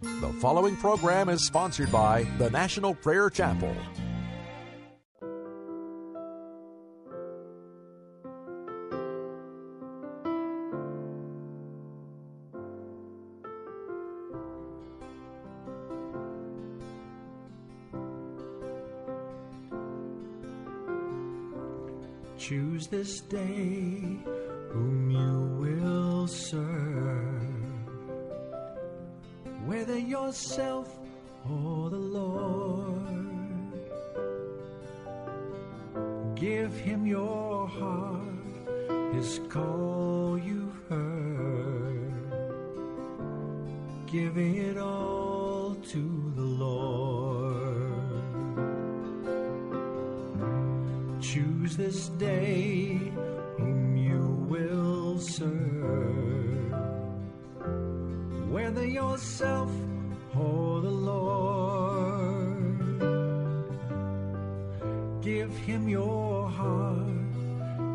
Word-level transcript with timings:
The 0.00 0.32
following 0.40 0.76
program 0.76 1.28
is 1.28 1.44
sponsored 1.44 1.90
by 1.90 2.22
the 2.38 2.48
National 2.50 2.94
Prayer 2.94 3.30
Chapel. 3.30 3.74
Choose 22.38 22.86
this 22.86 23.20
day 23.22 24.16
whom 24.70 25.10
you 25.10 25.58
will 25.60 26.28
serve, 26.28 27.37
whether 29.68 29.98
yourself 29.98 30.98
or 31.44 31.90
the 31.90 32.04
Lord. 32.20 33.28
Give 36.34 36.72
him 36.72 37.06
your 37.06 37.68
heart, 37.68 39.12
his 39.12 39.40
call 39.50 40.40
you've 40.42 40.80
heard. 40.88 42.14
Give 44.06 44.38
it 44.38 44.78
all 44.78 45.76
to 45.92 46.32
the 46.34 46.48
Lord. 46.64 47.92
Choose 51.20 51.76
this 51.76 52.08
day 52.08 53.12
whom 53.58 53.96
you 53.98 54.46
will 54.48 55.18
serve, 55.18 56.17
whether 58.58 58.84
yourself 58.84 59.70
or 60.36 60.80
the 60.80 60.90
Lord. 61.10 62.78
Give 65.22 65.52
him 65.68 65.88
your 65.88 66.48
heart, 66.48 67.30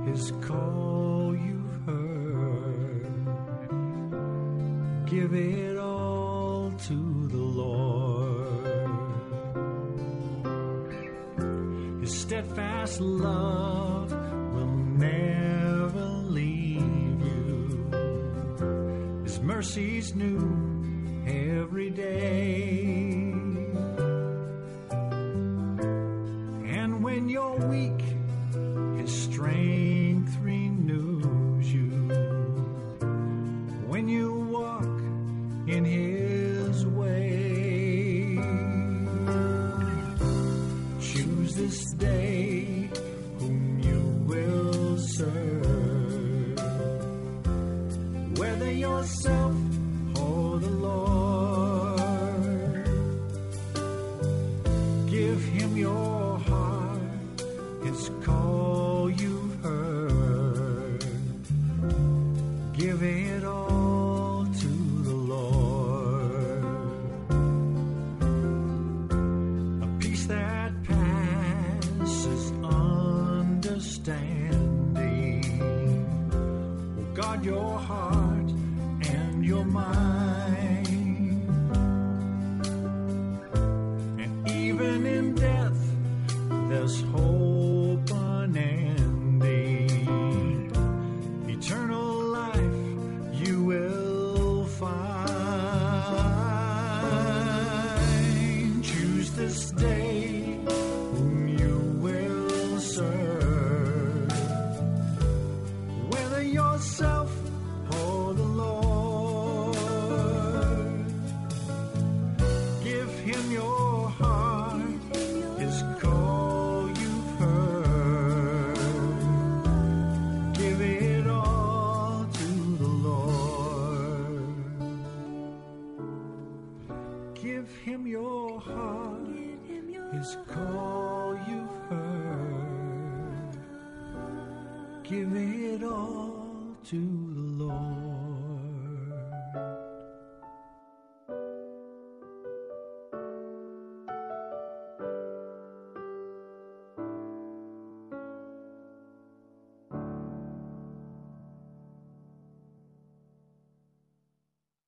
his 0.08 0.32
call 0.48 1.36
you've 1.48 1.78
heard. 1.86 3.08
Give 5.06 5.34
it 5.34 5.78
all 5.78 6.72
to 6.88 7.28
the 7.36 7.46
Lord. 7.64 8.68
His 12.02 12.14
steadfast 12.22 13.02
love 13.02 13.83
Mercies 19.76 20.14
new 20.14 20.63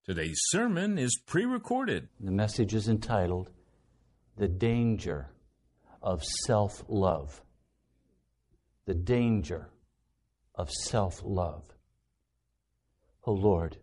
Today's 0.06 0.40
sermon 0.50 1.00
is 1.00 1.20
pre 1.26 1.46
recorded. 1.46 2.10
The 2.20 2.30
message 2.30 2.76
is 2.76 2.88
entitled 2.88 3.50
The 4.38 4.48
Danger 4.48 5.32
of 6.00 6.24
Self 6.46 6.84
Love. 6.88 7.42
The 8.86 8.94
Danger 8.94 9.72
of 10.54 10.70
Self 10.70 11.24
Love. 11.26 11.64
Oh 13.26 13.34
Lord, 13.34 13.78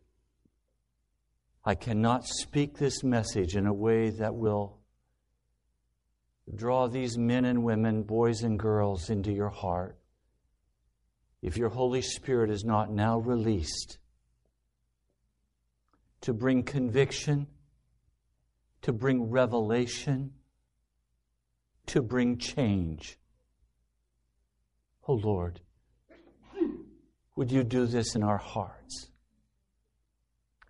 I 1.64 1.74
cannot 1.74 2.24
speak 2.24 2.78
this 2.78 3.02
message 3.02 3.56
in 3.56 3.66
a 3.66 3.74
way 3.74 4.10
that 4.10 4.36
will 4.36 4.78
draw 6.54 6.86
these 6.86 7.18
men 7.18 7.44
and 7.46 7.64
women, 7.64 8.04
boys 8.04 8.42
and 8.42 8.60
girls, 8.60 9.10
into 9.10 9.32
your 9.32 9.50
heart 9.50 9.98
if 11.42 11.56
your 11.56 11.70
Holy 11.70 12.00
Spirit 12.00 12.48
is 12.48 12.62
not 12.64 12.92
now 12.92 13.18
released 13.18 13.98
to 16.22 16.32
bring 16.32 16.62
conviction, 16.62 17.46
to 18.80 18.92
bring 18.92 19.30
revelation, 19.30 20.32
to 21.86 22.02
bring 22.02 22.38
change. 22.38 23.18
Oh 25.06 25.14
Lord, 25.14 25.60
would 27.36 27.52
you 27.52 27.62
do 27.62 27.86
this 27.86 28.14
in 28.14 28.22
our 28.22 28.38
hearts? 28.38 29.12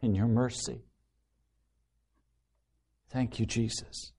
in 0.03 0.15
your 0.15 0.27
mercy. 0.27 0.83
Thank 3.09 3.39
you, 3.39 3.47
Jesus. 3.47 4.13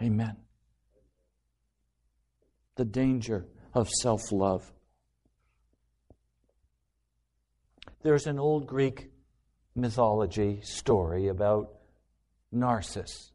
Amen. 0.00 0.36
The 2.76 2.84
danger 2.84 3.46
of 3.72 3.88
self 3.88 4.30
love. 4.30 4.70
There's 8.02 8.26
an 8.26 8.38
old 8.38 8.66
Greek 8.66 9.10
mythology 9.76 10.60
story 10.62 11.28
about 11.28 11.72
Narcissus. 12.50 13.30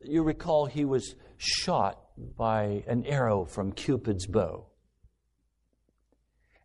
You 0.00 0.22
recall 0.22 0.66
he 0.66 0.84
was 0.84 1.14
shot 1.38 2.00
by 2.36 2.84
an 2.86 3.04
arrow 3.06 3.44
from 3.44 3.72
Cupid's 3.72 4.26
bow. 4.26 4.66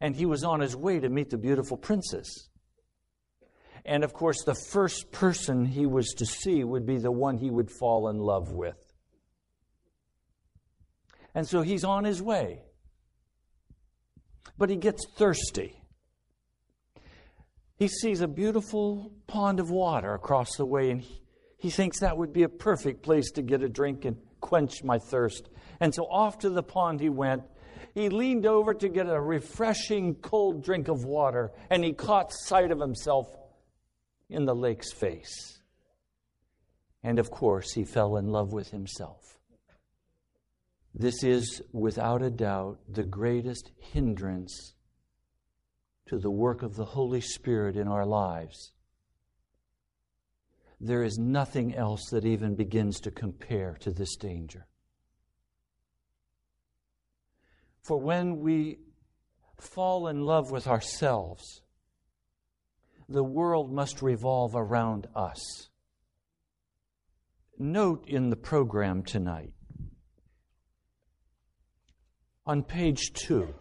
And 0.01 0.15
he 0.15 0.25
was 0.25 0.43
on 0.43 0.59
his 0.59 0.75
way 0.75 0.99
to 0.99 1.09
meet 1.09 1.29
the 1.29 1.37
beautiful 1.37 1.77
princess. 1.77 2.49
And 3.85 4.03
of 4.03 4.13
course, 4.13 4.43
the 4.43 4.55
first 4.55 5.11
person 5.11 5.65
he 5.65 5.85
was 5.85 6.09
to 6.17 6.25
see 6.25 6.63
would 6.63 6.85
be 6.85 6.97
the 6.97 7.11
one 7.11 7.37
he 7.37 7.49
would 7.49 7.69
fall 7.71 8.09
in 8.09 8.17
love 8.17 8.51
with. 8.51 8.77
And 11.35 11.47
so 11.47 11.61
he's 11.61 11.83
on 11.83 12.03
his 12.03 12.21
way. 12.21 12.61
But 14.57 14.69
he 14.69 14.75
gets 14.75 15.05
thirsty. 15.17 15.82
He 17.77 17.87
sees 17.87 18.21
a 18.21 18.27
beautiful 18.27 19.11
pond 19.27 19.59
of 19.59 19.69
water 19.69 20.13
across 20.13 20.55
the 20.57 20.65
way, 20.65 20.91
and 20.91 21.01
he, 21.01 21.21
he 21.57 21.69
thinks 21.69 21.99
that 21.99 22.17
would 22.17 22.33
be 22.33 22.43
a 22.43 22.49
perfect 22.49 23.03
place 23.03 23.31
to 23.31 23.41
get 23.41 23.63
a 23.63 23.69
drink 23.69 24.05
and 24.05 24.17
quench 24.41 24.83
my 24.83 24.99
thirst. 24.99 25.49
And 25.79 25.93
so 25.93 26.03
off 26.03 26.39
to 26.39 26.49
the 26.49 26.63
pond 26.63 26.99
he 26.99 27.09
went. 27.09 27.43
He 27.93 28.09
leaned 28.09 28.45
over 28.45 28.73
to 28.73 28.89
get 28.89 29.07
a 29.07 29.19
refreshing 29.19 30.15
cold 30.15 30.63
drink 30.63 30.87
of 30.87 31.03
water, 31.03 31.51
and 31.69 31.83
he 31.83 31.93
caught 31.93 32.31
sight 32.33 32.71
of 32.71 32.79
himself 32.79 33.27
in 34.29 34.45
the 34.45 34.55
lake's 34.55 34.91
face. 34.91 35.59
And 37.03 37.19
of 37.19 37.29
course, 37.29 37.73
he 37.73 37.83
fell 37.83 38.17
in 38.17 38.27
love 38.27 38.53
with 38.53 38.69
himself. 38.69 39.39
This 40.95 41.23
is, 41.23 41.61
without 41.71 42.21
a 42.21 42.29
doubt, 42.29 42.79
the 42.87 43.03
greatest 43.03 43.71
hindrance 43.79 44.73
to 46.07 46.17
the 46.17 46.31
work 46.31 46.63
of 46.63 46.75
the 46.75 46.85
Holy 46.85 47.21
Spirit 47.21 47.75
in 47.75 47.87
our 47.87 48.05
lives. 48.05 48.73
There 50.79 51.03
is 51.03 51.17
nothing 51.17 51.75
else 51.75 52.09
that 52.11 52.25
even 52.25 52.55
begins 52.55 52.99
to 53.01 53.11
compare 53.11 53.77
to 53.81 53.91
this 53.91 54.15
danger. 54.17 54.67
For 57.81 57.97
when 57.97 58.39
we 58.39 58.79
fall 59.59 60.07
in 60.07 60.21
love 60.21 60.51
with 60.51 60.67
ourselves, 60.67 61.61
the 63.07 63.23
world 63.23 63.71
must 63.71 64.01
revolve 64.01 64.55
around 64.55 65.07
us. 65.15 65.69
Note 67.57 68.05
in 68.07 68.29
the 68.29 68.35
program 68.35 69.03
tonight, 69.03 69.53
on 72.45 72.63
page 72.63 73.13
two, 73.13 73.53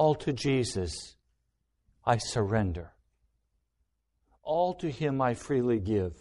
all 0.00 0.14
to 0.14 0.32
Jesus 0.32 1.14
I 2.06 2.16
surrender. 2.16 2.94
All 4.42 4.72
to 4.76 4.90
Him 4.90 5.20
I 5.20 5.34
freely 5.34 5.78
give. 5.78 6.14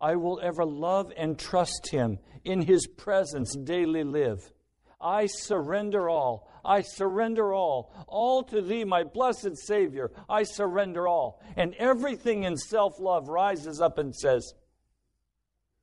I 0.00 0.16
will 0.16 0.40
ever 0.42 0.64
love 0.64 1.12
and 1.14 1.38
trust 1.38 1.90
Him. 1.90 2.18
In 2.42 2.62
His 2.62 2.86
presence 2.86 3.54
daily 3.54 4.02
live. 4.02 4.50
I 4.98 5.26
surrender 5.26 6.08
all. 6.08 6.48
I 6.64 6.80
surrender 6.80 7.52
all. 7.52 7.92
All 8.08 8.42
to 8.44 8.62
Thee, 8.62 8.84
my 8.84 9.04
blessed 9.04 9.58
Savior. 9.66 10.10
I 10.26 10.44
surrender 10.44 11.06
all. 11.06 11.38
And 11.54 11.74
everything 11.74 12.44
in 12.44 12.56
self 12.56 12.98
love 12.98 13.28
rises 13.28 13.78
up 13.82 13.98
and 13.98 14.16
says, 14.16 14.54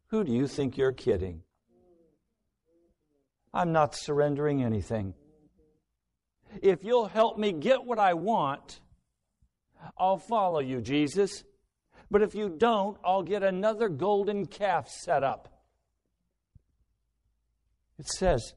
Who 0.08 0.24
do 0.24 0.34
you 0.34 0.48
think 0.48 0.78
you're 0.78 0.94
kidding? 0.94 1.44
I'm 3.54 3.72
not 3.72 3.94
surrendering 3.94 4.64
anything. 4.64 5.14
If 6.62 6.84
you'll 6.84 7.08
help 7.08 7.38
me 7.38 7.52
get 7.52 7.86
what 7.86 8.00
I 8.00 8.14
want, 8.14 8.80
I'll 9.98 10.18
follow 10.18 10.60
you, 10.60 10.82
Jesus. 10.82 11.44
But 12.12 12.22
if 12.22 12.34
you 12.34 12.50
don't, 12.50 12.98
I'll 13.04 13.24
get 13.24 13.44
another 13.44 13.88
golden 13.88 14.46
calf 14.46 14.90
set 14.90 15.24
up. 15.24 15.48
It 17.98 18.08
says, 18.08 18.54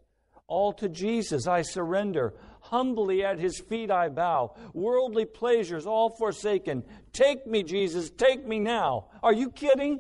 All 0.47 0.73
to 0.75 0.89
Jesus 0.89 1.47
I 1.47 1.63
surrender. 1.63 2.35
Humbly 2.61 3.25
at 3.25 3.39
his 3.39 3.59
feet 3.59 3.91
I 3.91 4.09
bow. 4.09 4.55
Worldly 4.73 5.27
pleasures 5.27 5.85
all 5.85 6.11
forsaken. 6.11 6.85
Take 7.13 7.47
me, 7.47 7.63
Jesus, 7.63 8.11
take 8.11 8.47
me 8.47 8.59
now. 8.59 9.09
Are 9.23 9.33
you 9.33 9.51
kidding? 9.51 9.99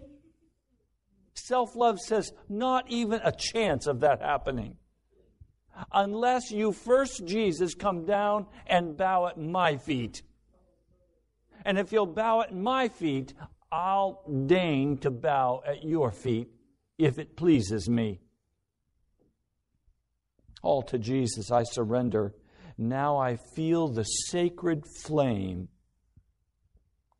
Self 1.34 1.74
love 1.74 1.98
says, 1.98 2.32
Not 2.48 2.84
even 2.88 3.20
a 3.24 3.32
chance 3.32 3.86
of 3.86 4.00
that 4.00 4.22
happening 4.22 4.76
unless 5.92 6.50
you 6.50 6.72
first, 6.72 7.24
Jesus, 7.24 7.74
come 7.74 8.04
down 8.04 8.46
and 8.66 8.96
bow 8.96 9.26
at 9.26 9.38
my 9.38 9.76
feet. 9.76 10.22
And 11.64 11.78
if 11.78 11.92
you'll 11.92 12.06
bow 12.06 12.42
at 12.42 12.54
my 12.54 12.88
feet, 12.88 13.34
I'll 13.70 14.22
deign 14.46 14.98
to 14.98 15.10
bow 15.10 15.62
at 15.66 15.84
your 15.84 16.10
feet 16.10 16.48
if 16.98 17.18
it 17.18 17.36
pleases 17.36 17.88
me. 17.88 18.20
All 20.62 20.82
to 20.82 20.98
Jesus 20.98 21.50
I 21.50 21.62
surrender. 21.62 22.34
Now 22.76 23.16
I 23.16 23.36
feel 23.54 23.88
the 23.88 24.04
sacred 24.04 24.84
flame. 24.86 25.68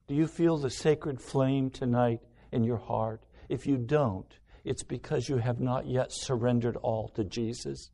Do 0.09 0.15
you 0.15 0.27
feel 0.27 0.59
the 0.59 0.71
sacred 0.71 1.21
flame 1.21 1.71
tonight 1.71 2.21
in 2.53 2.65
your 2.65 2.77
heart? 2.77 3.25
If 3.49 3.67
you 3.67 3.79
don't, 3.79 4.27
it's 4.65 4.83
because 4.83 5.29
you 5.29 5.39
have 5.39 5.61
not 5.61 5.87
yet 5.87 6.09
surrendered 6.11 6.77
all 6.77 7.09
to 7.15 7.25
Jesus 7.25 7.92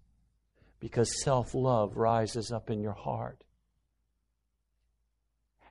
because 0.80 1.22
self 1.22 1.54
love 1.54 1.96
rises 1.96 2.50
up 2.52 2.70
in 2.70 2.80
your 2.80 2.94
heart. 2.94 3.44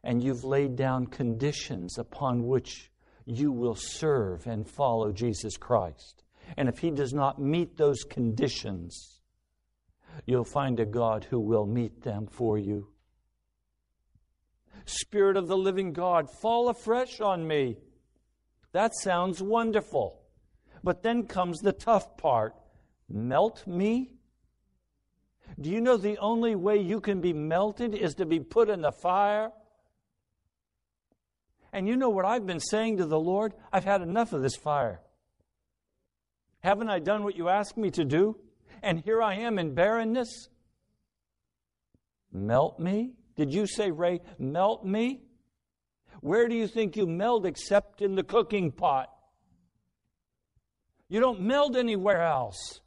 And 0.03 0.23
you've 0.23 0.43
laid 0.43 0.75
down 0.75 1.07
conditions 1.07 1.97
upon 1.97 2.45
which 2.45 2.91
you 3.25 3.51
will 3.51 3.75
serve 3.75 4.47
and 4.47 4.67
follow 4.67 5.11
Jesus 5.11 5.57
Christ. 5.57 6.23
And 6.55 6.69
if 6.69 6.79
He 6.79 6.91
does 6.91 7.13
not 7.13 7.41
meet 7.41 7.77
those 7.77 8.03
conditions, 8.03 9.21
you'll 10.25 10.45
find 10.45 10.79
a 10.79 10.85
God 10.85 11.25
who 11.29 11.39
will 11.39 11.65
meet 11.65 12.03
them 12.03 12.27
for 12.27 12.57
you. 12.57 12.87
Spirit 14.85 15.35
of 15.35 15.47
the 15.47 15.57
living 15.57 15.91
God, 15.91 16.29
fall 16.41 16.69
afresh 16.69 17.19
on 17.19 17.45
me. 17.45 17.77
That 18.71 18.93
sounds 18.95 19.41
wonderful. 19.41 20.21
But 20.83 21.03
then 21.03 21.23
comes 21.23 21.59
the 21.59 21.73
tough 21.73 22.15
part 22.17 22.55
melt 23.09 23.65
me 23.67 24.16
do 25.59 25.69
you 25.69 25.81
know 25.81 25.97
the 25.97 26.17
only 26.19 26.55
way 26.55 26.77
you 26.77 26.99
can 26.99 27.21
be 27.21 27.33
melted 27.33 27.95
is 27.95 28.15
to 28.15 28.25
be 28.25 28.39
put 28.39 28.69
in 28.69 28.81
the 28.81 28.91
fire? 28.91 29.51
And 31.73 31.87
you 31.87 31.95
know 31.95 32.09
what 32.09 32.25
I've 32.25 32.45
been 32.45 32.59
saying 32.59 32.97
to 32.97 33.05
the 33.05 33.19
Lord? 33.19 33.53
I've 33.71 33.83
had 33.83 34.01
enough 34.01 34.33
of 34.33 34.41
this 34.41 34.55
fire. 34.55 35.01
Haven't 36.59 36.89
I 36.89 36.99
done 36.99 37.23
what 37.23 37.35
you 37.35 37.49
asked 37.49 37.77
me 37.77 37.91
to 37.91 38.05
do? 38.05 38.37
And 38.81 38.99
here 38.99 39.21
I 39.21 39.35
am 39.35 39.57
in 39.59 39.73
barrenness. 39.73 40.49
Melt 42.31 42.79
me? 42.79 43.13
Did 43.35 43.53
you 43.53 43.67
say, 43.67 43.91
Ray, 43.91 44.21
melt 44.39 44.85
me? 44.85 45.21
Where 46.21 46.47
do 46.47 46.55
you 46.55 46.67
think 46.67 46.95
you 46.95 47.05
melt 47.05 47.45
except 47.45 48.01
in 48.01 48.15
the 48.15 48.23
cooking 48.23 48.71
pot? 48.71 49.09
You 51.09 51.19
don't 51.19 51.41
melt 51.41 51.75
anywhere 51.75 52.21
else. 52.21 52.81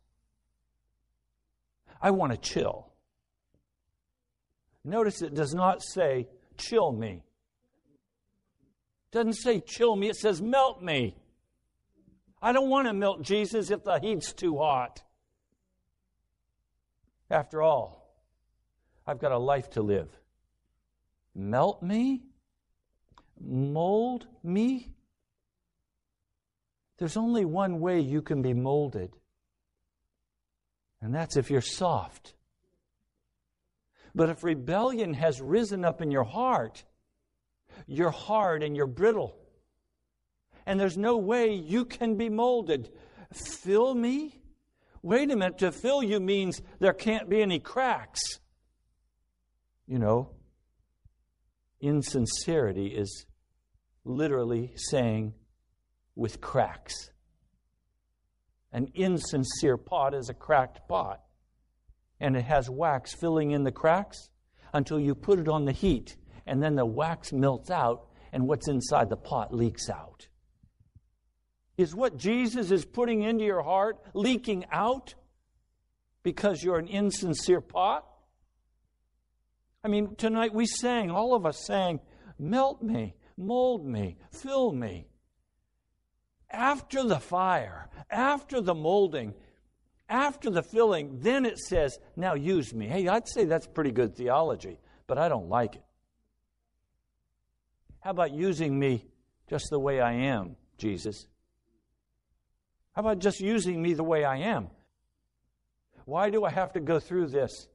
I 2.01 2.11
want 2.11 2.33
to 2.33 2.39
chill. 2.39 2.91
Notice 4.85 5.23
it 5.23 5.35
does 5.35 5.55
not 5.55 5.83
say, 5.83 6.29
chill 6.57 6.93
me. 6.93 7.23
It 9.07 9.13
doesn't 9.13 9.35
say 9.35 9.61
chill 9.61 9.97
me, 9.97 10.09
it 10.09 10.17
says 10.17 10.41
melt 10.41 10.83
me. 10.83 11.17
I 12.41 12.53
don't 12.53 12.71
want 12.71 12.89
to 12.89 12.95
melt 12.95 13.23
Jesus 13.23 13.71
if 13.71 13.85
the 13.85 13.99
heat's 14.01 14.33
too 14.33 14.57
hot. 14.57 15.03
After 17.31 17.63
all, 17.63 18.15
I've 19.07 19.19
got 19.19 19.33
a 19.33 19.39
life 19.39 19.69
to 19.71 19.83
live. 19.83 20.09
Melt 21.35 21.83
me? 21.83 22.23
Mold 23.39 24.27
me? 24.43 24.95
There's 26.99 27.17
only 27.17 27.45
one 27.45 27.81
way 27.81 28.01
you 28.01 28.21
can 28.21 28.43
be 28.43 28.53
molded, 28.53 29.17
and 31.03 31.15
that's 31.15 31.37
if 31.37 31.51
you're 31.51 31.61
soft. 31.61 32.35
But 34.15 34.29
if 34.29 34.43
rebellion 34.43 35.15
has 35.15 35.41
risen 35.41 35.85
up 35.85 36.03
in 36.03 36.11
your 36.11 36.25
heart, 36.25 36.85
you're 37.87 38.11
hard 38.11 38.63
and 38.63 38.77
you're 38.77 38.87
brittle. 38.87 39.37
And 40.67 40.79
there's 40.79 40.99
no 40.99 41.17
way 41.17 41.55
you 41.55 41.85
can 41.85 42.17
be 42.17 42.29
molded. 42.29 42.91
Fill 43.33 43.95
me? 43.95 44.43
Wait 45.03 45.31
a 45.31 45.37
minute, 45.37 45.59
to 45.59 45.73
fill 45.73 46.03
you 46.03 46.21
means 46.21 46.61
there 46.79 46.93
can't 46.93 47.29
be 47.29 47.41
any 47.41 47.59
cracks. 47.59 48.21
You 49.87 49.99
know, 49.99 50.31
insincerity 51.81 52.89
is 52.89 53.27
literally 54.05 54.73
saying 54.77 55.35
with 56.15 56.41
cracks. 56.41 57.11
An 58.73 58.89
insincere 58.95 59.77
pot 59.77 60.15
is 60.15 60.29
a 60.29 60.35
cracked 60.35 60.87
pot, 60.89 61.21
and 62.21 62.37
it 62.37 62.45
has 62.45 62.71
wax 62.71 63.13
filling 63.15 63.51
in 63.51 63.65
the 63.65 63.73
cracks 63.73 64.31
until 64.73 65.01
you 65.01 65.15
put 65.15 65.39
it 65.39 65.49
on 65.49 65.65
the 65.65 65.73
heat, 65.73 66.17
and 66.47 66.63
then 66.63 66.77
the 66.77 66.87
wax 66.87 67.33
melts 67.33 67.71
out, 67.71 68.07
and 68.33 68.47
what's 68.47 68.69
inside 68.69 69.09
the 69.09 69.17
pot 69.17 69.53
leaks 69.53 69.91
out. 69.91 70.29
Is 71.77 71.95
what 71.95 72.17
Jesus 72.17 72.71
is 72.71 72.85
putting 72.85 73.23
into 73.23 73.45
your 73.45 73.63
heart 73.63 73.99
leaking 74.15 74.67
out 74.71 75.15
because 76.23 76.63
you're 76.63 76.79
an 76.79 76.87
insincere 76.87 77.61
pot? 77.61 78.07
I 79.83 79.89
mean, 79.89 80.15
tonight 80.17 80.55
we 80.55 80.67
sang, 80.67 81.11
all 81.11 81.35
of 81.35 81.47
us 81.47 81.65
sang, 81.67 82.01
Melt 82.39 82.83
me, 82.83 83.17
mold 83.37 83.87
me, 83.87 84.19
fill 84.31 84.73
me. 84.73 85.10
After 86.51 87.05
the 87.05 87.21
fire, 87.21 87.89
after 88.11 88.61
the 88.61 88.75
molding, 88.75 89.35
after 90.09 90.51
the 90.51 90.63
filling, 90.63 91.21
then 91.21 91.47
it 91.47 91.59
says, 91.59 91.99
Now 92.17 92.35
use 92.35 92.75
me. 92.75 92.87
Hey, 92.87 93.07
I'd 93.07 93.29
say 93.29 93.45
that's 93.45 93.67
pretty 93.67 93.93
good 93.93 94.17
theology, 94.17 94.79
but 95.07 95.19
I 95.19 95.29
don't 95.29 95.49
like 95.49 95.77
it. 95.77 95.85
How 98.01 98.11
about 98.11 98.33
using 98.33 98.79
me 98.79 99.07
just 99.49 99.67
the 99.71 99.79
way 99.79 100.01
I 100.01 100.13
am, 100.13 100.57
Jesus? 100.79 101.27
How 102.93 103.03
about 103.03 103.21
just 103.21 103.41
using 103.41 103.81
me 103.81 103.95
the 103.95 104.03
way 104.03 104.25
I 104.25 104.39
am? 104.39 104.69
Why 106.07 106.31
do 106.31 106.45
I 106.45 106.51
have 106.51 106.73
to 106.73 106.81
go 106.81 106.99
through 106.99 107.29
this? 107.29 107.69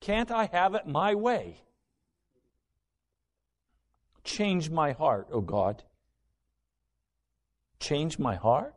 Can't 0.00 0.30
I 0.30 0.48
have 0.52 0.74
it 0.74 0.86
my 0.86 1.14
way? 1.14 1.60
Change 4.28 4.68
my 4.68 4.92
heart, 4.92 5.28
O 5.32 5.40
God. 5.40 5.82
Change 7.80 8.18
my 8.18 8.34
heart? 8.34 8.74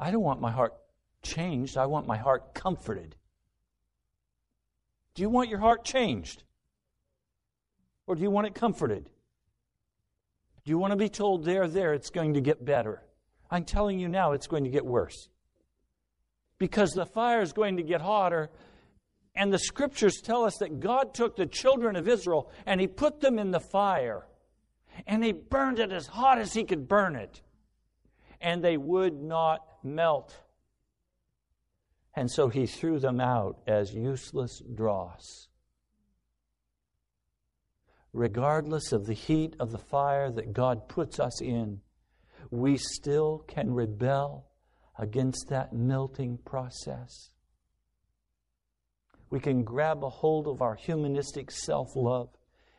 I 0.00 0.10
don't 0.10 0.22
want 0.22 0.40
my 0.40 0.50
heart 0.50 0.74
changed. 1.22 1.76
I 1.76 1.86
want 1.86 2.08
my 2.08 2.16
heart 2.16 2.54
comforted. 2.54 3.14
Do 5.14 5.22
you 5.22 5.30
want 5.30 5.48
your 5.48 5.60
heart 5.60 5.84
changed? 5.84 6.42
Or 8.08 8.16
do 8.16 8.22
you 8.22 8.30
want 8.30 8.48
it 8.48 8.54
comforted? 8.56 9.08
Do 10.64 10.70
you 10.70 10.78
want 10.78 10.90
to 10.90 10.96
be 10.96 11.08
told 11.08 11.44
there, 11.44 11.68
there, 11.68 11.94
it's 11.94 12.10
going 12.10 12.34
to 12.34 12.40
get 12.40 12.64
better? 12.64 13.00
I'm 13.48 13.64
telling 13.64 14.00
you 14.00 14.08
now, 14.08 14.32
it's 14.32 14.48
going 14.48 14.64
to 14.64 14.70
get 14.70 14.84
worse. 14.84 15.28
Because 16.58 16.90
the 16.90 17.06
fire 17.06 17.42
is 17.42 17.52
going 17.52 17.76
to 17.76 17.84
get 17.84 18.00
hotter. 18.00 18.50
And 19.34 19.52
the 19.52 19.58
scriptures 19.58 20.20
tell 20.20 20.44
us 20.44 20.58
that 20.58 20.80
God 20.80 21.14
took 21.14 21.36
the 21.36 21.46
children 21.46 21.96
of 21.96 22.08
Israel 22.08 22.50
and 22.66 22.80
he 22.80 22.86
put 22.86 23.20
them 23.20 23.38
in 23.38 23.50
the 23.50 23.60
fire. 23.60 24.26
And 25.06 25.24
he 25.24 25.32
burned 25.32 25.78
it 25.78 25.90
as 25.90 26.06
hot 26.06 26.38
as 26.38 26.52
he 26.52 26.64
could 26.64 26.86
burn 26.86 27.16
it. 27.16 27.40
And 28.40 28.62
they 28.62 28.76
would 28.76 29.22
not 29.22 29.66
melt. 29.82 30.36
And 32.14 32.30
so 32.30 32.48
he 32.48 32.66
threw 32.66 32.98
them 32.98 33.20
out 33.20 33.60
as 33.66 33.94
useless 33.94 34.62
dross 34.74 35.48
regardless 38.12 38.92
of 38.92 39.06
the 39.06 39.14
heat 39.14 39.56
of 39.58 39.70
the 39.70 39.78
fire 39.78 40.30
that 40.30 40.52
God 40.52 40.88
puts 40.88 41.18
us 41.18 41.40
in, 41.40 41.80
we 42.50 42.76
still 42.76 43.44
can 43.48 43.72
rebel 43.72 44.46
against 44.98 45.48
that 45.48 45.72
melting 45.72 46.38
process. 46.44 47.30
We 49.32 49.40
can 49.40 49.64
grab 49.64 50.04
a 50.04 50.10
hold 50.10 50.46
of 50.46 50.60
our 50.60 50.74
humanistic 50.74 51.50
self 51.50 51.96
love 51.96 52.28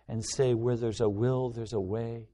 and 0.08 0.24
say, 0.24 0.54
where 0.54 0.76
there's 0.76 1.02
a 1.02 1.10
will, 1.10 1.50
there's 1.50 1.74
a 1.74 1.80
way. 1.80 2.28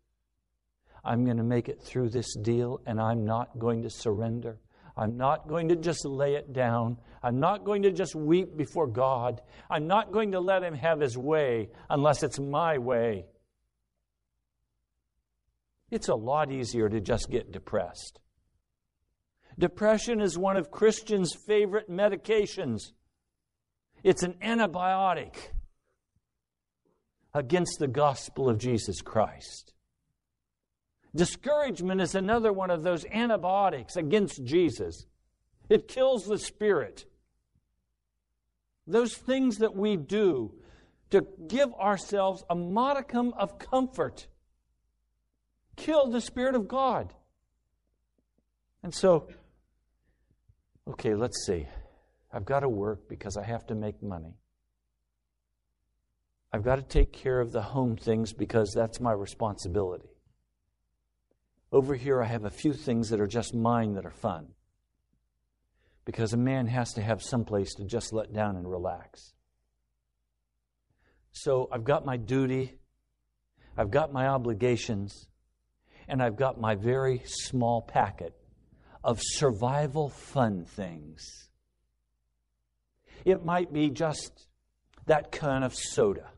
I'm 1.06 1.24
going 1.24 1.38
to 1.38 1.44
make 1.44 1.70
it 1.70 1.82
through 1.82 2.10
this 2.10 2.36
deal 2.36 2.82
and 2.86 3.00
I'm 3.00 3.24
not 3.24 3.58
going 3.58 3.82
to 3.84 3.90
surrender. 3.90 4.60
I'm 4.98 5.16
not 5.16 5.48
going 5.48 5.70
to 5.70 5.78
just 5.78 6.04
lay 6.04 6.36
it 6.36 6.52
down. 6.52 6.98
I'm 7.24 7.40
not 7.40 7.64
going 7.64 7.84
to 7.84 7.94
just 7.94 8.14
weep 8.14 8.58
before 8.58 8.88
God. 8.88 9.40
I'm 9.70 9.88
not 9.88 10.12
going 10.12 10.34
to 10.34 10.42
let 10.42 10.64
Him 10.64 10.74
have 10.74 11.00
His 11.00 11.18
way 11.18 11.70
unless 11.90 12.22
it's 12.22 12.40
my 12.40 12.78
way. 12.78 13.26
It's 15.92 16.10
a 16.10 16.16
lot 16.16 16.52
easier 16.52 16.90
to 16.90 17.00
just 17.00 17.32
get 17.32 17.54
depressed. 17.54 18.20
Depression 19.58 20.20
is 20.20 20.38
one 20.38 20.58
of 20.58 20.72
Christians' 20.72 21.34
favorite 21.34 21.90
medications. 21.90 22.92
It's 24.04 24.24
an 24.24 24.36
antibiotic 24.42 25.36
against 27.34 27.80
the 27.80 27.88
gospel 27.88 28.50
of 28.50 28.58
Jesus 28.58 29.02
Christ. 29.02 29.74
Discouragement 31.16 32.02
is 32.02 32.16
another 32.16 32.54
one 32.54 32.70
of 32.70 32.84
those 32.84 33.06
antibiotics 33.06 33.96
against 33.96 34.44
Jesus. 34.44 35.06
It 35.70 35.88
kills 35.88 36.26
the 36.26 36.38
spirit. 36.38 37.06
Those 38.86 39.16
things 39.16 39.58
that 39.58 39.76
we 39.76 39.98
do 39.98 40.54
to 41.12 41.26
give 41.48 41.74
ourselves 41.74 42.44
a 42.50 42.56
modicum 42.56 43.34
of 43.38 43.58
comfort 43.58 44.28
kill 45.76 46.10
the 46.10 46.22
Spirit 46.22 46.56
of 46.56 46.68
God. 46.68 47.14
And 48.84 48.94
so, 48.94 49.28
okay, 50.88 51.16
let's 51.16 51.46
see. 51.46 51.68
I've 52.32 52.46
got 52.46 52.62
to 52.62 52.70
work 52.70 53.10
because 53.10 53.38
I 53.38 53.44
have 53.44 53.66
to 53.68 53.76
make 53.76 54.04
money. 54.04 54.36
I've 56.52 56.64
got 56.64 56.78
to 56.78 56.82
take 56.82 57.14
care 57.14 57.40
of 57.40 57.52
the 57.52 57.62
home 57.62 57.96
things 57.96 58.34
because 58.34 58.72
that's 58.74 59.00
my 59.00 59.12
responsibility. 59.12 60.10
Over 61.72 61.96
here, 61.96 62.22
I 62.22 62.26
have 62.26 62.46
a 62.46 62.50
few 62.50 62.74
things 62.74 63.10
that 63.10 63.20
are 63.20 63.28
just 63.28 63.54
mine 63.54 63.94
that 63.94 64.06
are 64.06 64.12
fun. 64.12 64.48
Because 66.06 66.34
a 66.34 66.38
man 66.38 66.66
has 66.68 66.94
to 66.94 67.02
have 67.02 67.22
some 67.22 67.46
place 67.46 67.76
to 67.76 67.86
just 67.86 68.14
let 68.14 68.34
down 68.34 68.56
and 68.56 68.70
relax. 68.70 69.34
So 71.32 71.70
I've 71.72 71.84
got 71.84 72.06
my 72.06 72.18
duty, 72.18 72.80
I've 73.78 73.92
got 73.92 74.12
my 74.12 74.28
obligations, 74.28 75.28
and 76.08 76.24
I've 76.24 76.36
got 76.36 76.60
my 76.60 76.74
very 76.74 77.22
small 77.26 77.84
packet 77.84 78.34
of 79.04 79.20
survival 79.22 80.10
fun 80.10 80.66
things. 80.66 81.49
It 83.26 83.46
might 83.46 83.72
be 83.74 83.90
just 83.90 84.48
that 85.06 85.32
can 85.32 85.64
of 85.64 85.76
soda. 85.76 86.32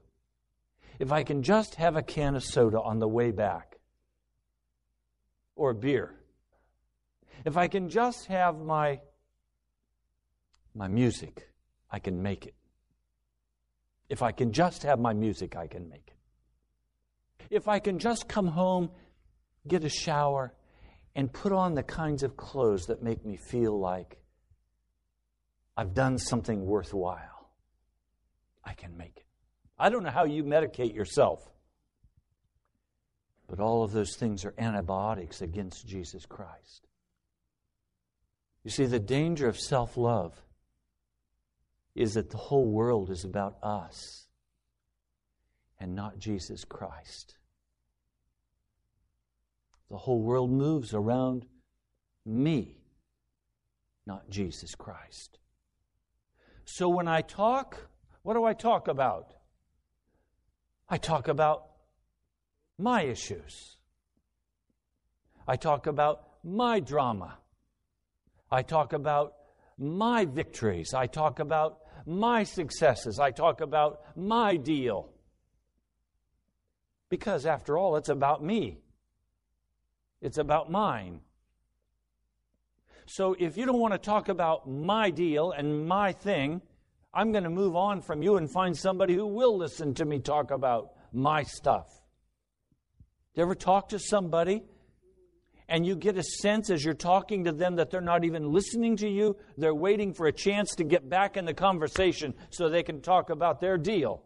If 1.00 1.12
I 1.12 1.24
can 1.24 1.44
just 1.44 1.76
have 1.76 1.96
a 1.96 2.02
can 2.02 2.36
of 2.36 2.44
soda 2.44 2.80
on 2.82 3.00
the 3.00 3.08
way 3.08 3.32
back, 3.32 3.72
or 5.56 5.74
beer. 5.74 6.16
If 7.46 7.58
I 7.58 7.68
can 7.68 7.90
just 7.90 8.26
have 8.28 8.60
my, 8.60 9.00
my 10.74 10.88
music, 10.88 11.50
I 11.92 12.00
can 12.00 12.22
make 12.22 12.46
it. 12.46 12.56
If 14.10 14.22
I 14.22 14.32
can 14.32 14.52
just 14.52 14.84
have 14.84 15.00
my 15.00 15.14
music, 15.14 15.56
I 15.56 15.68
can 15.68 15.88
make 15.90 16.08
it. 16.08 17.46
If 17.50 17.68
I 17.68 17.80
can 17.80 18.00
just 18.00 18.28
come 18.28 18.48
home, 18.48 18.90
get 19.68 19.84
a 19.84 19.90
shower, 19.90 20.54
and 21.16 21.32
put 21.32 21.52
on 21.52 21.76
the 21.76 21.84
kinds 21.84 22.24
of 22.24 22.38
clothes 22.38 22.88
that 22.88 23.04
make 23.04 23.26
me 23.26 23.38
feel 23.38 23.80
like 23.80 24.18
I've 25.82 25.96
done 25.96 26.20
something 26.20 26.64
worthwhile, 26.64 27.50
I 28.64 28.74
can 28.74 28.96
make 28.98 29.18
it. 29.18 29.26
I 29.80 29.90
don't 29.90 30.04
know 30.04 30.12
how 30.12 30.26
you 30.26 30.44
medicate 30.44 30.94
yourself. 30.94 31.42
But 33.48 33.60
all 33.60 33.84
of 33.84 33.92
those 33.92 34.16
things 34.16 34.46
are 34.46 34.54
antibiotics 34.60 35.42
against 35.42 35.88
Jesus 35.88 36.28
Christ. 36.28 36.86
You 38.64 38.70
see, 38.70 38.86
the 38.86 39.00
danger 39.00 39.48
of 39.48 39.60
self 39.60 39.98
love 39.98 40.40
is 41.96 42.14
that 42.14 42.30
the 42.30 42.38
whole 42.38 42.68
world 42.68 43.10
is 43.10 43.24
about 43.24 43.56
us 43.64 44.28
and 45.80 45.96
not 45.96 46.20
Jesus 46.20 46.64
Christ. 46.64 47.38
The 49.90 49.98
whole 49.98 50.22
world 50.22 50.52
moves 50.52 50.94
around 50.94 51.48
me, 52.24 52.78
not 54.06 54.30
Jesus 54.30 54.76
Christ. 54.76 55.40
So 56.74 56.88
when 56.88 57.06
I 57.06 57.20
talk, 57.20 57.90
what 58.24 58.36
do 58.36 58.46
I 58.46 58.54
talk 58.54 58.88
about? 58.88 59.34
I 60.88 60.98
talk 60.98 61.28
about 61.28 61.66
my 62.78 63.02
issues. 63.02 63.76
I 65.46 65.58
talk 65.58 65.86
about 65.86 66.30
my 66.46 66.80
drama. 66.80 67.40
I 68.50 68.62
talk 68.62 68.94
about 68.94 69.34
my 69.78 70.24
victories. 70.24 70.94
I 70.94 71.08
talk 71.08 71.40
about 71.40 71.80
my 72.06 72.44
successes. 72.46 73.20
I 73.20 73.32
talk 73.32 73.60
about 73.60 74.00
my 74.16 74.56
deal. 74.56 75.10
Because, 77.10 77.46
after 77.46 77.78
all, 77.78 77.98
it's 77.98 78.08
about 78.08 78.42
me, 78.42 78.80
it's 80.22 80.38
about 80.38 80.72
mine. 80.72 81.20
So 83.14 83.36
if 83.38 83.58
you 83.58 83.66
don't 83.66 83.82
want 83.82 83.94
to 83.94 83.98
talk 83.98 84.30
about 84.30 84.70
my 84.70 85.10
deal 85.10 85.52
and 85.52 85.86
my 85.86 86.14
thing, 86.14 86.62
I'm 87.14 87.34
going 87.34 87.44
to 87.44 87.50
move 87.50 87.76
on 87.76 88.00
from 88.00 88.24
you 88.24 88.38
and 88.38 88.50
find 88.50 88.78
somebody 88.78 89.16
who 89.16 89.28
will 89.28 89.58
listen 89.58 89.94
to 89.96 90.06
me 90.06 90.20
talk 90.20 90.50
about 90.50 90.94
my 91.12 91.44
stuff. 91.44 91.90
You 93.36 93.44
ever 93.44 93.54
talk 93.54 93.90
to 93.90 94.00
somebody 94.00 94.64
and 95.68 95.86
you 95.86 95.98
get 95.98 96.18
a 96.18 96.24
sense 96.24 96.70
as 96.70 96.86
you're 96.86 96.94
talking 96.94 97.44
to 97.44 97.52
them 97.52 97.76
that 97.76 97.92
they're 97.92 98.00
not 98.00 98.24
even 98.24 98.54
listening 98.54 98.96
to 98.98 99.10
you? 99.10 99.36
They're 99.58 99.76
waiting 99.76 100.14
for 100.14 100.28
a 100.28 100.32
chance 100.32 100.74
to 100.76 100.86
get 100.86 101.10
back 101.10 101.36
in 101.36 101.44
the 101.44 101.54
conversation 101.54 102.34
so 102.50 102.70
they 102.70 102.82
can 102.82 103.02
talk 103.02 103.30
about 103.30 103.60
their 103.60 103.78
deal. 103.78 104.24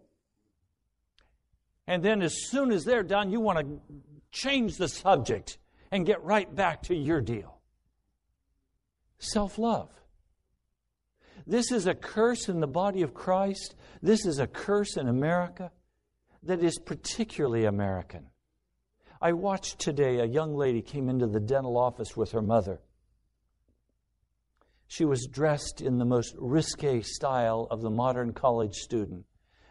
And 1.87 2.03
then 2.03 2.21
as 2.21 2.49
soon 2.51 2.71
as 2.71 2.85
they're 2.85 3.01
done, 3.01 3.31
you 3.31 3.39
want 3.39 3.57
to 3.57 3.79
change 4.31 4.77
the 4.77 4.89
subject 4.89 5.57
and 5.89 6.05
get 6.05 6.23
right 6.23 6.53
back 6.53 6.83
to 6.83 6.95
your 6.95 7.19
deal. 7.19 7.54
Self 9.17 9.57
love. 9.57 9.89
This 11.48 11.72
is 11.72 11.86
a 11.86 11.93
curse 11.93 12.50
in 12.50 12.60
the 12.60 12.67
body 12.67 13.01
of 13.01 13.13
Christ. 13.13 13.75
This 14.01 14.25
is 14.25 14.39
a 14.39 14.48
curse 14.48 14.98
in 14.98 15.07
America 15.07 15.72
that 16.43 16.63
is 16.63 16.79
particularly 16.79 17.65
American. 17.65 18.27
I 19.22 19.34
watched 19.34 19.79
today 19.79 20.19
a 20.19 20.25
young 20.25 20.55
lady 20.55 20.81
came 20.81 21.10
into 21.10 21.27
the 21.27 21.39
dental 21.39 21.77
office 21.77 22.15
with 22.15 22.31
her 22.31 22.41
mother. 22.41 22.81
She 24.88 25.05
was 25.05 25.27
dressed 25.27 25.81
in 25.81 25.98
the 25.98 26.05
most 26.05 26.36
risque 26.38 27.01
style 27.01 27.67
of 27.72 27.81
the 27.81 27.89
modern 27.89 28.34
college 28.34 28.75
student, 28.75 29.25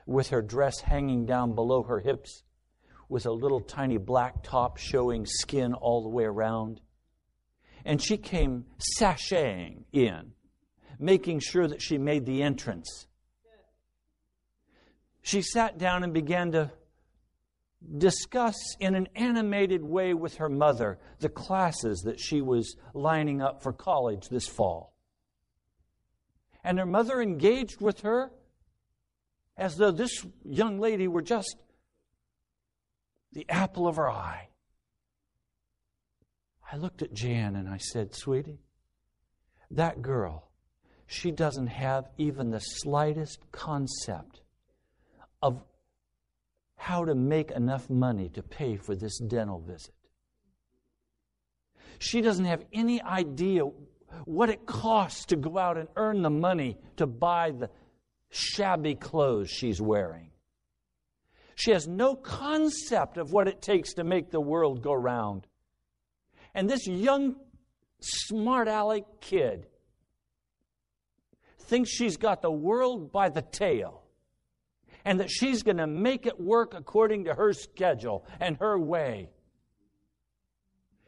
with 0.07 0.29
her 0.29 0.43
dress 0.43 0.81
hanging 0.81 1.25
down 1.25 1.55
below 1.55 1.83
her 1.85 2.01
hips, 2.01 2.43
with 3.09 3.27
a 3.27 3.33
little 3.33 3.61
tiny 3.61 3.97
black 3.97 4.43
top 4.43 4.77
showing 4.77 5.25
skin 5.25 5.73
all 5.75 6.03
the 6.03 6.09
way 6.09 6.25
around. 6.25 6.81
And 7.85 8.00
she 8.00 8.17
came 8.17 8.64
sashaying 8.99 9.85
in 9.93 10.33
making 10.99 11.41
sure 11.41 11.67
that 11.67 11.83
she 11.83 11.99
made 11.99 12.25
the 12.25 12.43
entrance. 12.43 13.07
She 15.23 15.43
sat 15.43 15.79
down 15.79 16.05
and 16.05 16.12
began 16.12 16.53
to 16.53 16.71
discuss 17.99 18.57
in 18.81 18.95
an 18.95 19.09
animated 19.14 19.83
way 19.83 20.14
with 20.14 20.37
her 20.37 20.49
mother 20.49 20.99
the 21.21 21.29
classes 21.29 22.03
that 22.03 22.21
she 22.21 22.41
was 22.41 22.76
lining 22.95 23.43
up 23.43 23.62
for 23.62 23.73
college 23.73 24.29
this 24.29 24.47
fall. 24.47 24.95
And 26.62 26.79
her 26.79 26.87
mother 26.87 27.21
engaged 27.21 27.81
with 27.81 28.00
her 28.00 28.31
as 29.57 29.76
though 29.76 29.91
this 29.91 30.25
young 30.45 30.81
lady 30.81 31.09
were 31.09 31.23
just 31.23 31.57
the 33.33 33.47
apple 33.49 33.87
of 33.87 33.97
her 33.97 34.11
eye. 34.11 34.49
I 36.71 36.76
looked 36.76 37.02
at 37.02 37.12
Jan 37.12 37.56
and 37.56 37.68
I 37.68 37.78
said, 37.78 38.14
Sweetie, 38.14 38.61
that 39.71 40.02
girl 40.02 40.49
she 41.06 41.30
doesn't 41.30 41.68
have 41.68 42.09
even 42.16 42.50
the 42.50 42.61
slightest 42.61 43.40
concept 43.52 44.40
of 45.42 45.62
how 46.76 47.04
to 47.04 47.14
make 47.14 47.50
enough 47.50 47.88
money 47.90 48.28
to 48.30 48.42
pay 48.42 48.76
for 48.76 48.94
this 48.94 49.18
dental 49.18 49.61
visit. 49.61 49.94
She 51.99 52.21
doesn't 52.21 52.44
have 52.47 52.64
any 52.73 53.00
idea 53.02 53.62
what 54.25 54.50
it 54.50 54.66
costs 54.66 55.26
to 55.26 55.37
go 55.37 55.59
out 55.59 55.76
and 55.76 55.88
earn 55.97 56.23
the 56.23 56.30
money 56.30 56.76
to 56.97 57.06
buy 57.06 57.50
the 57.50 57.71
shabby 58.30 58.94
clothes 58.94 59.50
she's 59.50 59.80
wearing. 59.80 60.30
She 61.54 61.71
has 61.71 61.87
no 61.87 62.16
concept 62.16 63.16
of 63.16 63.33
what 63.33 63.47
it 63.47 63.62
takes 63.62 63.94
to 63.94 64.04
make 64.04 64.30
the 64.30 64.40
world 64.40 64.83
go 64.83 64.92
round. 64.92 65.47
And 66.55 66.69
this 66.69 66.87
young, 66.87 67.37
smart 68.01 68.69
aleck 68.69 69.05
kid 69.21 69.67
thinks 71.59 71.91
she's 71.91 72.17
got 72.17 72.43
the 72.43 72.51
world 72.51 73.11
by 73.11 73.29
the 73.29 73.43
tail 73.43 74.03
and 75.05 75.21
that 75.21 75.31
she's 75.31 75.62
going 75.62 75.77
to 75.77 75.87
make 75.87 76.27
it 76.27 76.40
work 76.40 76.75
according 76.75 77.25
to 77.25 77.35
her 77.35 77.53
schedule 77.53 78.25
and 78.40 78.57
her 78.59 78.79
way. 78.79 79.31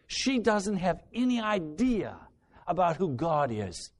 She 0.07 0.39
doesn't 0.39 0.77
have 0.77 1.03
any 1.15 1.41
idea 1.41 2.17
about 2.67 2.97
who 2.97 3.15
God 3.15 3.51
is. 3.51 3.91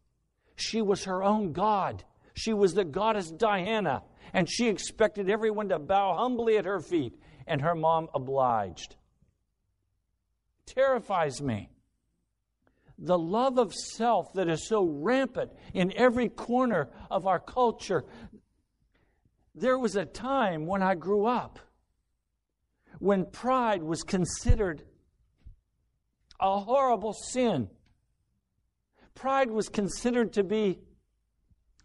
She 0.57 0.83
was 0.83 1.05
her 1.05 1.23
own 1.23 1.53
God. 1.53 2.05
She 2.35 2.53
was 2.53 2.75
the 2.75 2.85
goddess 2.85 3.31
Diana, 3.31 4.03
and 4.33 4.49
she 4.49 4.69
expected 4.69 5.31
everyone 5.31 5.69
to 5.71 5.79
bow 5.79 6.17
humbly 6.17 6.59
at 6.59 6.65
her 6.65 6.81
feet, 6.81 7.15
and 7.47 7.61
her 7.61 7.75
mom 7.75 8.09
obliged. 8.15 8.97
Terrifies 10.67 11.41
me 11.41 11.71
the 12.99 13.19
love 13.19 13.59
of 13.59 13.75
self 13.75 14.33
that 14.35 14.49
is 14.49 14.67
so 14.67 14.85
rampant 14.85 15.53
in 15.75 15.93
every 15.97 16.29
corner 16.29 16.89
of 17.11 17.27
our 17.27 17.39
culture. 17.39 18.05
There 19.55 19.79
was 19.79 19.97
a 19.97 20.05
time 20.05 20.67
when 20.67 20.83
I 20.83 20.95
grew 20.95 21.27
up 21.27 21.59
when 22.99 23.27
pride 23.27 23.83
was 23.83 24.03
considered 24.03 24.83
a 26.41 26.61
horrible 26.61 27.13
sin. 27.13 27.69
Pride 29.15 29.51
was 29.51 29.69
considered 29.69 30.33
to 30.35 30.45
be 30.45 30.79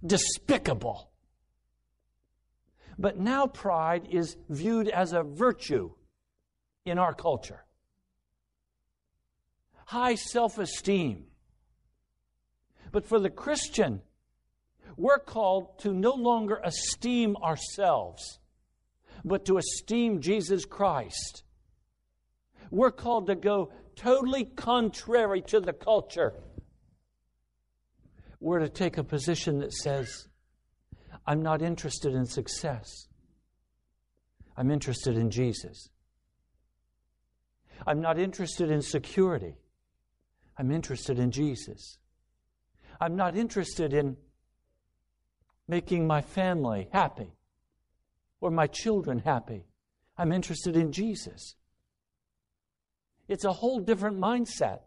despicable. 0.06 1.12
But 2.98 3.18
now 3.18 3.48
pride 3.48 4.08
is 4.10 4.38
viewed 4.50 4.88
as 4.88 5.14
a 5.14 5.24
virtue 5.24 5.92
in 6.86 6.98
our 6.98 7.14
culture 7.14 7.66
high 9.92 10.16
self 10.16 10.58
esteem. 10.58 11.26
But 12.94 13.06
for 13.06 13.20
the 13.20 13.30
Christian, 13.30 14.02
we're 14.96 15.20
called 15.20 15.80
to 15.80 15.94
no 15.94 16.14
longer 16.14 16.62
esteem 16.64 17.36
ourselves, 17.36 18.40
but 19.26 19.46
to 19.46 19.58
esteem 19.58 20.22
Jesus 20.22 20.64
Christ. 20.64 21.44
We're 22.70 22.92
called 22.92 23.28
to 23.28 23.36
go 23.36 23.74
totally 23.98 24.46
contrary 24.46 25.42
to 25.48 25.60
the 25.60 25.74
culture. 25.74 26.34
We're 28.40 28.60
to 28.60 28.70
take 28.70 28.98
a 28.98 29.04
position 29.04 29.60
that 29.60 29.74
says, 29.74 30.30
I'm 31.28 31.42
not 31.42 31.62
interested 31.62 32.14
in 32.14 32.26
success. 32.26 33.08
I'm 34.56 34.72
interested 34.72 35.18
in 35.18 35.32
Jesus. 35.32 35.90
I'm 37.86 38.00
not 38.00 38.18
interested 38.18 38.72
in 38.72 38.82
security. 38.82 39.56
I'm 40.58 40.72
interested 40.72 41.20
in 41.20 41.32
Jesus. 41.32 41.98
I'm 43.00 43.16
not 43.16 43.36
interested 43.36 43.94
in 43.94 44.18
making 45.68 46.06
my 46.06 46.22
family 46.22 46.90
happy 46.92 47.34
or 48.40 48.52
my 48.52 48.68
children 48.68 49.20
happy. 49.20 49.66
I'm 50.18 50.32
interested 50.32 50.76
in 50.76 50.92
Jesus. 50.92 51.56
It's 53.28 53.46
a 53.46 53.54
whole 53.54 53.80
different 53.80 54.20
mindset. 54.20 54.82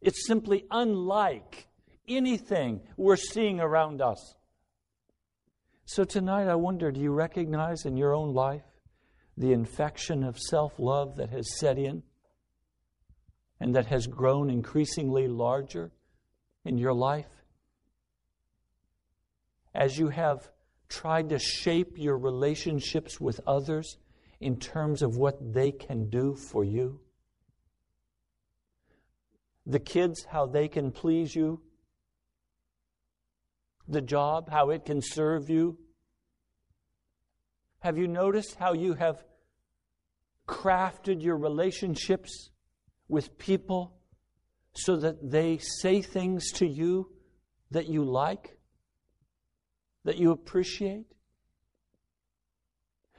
It's 0.00 0.26
simply 0.26 0.64
unlike 0.70 1.66
anything 2.06 2.80
we're 2.96 3.16
seeing 3.16 3.60
around 3.60 4.00
us. 4.00 4.34
So 5.84 6.04
tonight, 6.04 6.48
I 6.48 6.54
wonder 6.54 6.92
do 6.92 7.00
you 7.00 7.12
recognize 7.12 7.86
in 7.86 7.96
your 7.96 8.14
own 8.14 8.34
life 8.34 8.62
the 9.36 9.52
infection 9.52 10.22
of 10.22 10.38
self 10.38 10.78
love 10.78 11.16
that 11.16 11.30
has 11.30 11.58
set 11.58 11.78
in? 11.78 12.02
And 13.60 13.74
that 13.74 13.86
has 13.86 14.06
grown 14.06 14.50
increasingly 14.50 15.28
larger 15.28 15.90
in 16.64 16.78
your 16.78 16.92
life? 16.92 17.44
As 19.74 19.98
you 19.98 20.08
have 20.08 20.50
tried 20.88 21.28
to 21.30 21.38
shape 21.38 21.98
your 21.98 22.16
relationships 22.16 23.20
with 23.20 23.40
others 23.46 23.98
in 24.40 24.58
terms 24.58 25.02
of 25.02 25.16
what 25.16 25.52
they 25.52 25.70
can 25.70 26.08
do 26.08 26.34
for 26.34 26.64
you? 26.64 27.00
The 29.66 29.80
kids, 29.80 30.24
how 30.24 30.46
they 30.46 30.68
can 30.68 30.90
please 30.90 31.34
you? 31.34 31.60
The 33.86 34.00
job, 34.00 34.48
how 34.48 34.70
it 34.70 34.84
can 34.84 35.00
serve 35.02 35.50
you? 35.50 35.78
Have 37.80 37.98
you 37.98 38.08
noticed 38.08 38.56
how 38.56 38.72
you 38.72 38.94
have 38.94 39.22
crafted 40.46 41.22
your 41.22 41.36
relationships 41.36 42.50
with 43.08 43.38
people 43.38 43.94
so 44.74 44.96
that 44.96 45.30
they 45.30 45.58
say 45.58 46.02
things 46.02 46.52
to 46.52 46.66
you 46.66 47.10
that 47.70 47.88
you 47.88 48.04
like, 48.04 48.58
that 50.04 50.18
you 50.18 50.30
appreciate? 50.30 51.06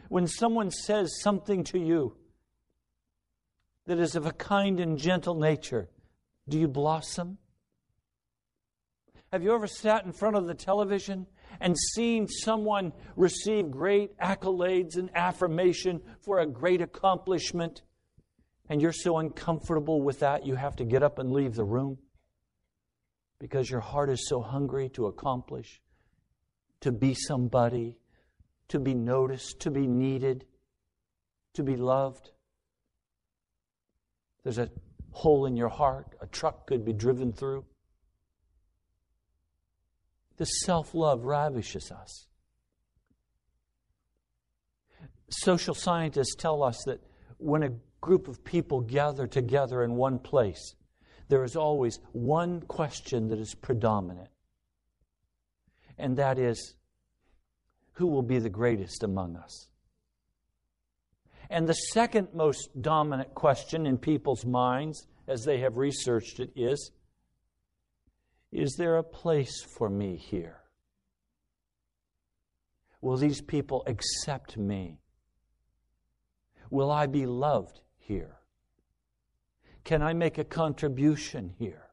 When 0.07 0.27
someone 0.27 0.71
says 0.71 1.19
something 1.21 1.63
to 1.65 1.79
you 1.79 2.15
that 3.85 3.99
is 3.99 4.15
of 4.15 4.25
a 4.25 4.31
kind 4.31 4.79
and 4.79 4.97
gentle 4.97 5.35
nature, 5.35 5.89
do 6.47 6.59
you 6.59 6.67
blossom? 6.67 7.37
Have 9.31 9.43
you 9.43 9.53
ever 9.53 9.67
sat 9.67 10.05
in 10.05 10.11
front 10.11 10.35
of 10.35 10.47
the 10.47 10.55
television 10.55 11.27
and 11.59 11.77
seen 11.77 12.27
someone 12.27 12.91
receive 13.15 13.69
great 13.69 14.17
accolades 14.17 14.95
and 14.95 15.11
affirmation 15.13 16.01
for 16.21 16.39
a 16.39 16.47
great 16.47 16.81
accomplishment? 16.81 17.83
And 18.69 18.81
you're 18.81 18.93
so 18.93 19.17
uncomfortable 19.17 20.01
with 20.01 20.19
that 20.19 20.45
you 20.45 20.55
have 20.55 20.75
to 20.75 20.85
get 20.85 21.01
up 21.01 21.17
and 21.17 21.31
leave 21.31 21.55
the 21.55 21.63
room 21.63 21.97
because 23.39 23.69
your 23.69 23.79
heart 23.79 24.09
is 24.09 24.27
so 24.27 24.41
hungry 24.41 24.89
to 24.89 25.07
accomplish, 25.07 25.81
to 26.81 26.91
be 26.91 27.15
somebody, 27.15 27.97
to 28.67 28.79
be 28.79 28.93
noticed, 28.93 29.59
to 29.61 29.71
be 29.71 29.87
needed, 29.87 30.45
to 31.53 31.63
be 31.63 31.75
loved. 31.75 32.29
There's 34.43 34.59
a 34.59 34.69
hole 35.11 35.47
in 35.47 35.57
your 35.57 35.69
heart, 35.69 36.15
a 36.21 36.27
truck 36.27 36.67
could 36.67 36.85
be 36.85 36.93
driven 36.93 37.33
through. 37.33 37.65
The 40.37 40.45
self 40.45 40.93
love 40.93 41.25
ravishes 41.25 41.91
us. 41.91 42.27
Social 45.29 45.73
scientists 45.73 46.35
tell 46.35 46.63
us 46.63 46.77
that 46.85 47.01
when 47.37 47.63
a 47.63 47.71
group 48.01 48.27
of 48.27 48.43
people 48.43 48.81
gather 48.81 49.27
together 49.27 49.83
in 49.83 49.95
one 49.95 50.19
place, 50.19 50.75
there 51.27 51.43
is 51.43 51.55
always 51.55 51.99
one 52.11 52.61
question 52.61 53.27
that 53.29 53.39
is 53.39 53.53
predominant. 53.53 54.29
And 55.97 56.17
that 56.17 56.39
is 56.39 56.75
who 57.93 58.07
will 58.07 58.23
be 58.23 58.39
the 58.39 58.49
greatest 58.49 59.03
among 59.03 59.35
us? 59.35 59.67
And 61.49 61.67
the 61.67 61.73
second 61.73 62.29
most 62.33 62.69
dominant 62.81 63.33
question 63.33 63.85
in 63.85 63.97
people's 63.97 64.45
minds, 64.45 65.07
as 65.27 65.43
they 65.43 65.59
have 65.59 65.77
researched 65.77 66.39
it, 66.39 66.51
is 66.55 66.91
Is 68.51 68.75
there 68.77 68.97
a 68.97 69.03
place 69.03 69.63
for 69.77 69.89
me 69.89 70.15
here? 70.15 70.61
Will 73.01 73.17
these 73.17 73.41
people 73.41 73.83
accept 73.85 74.57
me? 74.57 74.99
Will 76.69 76.91
I 76.91 77.07
be 77.07 77.25
loved 77.25 77.81
here? 78.09 78.35
Can 79.85 80.01
I 80.01 80.11
make 80.13 80.37
a 80.37 80.43
contribution 80.43 81.53
here? 81.57 81.87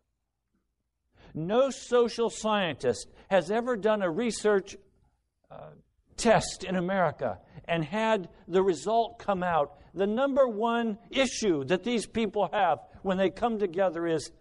No 1.35 1.71
social 1.71 2.31
scientist 2.31 3.09
has 3.31 3.51
ever 3.51 3.77
done 3.77 4.03
a 4.03 4.11
research 4.11 4.77
uh, 5.51 5.71
test 6.17 6.65
in 6.65 6.77
America 6.77 7.39
and 7.69 7.85
had 7.85 8.29
the 8.49 8.63
result 8.63 9.19
come 9.19 9.43
out. 9.43 9.79
The 9.95 10.07
number 10.07 10.49
one 10.49 10.99
issue 11.11 11.65
that 11.65 11.85
these 11.85 12.07
people 12.07 12.49
have 12.53 12.79
when 13.03 13.19
they 13.19 13.31
come 13.31 13.59
together 13.59 14.07
is 14.07 14.33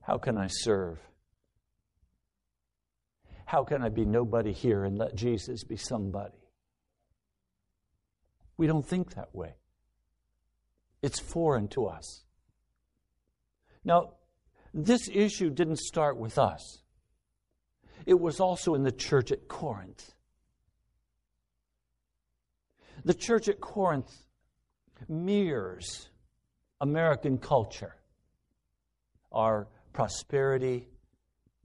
how 0.00 0.18
can 0.18 0.36
I 0.36 0.48
serve? 0.48 0.98
How 3.46 3.62
can 3.64 3.82
I 3.82 3.88
be 3.88 4.04
nobody 4.04 4.52
here 4.52 4.84
and 4.84 4.98
let 4.98 5.14
Jesus 5.14 5.62
be 5.62 5.76
somebody? 5.76 6.38
We 8.56 8.66
don't 8.66 8.86
think 8.86 9.14
that 9.14 9.34
way. 9.34 9.54
It's 11.02 11.18
foreign 11.18 11.68
to 11.68 11.86
us. 11.86 12.24
Now, 13.84 14.14
this 14.72 15.08
issue 15.12 15.50
didn't 15.50 15.78
start 15.78 16.16
with 16.16 16.38
us, 16.38 16.82
it 18.06 18.18
was 18.18 18.40
also 18.40 18.74
in 18.74 18.82
the 18.82 18.92
church 18.92 19.30
at 19.32 19.48
Corinth. 19.48 20.12
The 23.04 23.14
church 23.14 23.48
at 23.48 23.60
Corinth 23.60 24.12
mirrors 25.08 26.08
American 26.80 27.38
culture, 27.38 27.96
our 29.32 29.68
prosperity, 29.92 30.88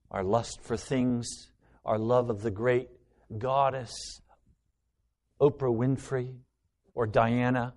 our 0.09 0.23
lust 0.23 0.61
for 0.63 0.77
things, 0.77 1.27
our 1.85 1.99
love 1.99 2.29
of 2.29 2.41
the 2.41 2.51
great 2.51 2.89
goddess, 3.37 3.91
Oprah 5.39 5.73
Winfrey 5.75 6.33
or 6.95 7.05
Diana. 7.05 7.73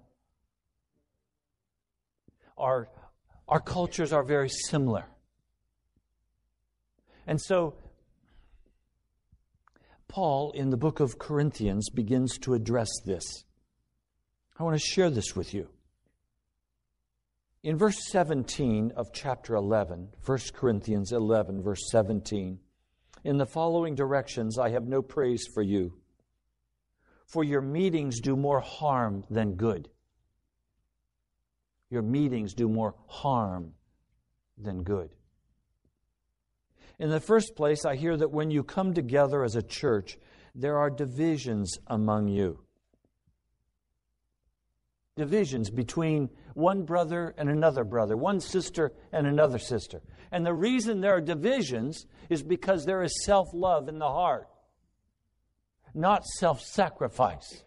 Our, 2.60 2.88
our 3.48 3.60
cultures 3.60 4.12
are 4.12 4.22
very 4.22 4.48
similar. 4.48 5.06
And 7.26 7.40
so, 7.40 7.74
Paul 10.08 10.52
in 10.52 10.70
the 10.70 10.76
book 10.76 11.00
of 11.00 11.18
Corinthians 11.18 11.90
begins 11.90 12.38
to 12.38 12.54
address 12.54 12.90
this. 13.04 13.44
I 14.58 14.62
want 14.62 14.78
to 14.78 14.86
share 14.86 15.10
this 15.10 15.34
with 15.34 15.54
you. 15.54 15.68
In 17.62 17.76
verse 17.76 18.10
17 18.10 18.92
of 18.96 19.12
chapter 19.12 19.54
11, 19.54 20.08
1 20.24 20.38
Corinthians 20.54 21.12
11, 21.12 21.62
verse 21.62 21.90
17, 21.90 22.58
in 23.22 23.36
the 23.36 23.46
following 23.46 23.94
directions 23.94 24.58
I 24.58 24.70
have 24.70 24.86
no 24.86 25.02
praise 25.02 25.46
for 25.52 25.62
you 25.62 26.00
for 27.30 27.44
your 27.44 27.60
meetings 27.60 28.20
do 28.20 28.34
more 28.34 28.60
harm 28.60 29.24
than 29.30 29.54
good. 29.54 29.88
Your 31.90 32.02
meetings 32.02 32.54
do 32.54 32.68
more 32.68 32.94
harm 33.06 33.72
than 34.56 34.82
good. 34.82 35.10
In 36.98 37.10
the 37.10 37.20
first 37.20 37.56
place, 37.56 37.84
I 37.84 37.96
hear 37.96 38.16
that 38.16 38.30
when 38.30 38.50
you 38.50 38.62
come 38.62 38.94
together 38.94 39.42
as 39.42 39.56
a 39.56 39.62
church, 39.62 40.18
there 40.54 40.78
are 40.78 40.90
divisions 40.90 41.78
among 41.86 42.28
you. 42.28 42.60
Divisions 45.16 45.70
between 45.70 46.30
one 46.54 46.84
brother 46.84 47.34
and 47.36 47.48
another 47.48 47.84
brother, 47.84 48.16
one 48.16 48.40
sister 48.40 48.92
and 49.12 49.26
another 49.26 49.58
sister. 49.58 50.02
And 50.30 50.46
the 50.46 50.54
reason 50.54 51.00
there 51.00 51.16
are 51.16 51.20
divisions 51.20 52.06
is 52.28 52.42
because 52.42 52.84
there 52.84 53.02
is 53.02 53.24
self 53.24 53.48
love 53.52 53.88
in 53.88 53.98
the 53.98 54.08
heart 54.08 54.46
not 55.94 56.24
self 56.24 56.60
sacrifice. 56.60 57.64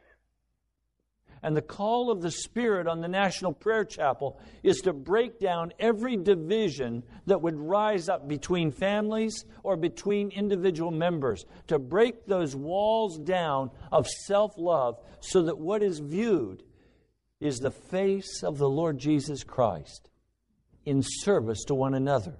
And 1.44 1.56
the 1.56 1.62
call 1.62 2.10
of 2.10 2.22
the 2.22 2.32
Spirit 2.32 2.88
on 2.88 3.02
the 3.02 3.08
National 3.10 3.52
Prayer 3.52 3.84
Chapel 3.84 4.40
is 4.64 4.78
to 4.82 4.94
break 4.94 5.40
down 5.40 5.74
every 5.78 6.16
division 6.16 7.04
that 7.26 7.42
would 7.42 7.60
rise 7.60 8.08
up 8.08 8.30
between 8.30 8.72
families 8.72 9.44
or 9.62 9.76
between 9.76 10.32
individual 10.32 10.90
members, 10.90 11.46
to 11.68 11.80
break 11.80 12.26
those 12.26 12.56
walls 12.56 13.20
down 13.20 13.72
of 13.92 14.08
self 14.08 14.54
love 14.58 15.00
so 15.20 15.44
that 15.44 15.58
what 15.58 15.84
is 15.84 16.00
viewed 16.00 16.64
is 17.42 17.60
the 17.60 17.72
face 17.72 18.42
of 18.42 18.58
the 18.58 18.70
Lord 18.70 18.98
Jesus 18.98 19.44
Christ 19.44 20.10
in 20.86 21.02
service 21.04 21.66
to 21.66 21.76
one 21.76 21.94
another. 21.94 22.38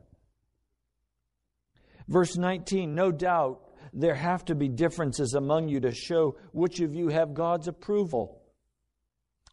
Verse 2.08 2.38
19 2.38 2.96
No 2.96 3.12
doubt 3.12 3.60
there 3.92 4.16
have 4.16 4.46
to 4.46 4.56
be 4.56 4.70
differences 4.70 5.34
among 5.34 5.68
you 5.68 5.82
to 5.82 5.94
show 5.94 6.38
which 6.54 6.80
of 6.80 6.96
you 6.96 7.10
have 7.10 7.34
God's 7.34 7.68
approval. 7.68 8.43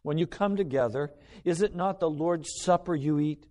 When 0.03 0.17
you 0.17 0.25
come 0.27 0.55
together, 0.55 1.11
is 1.43 1.61
it 1.61 1.75
not 1.75 1.99
the 1.99 2.09
Lord's 2.09 2.49
Supper 2.61 2.95
you 2.95 3.19
eat? 3.19 3.45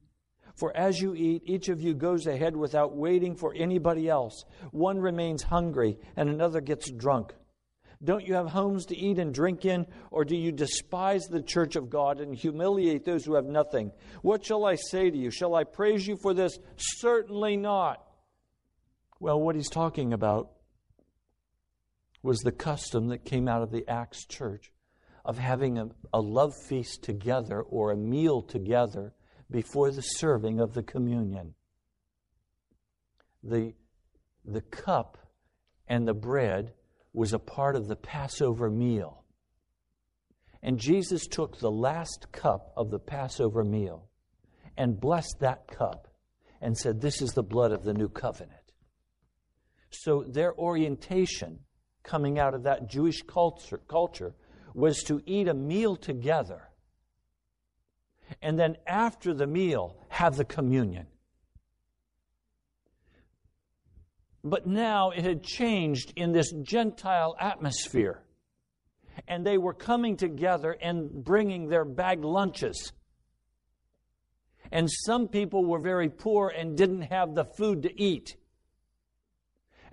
For 0.57 0.77
as 0.77 1.01
you 1.01 1.15
eat, 1.15 1.43
each 1.47 1.69
of 1.69 1.81
you 1.81 1.95
goes 1.95 2.27
ahead 2.27 2.57
without 2.57 2.97
waiting 2.97 3.37
for 3.37 3.55
anybody 3.55 4.09
else. 4.09 4.45
One 4.73 4.99
remains 4.99 5.43
hungry, 5.43 5.99
and 6.17 6.29
another 6.29 6.61
gets 6.61 6.91
drunk. 6.91 7.33
Don't 8.03 8.27
you 8.27 8.35
have 8.35 8.49
homes 8.49 8.87
to 8.87 8.97
eat 8.97 9.19
and 9.19 9.33
drink 9.33 9.65
in, 9.65 9.87
or 10.11 10.25
do 10.25 10.35
you 10.35 10.53
despise 10.53 11.27
the 11.27 11.43
church 11.43 11.77
of 11.77 11.91
God 11.91 12.19
and 12.19 12.35
humiliate 12.35 13.05
those 13.05 13.25
who 13.25 13.35
have 13.35 13.45
nothing? 13.45 13.93
What 14.23 14.45
shall 14.45 14.65
I 14.65 14.75
say 14.75 15.11
to 15.11 15.17
you? 15.17 15.31
Shall 15.31 15.55
I 15.55 15.65
praise 15.65 16.07
you 16.07 16.17
for 16.17 16.35
this? 16.35 16.59
Certainly 16.77 17.59
not. 17.59 18.05
Well, 19.21 19.41
what 19.41 19.55
he's 19.55 19.69
talking 19.69 20.15
about 20.15 20.51
was 22.23 22.41
the 22.41 22.53
custom 22.53 23.09
that 23.09 23.25
came 23.25 23.49
out 23.49 23.63
of 23.63 23.71
the 23.71 23.87
Acts 23.87 24.27
church 24.27 24.73
of 25.31 25.39
having 25.39 25.79
a, 25.79 25.89
a 26.13 26.21
love 26.21 26.53
feast 26.69 27.05
together 27.05 27.63
or 27.63 27.93
a 27.93 27.97
meal 27.97 28.43
together 28.43 29.13
before 29.49 29.93
the 29.93 30.03
serving 30.03 30.59
of 30.59 30.75
the 30.75 30.83
communion. 30.83 31.55
The, 33.45 33.75
the 34.45 34.61
cup 34.61 35.19
and 35.87 36.05
the 36.05 36.15
bread 36.15 36.73
was 37.13 37.33
a 37.33 37.39
part 37.39 37.77
of 37.77 37.87
the 37.87 37.95
Passover 37.95 38.69
meal. 38.69 39.23
And 40.65 40.81
Jesus 40.81 41.29
took 41.29 41.61
the 41.61 41.71
last 41.71 42.27
cup 42.33 42.73
of 42.77 42.91
the 42.91 42.99
Passover 42.99 43.63
meal 43.63 44.09
and 44.77 44.99
blessed 44.99 45.37
that 45.39 45.69
cup 45.69 46.09
and 46.61 46.77
said, 46.77 47.01
This 47.01 47.23
is 47.23 47.31
the 47.35 47.45
blood 47.45 47.71
of 47.71 47.85
the 47.85 47.95
new 47.95 48.09
covenant. 48.09 48.73
So 49.91 50.25
their 50.27 50.59
orientation 50.59 51.61
coming 52.03 52.41
out 52.41 52.53
of 52.53 52.65
that 52.65 52.91
Jewish 52.91 53.23
culture, 53.23 53.79
culture 53.87 54.35
was 54.75 55.03
to 55.05 55.23
eat 55.27 55.49
a 55.49 55.55
meal 55.55 55.97
together 55.97 56.71
and 58.43 58.59
then 58.59 58.77
after 58.87 59.35
the 59.35 59.47
meal 59.47 59.97
have 60.09 60.37
the 60.37 60.45
communion. 60.45 61.07
But 64.43 64.67
now 64.67 65.11
it 65.11 65.25
had 65.25 65.43
changed 65.43 66.13
in 66.17 66.33
this 66.33 66.53
Gentile 66.63 67.37
atmosphere. 67.39 68.23
And 69.29 69.45
they 69.45 69.59
were 69.59 69.75
coming 69.75 70.17
together 70.17 70.77
and 70.81 71.25
bringing 71.25 71.69
their 71.69 71.85
bag 71.85 72.25
lunches. 72.25 72.93
And 74.73 74.89
some 74.91 75.29
people 75.29 75.65
were 75.65 75.81
very 75.81 76.09
poor 76.09 76.49
and 76.49 76.77
didn't 76.77 77.03
have 77.03 77.35
the 77.35 77.45
food 77.45 77.83
to 77.83 78.01
eat. 78.01 78.37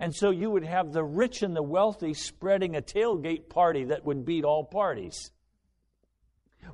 And 0.00 0.14
so 0.14 0.30
you 0.30 0.50
would 0.50 0.64
have 0.64 0.92
the 0.92 1.04
rich 1.04 1.42
and 1.42 1.56
the 1.56 1.62
wealthy 1.62 2.14
spreading 2.14 2.76
a 2.76 2.82
tailgate 2.82 3.48
party 3.48 3.84
that 3.84 4.04
would 4.04 4.24
beat 4.24 4.44
all 4.44 4.64
parties. 4.64 5.30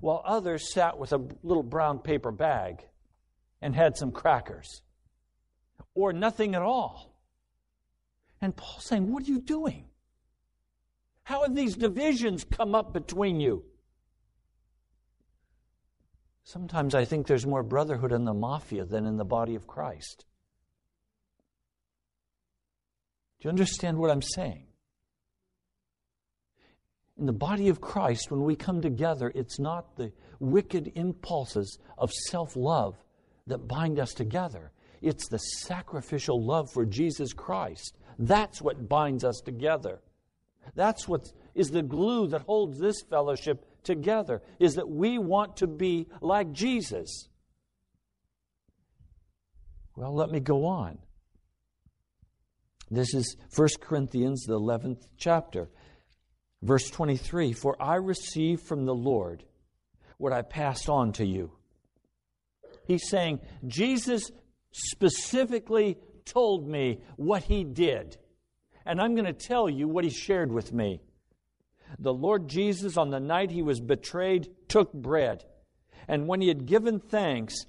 while 0.00 0.22
others 0.26 0.72
sat 0.72 0.98
with 0.98 1.12
a 1.12 1.24
little 1.42 1.62
brown 1.62 1.98
paper 2.00 2.32
bag 2.32 2.84
and 3.62 3.74
had 3.74 3.96
some 3.96 4.10
crackers 4.10 4.82
or 5.94 6.12
nothing 6.12 6.54
at 6.54 6.62
all. 6.62 7.14
And 8.40 8.56
Paul's 8.56 8.84
saying, 8.84 9.12
What 9.12 9.22
are 9.22 9.30
you 9.30 9.40
doing? 9.40 9.86
How 11.22 11.42
have 11.42 11.54
these 11.54 11.76
divisions 11.76 12.44
come 12.44 12.74
up 12.74 12.92
between 12.92 13.40
you? 13.40 13.64
Sometimes 16.42 16.94
I 16.94 17.06
think 17.06 17.26
there's 17.26 17.46
more 17.46 17.62
brotherhood 17.62 18.12
in 18.12 18.24
the 18.24 18.34
mafia 18.34 18.84
than 18.84 19.06
in 19.06 19.16
the 19.16 19.24
body 19.24 19.54
of 19.54 19.66
Christ. 19.66 20.26
Do 23.44 23.48
you 23.48 23.50
understand 23.50 23.98
what 23.98 24.10
I'm 24.10 24.22
saying? 24.22 24.64
In 27.18 27.26
the 27.26 27.32
body 27.34 27.68
of 27.68 27.78
Christ, 27.78 28.30
when 28.30 28.42
we 28.42 28.56
come 28.56 28.80
together, 28.80 29.30
it's 29.34 29.58
not 29.58 29.96
the 29.96 30.12
wicked 30.40 30.92
impulses 30.94 31.78
of 31.98 32.10
self 32.30 32.56
love 32.56 32.96
that 33.46 33.68
bind 33.68 33.98
us 33.98 34.14
together. 34.14 34.72
It's 35.02 35.28
the 35.28 35.36
sacrificial 35.36 36.42
love 36.42 36.70
for 36.72 36.86
Jesus 36.86 37.34
Christ. 37.34 37.98
That's 38.18 38.62
what 38.62 38.88
binds 38.88 39.24
us 39.24 39.42
together. 39.44 40.00
That's 40.74 41.06
what 41.06 41.30
is 41.54 41.70
the 41.70 41.82
glue 41.82 42.28
that 42.28 42.40
holds 42.46 42.78
this 42.78 43.02
fellowship 43.10 43.66
together, 43.82 44.40
is 44.58 44.76
that 44.76 44.88
we 44.88 45.18
want 45.18 45.58
to 45.58 45.66
be 45.66 46.08
like 46.22 46.50
Jesus. 46.52 47.28
Well, 49.96 50.14
let 50.14 50.30
me 50.30 50.40
go 50.40 50.64
on. 50.64 50.96
This 52.94 53.12
is 53.12 53.36
1 53.56 53.68
Corinthians, 53.80 54.44
the 54.44 54.58
11th 54.58 55.02
chapter. 55.16 55.68
Verse 56.62 56.88
23 56.90 57.52
For 57.52 57.76
I 57.82 57.96
received 57.96 58.62
from 58.62 58.86
the 58.86 58.94
Lord 58.94 59.44
what 60.18 60.32
I 60.32 60.42
passed 60.42 60.88
on 60.88 61.12
to 61.14 61.26
you. 61.26 61.52
He's 62.86 63.08
saying, 63.08 63.40
Jesus 63.66 64.30
specifically 64.72 65.98
told 66.24 66.68
me 66.68 67.00
what 67.16 67.44
he 67.44 67.64
did. 67.64 68.16
And 68.86 69.00
I'm 69.00 69.14
going 69.14 69.26
to 69.26 69.32
tell 69.32 69.68
you 69.68 69.88
what 69.88 70.04
he 70.04 70.10
shared 70.10 70.52
with 70.52 70.72
me. 70.72 71.00
The 71.98 72.12
Lord 72.12 72.48
Jesus, 72.48 72.96
on 72.96 73.10
the 73.10 73.20
night 73.20 73.50
he 73.50 73.62
was 73.62 73.80
betrayed, 73.80 74.48
took 74.68 74.92
bread. 74.92 75.44
And 76.06 76.28
when 76.28 76.40
he 76.40 76.48
had 76.48 76.66
given 76.66 77.00
thanks, 77.00 77.66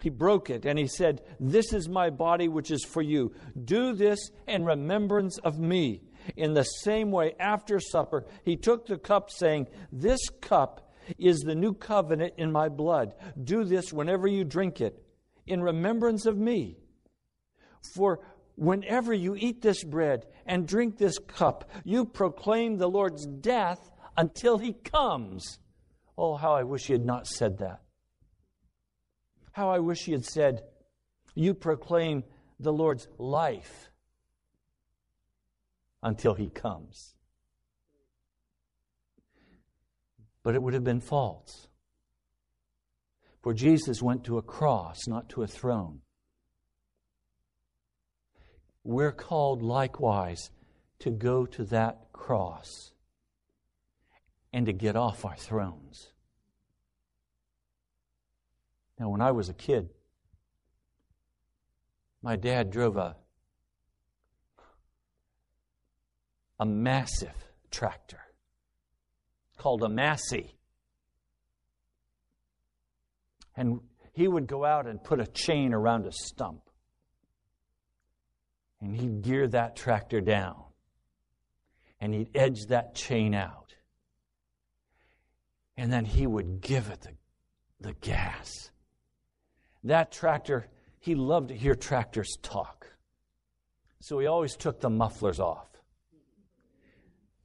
he 0.00 0.10
broke 0.10 0.50
it 0.50 0.64
and 0.64 0.78
he 0.78 0.86
said, 0.86 1.22
This 1.40 1.72
is 1.72 1.88
my 1.88 2.10
body 2.10 2.48
which 2.48 2.70
is 2.70 2.84
for 2.84 3.02
you. 3.02 3.32
Do 3.64 3.94
this 3.94 4.30
in 4.46 4.64
remembrance 4.64 5.38
of 5.38 5.58
me. 5.58 6.02
In 6.36 6.54
the 6.54 6.64
same 6.64 7.10
way, 7.10 7.34
after 7.38 7.78
supper, 7.80 8.26
he 8.44 8.56
took 8.56 8.86
the 8.86 8.98
cup, 8.98 9.30
saying, 9.30 9.68
This 9.92 10.28
cup 10.40 10.92
is 11.18 11.38
the 11.38 11.54
new 11.54 11.72
covenant 11.72 12.34
in 12.36 12.50
my 12.50 12.68
blood. 12.68 13.14
Do 13.42 13.64
this 13.64 13.92
whenever 13.92 14.26
you 14.26 14.44
drink 14.44 14.80
it, 14.80 15.02
in 15.46 15.62
remembrance 15.62 16.26
of 16.26 16.36
me. 16.36 16.78
For 17.94 18.20
whenever 18.56 19.14
you 19.14 19.36
eat 19.36 19.62
this 19.62 19.84
bread 19.84 20.26
and 20.46 20.66
drink 20.66 20.98
this 20.98 21.18
cup, 21.18 21.70
you 21.84 22.04
proclaim 22.04 22.76
the 22.76 22.88
Lord's 22.88 23.24
death 23.26 23.90
until 24.16 24.58
he 24.58 24.72
comes. 24.72 25.58
Oh, 26.18 26.36
how 26.36 26.54
I 26.54 26.64
wish 26.64 26.86
he 26.86 26.92
had 26.92 27.04
not 27.04 27.26
said 27.26 27.58
that. 27.58 27.82
How 29.56 29.70
I 29.70 29.78
wish 29.78 30.04
he 30.04 30.12
had 30.12 30.26
said, 30.26 30.64
You 31.34 31.54
proclaim 31.54 32.24
the 32.60 32.74
Lord's 32.74 33.08
life 33.16 33.88
until 36.02 36.34
he 36.34 36.50
comes. 36.50 37.14
But 40.42 40.56
it 40.56 40.62
would 40.62 40.74
have 40.74 40.84
been 40.84 41.00
false. 41.00 41.68
For 43.42 43.54
Jesus 43.54 44.02
went 44.02 44.24
to 44.24 44.36
a 44.36 44.42
cross, 44.42 45.08
not 45.08 45.30
to 45.30 45.42
a 45.42 45.46
throne. 45.46 46.02
We're 48.84 49.10
called 49.10 49.62
likewise 49.62 50.50
to 50.98 51.10
go 51.10 51.46
to 51.46 51.64
that 51.64 52.12
cross 52.12 52.92
and 54.52 54.66
to 54.66 54.74
get 54.74 54.96
off 54.96 55.24
our 55.24 55.36
thrones. 55.36 56.12
Now, 58.98 59.10
when 59.10 59.20
I 59.20 59.30
was 59.30 59.48
a 59.48 59.54
kid, 59.54 59.90
my 62.22 62.36
dad 62.36 62.70
drove 62.70 62.96
a 62.96 63.16
a 66.58 66.64
massive 66.64 67.34
tractor 67.70 68.20
called 69.58 69.82
a 69.82 69.88
Massey. 69.88 70.54
And 73.56 73.80
he 74.12 74.28
would 74.28 74.46
go 74.46 74.64
out 74.64 74.86
and 74.86 75.02
put 75.02 75.20
a 75.20 75.26
chain 75.26 75.72
around 75.72 76.06
a 76.06 76.12
stump. 76.12 76.62
And 78.80 78.94
he'd 78.94 79.22
gear 79.22 79.48
that 79.48 79.76
tractor 79.76 80.20
down. 80.20 80.62
And 82.00 82.12
he'd 82.12 82.30
edge 82.34 82.66
that 82.68 82.94
chain 82.94 83.34
out. 83.34 83.74
And 85.78 85.92
then 85.92 86.04
he 86.04 86.26
would 86.26 86.60
give 86.60 86.88
it 86.88 87.00
the, 87.02 87.12
the 87.80 87.94
gas. 87.94 88.70
That 89.86 90.12
tractor, 90.12 90.68
he 91.00 91.14
loved 91.14 91.48
to 91.48 91.56
hear 91.56 91.74
tractors 91.74 92.36
talk. 92.42 92.86
So 94.00 94.18
he 94.18 94.26
always 94.26 94.56
took 94.56 94.80
the 94.80 94.90
mufflers 94.90 95.40
off 95.40 95.76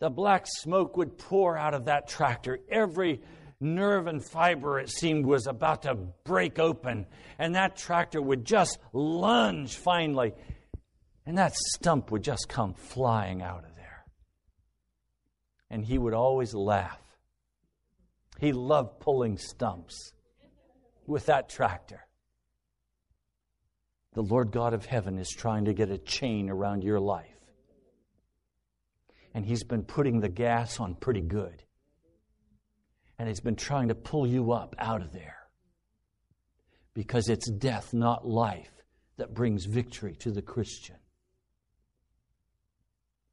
the 0.01 0.10
black 0.10 0.47
smoke 0.47 0.97
would 0.97 1.15
pour 1.15 1.56
out 1.56 1.75
of 1.75 1.86
that 1.86 2.08
tractor. 2.08 2.60
Every 2.69 3.21
nerve 3.60 4.08
and 4.08 4.21
fiber, 4.21 4.80
it 4.80 4.89
seemed, 4.89 5.27
was 5.27 5.45
about 5.45 5.84
to 5.84 5.93
break 5.93 6.58
open. 6.58 7.06
And 7.38 7.54
that 7.54 7.77
tractor 7.77 8.19
would 8.19 8.43
just 8.43 8.80
lunge 8.93 9.77
finally. 9.77 10.34
And 11.27 11.38
that 11.38 11.54
stump 11.56 12.10
would 12.10 12.23
just 12.23 12.49
come 12.49 12.73
flying 12.73 13.43
out 13.43 13.63
of 13.63 13.75
there. 13.75 14.04
And 15.69 15.86
he 15.86 15.99
would 15.99 16.15
always 16.15 16.56
laugh. 16.56 16.99
He 18.39 18.54
loved 18.54 18.99
pulling 19.01 19.38
stumps 19.38 20.13
with 21.06 21.27
that 21.27 21.47
tractor. 21.47 22.08
The 24.13 24.24
Lord 24.24 24.52
God 24.52 24.74
of 24.74 24.86
heaven 24.86 25.17
is 25.17 25.30
trying 25.30 25.65
to 25.65 25.74
get 25.74 25.89
a 25.89 25.97
chain 25.97 26.50
around 26.50 26.84
your 26.84 27.00
life 27.00 27.41
and 29.34 29.45
he's 29.45 29.63
been 29.63 29.84
putting 29.84 30.19
the 30.19 30.30
gas 30.30 30.80
on 30.80 30.95
pretty 30.95 31.21
good. 31.21 31.63
And 33.17 33.28
he's 33.28 33.39
been 33.39 33.56
trying 33.56 33.89
to 33.89 33.95
pull 33.95 34.28
you 34.28 34.52
up 34.52 34.76
out 34.80 35.02
of 35.02 35.13
there. 35.13 35.38
Because 36.93 37.30
it's 37.30 37.50
death, 37.50 37.93
not 37.93 38.28
life, 38.28 38.71
that 39.17 39.34
brings 39.34 39.65
victory 39.65 40.15
to 40.19 40.32
the 40.32 40.41
Christian. 40.41 40.97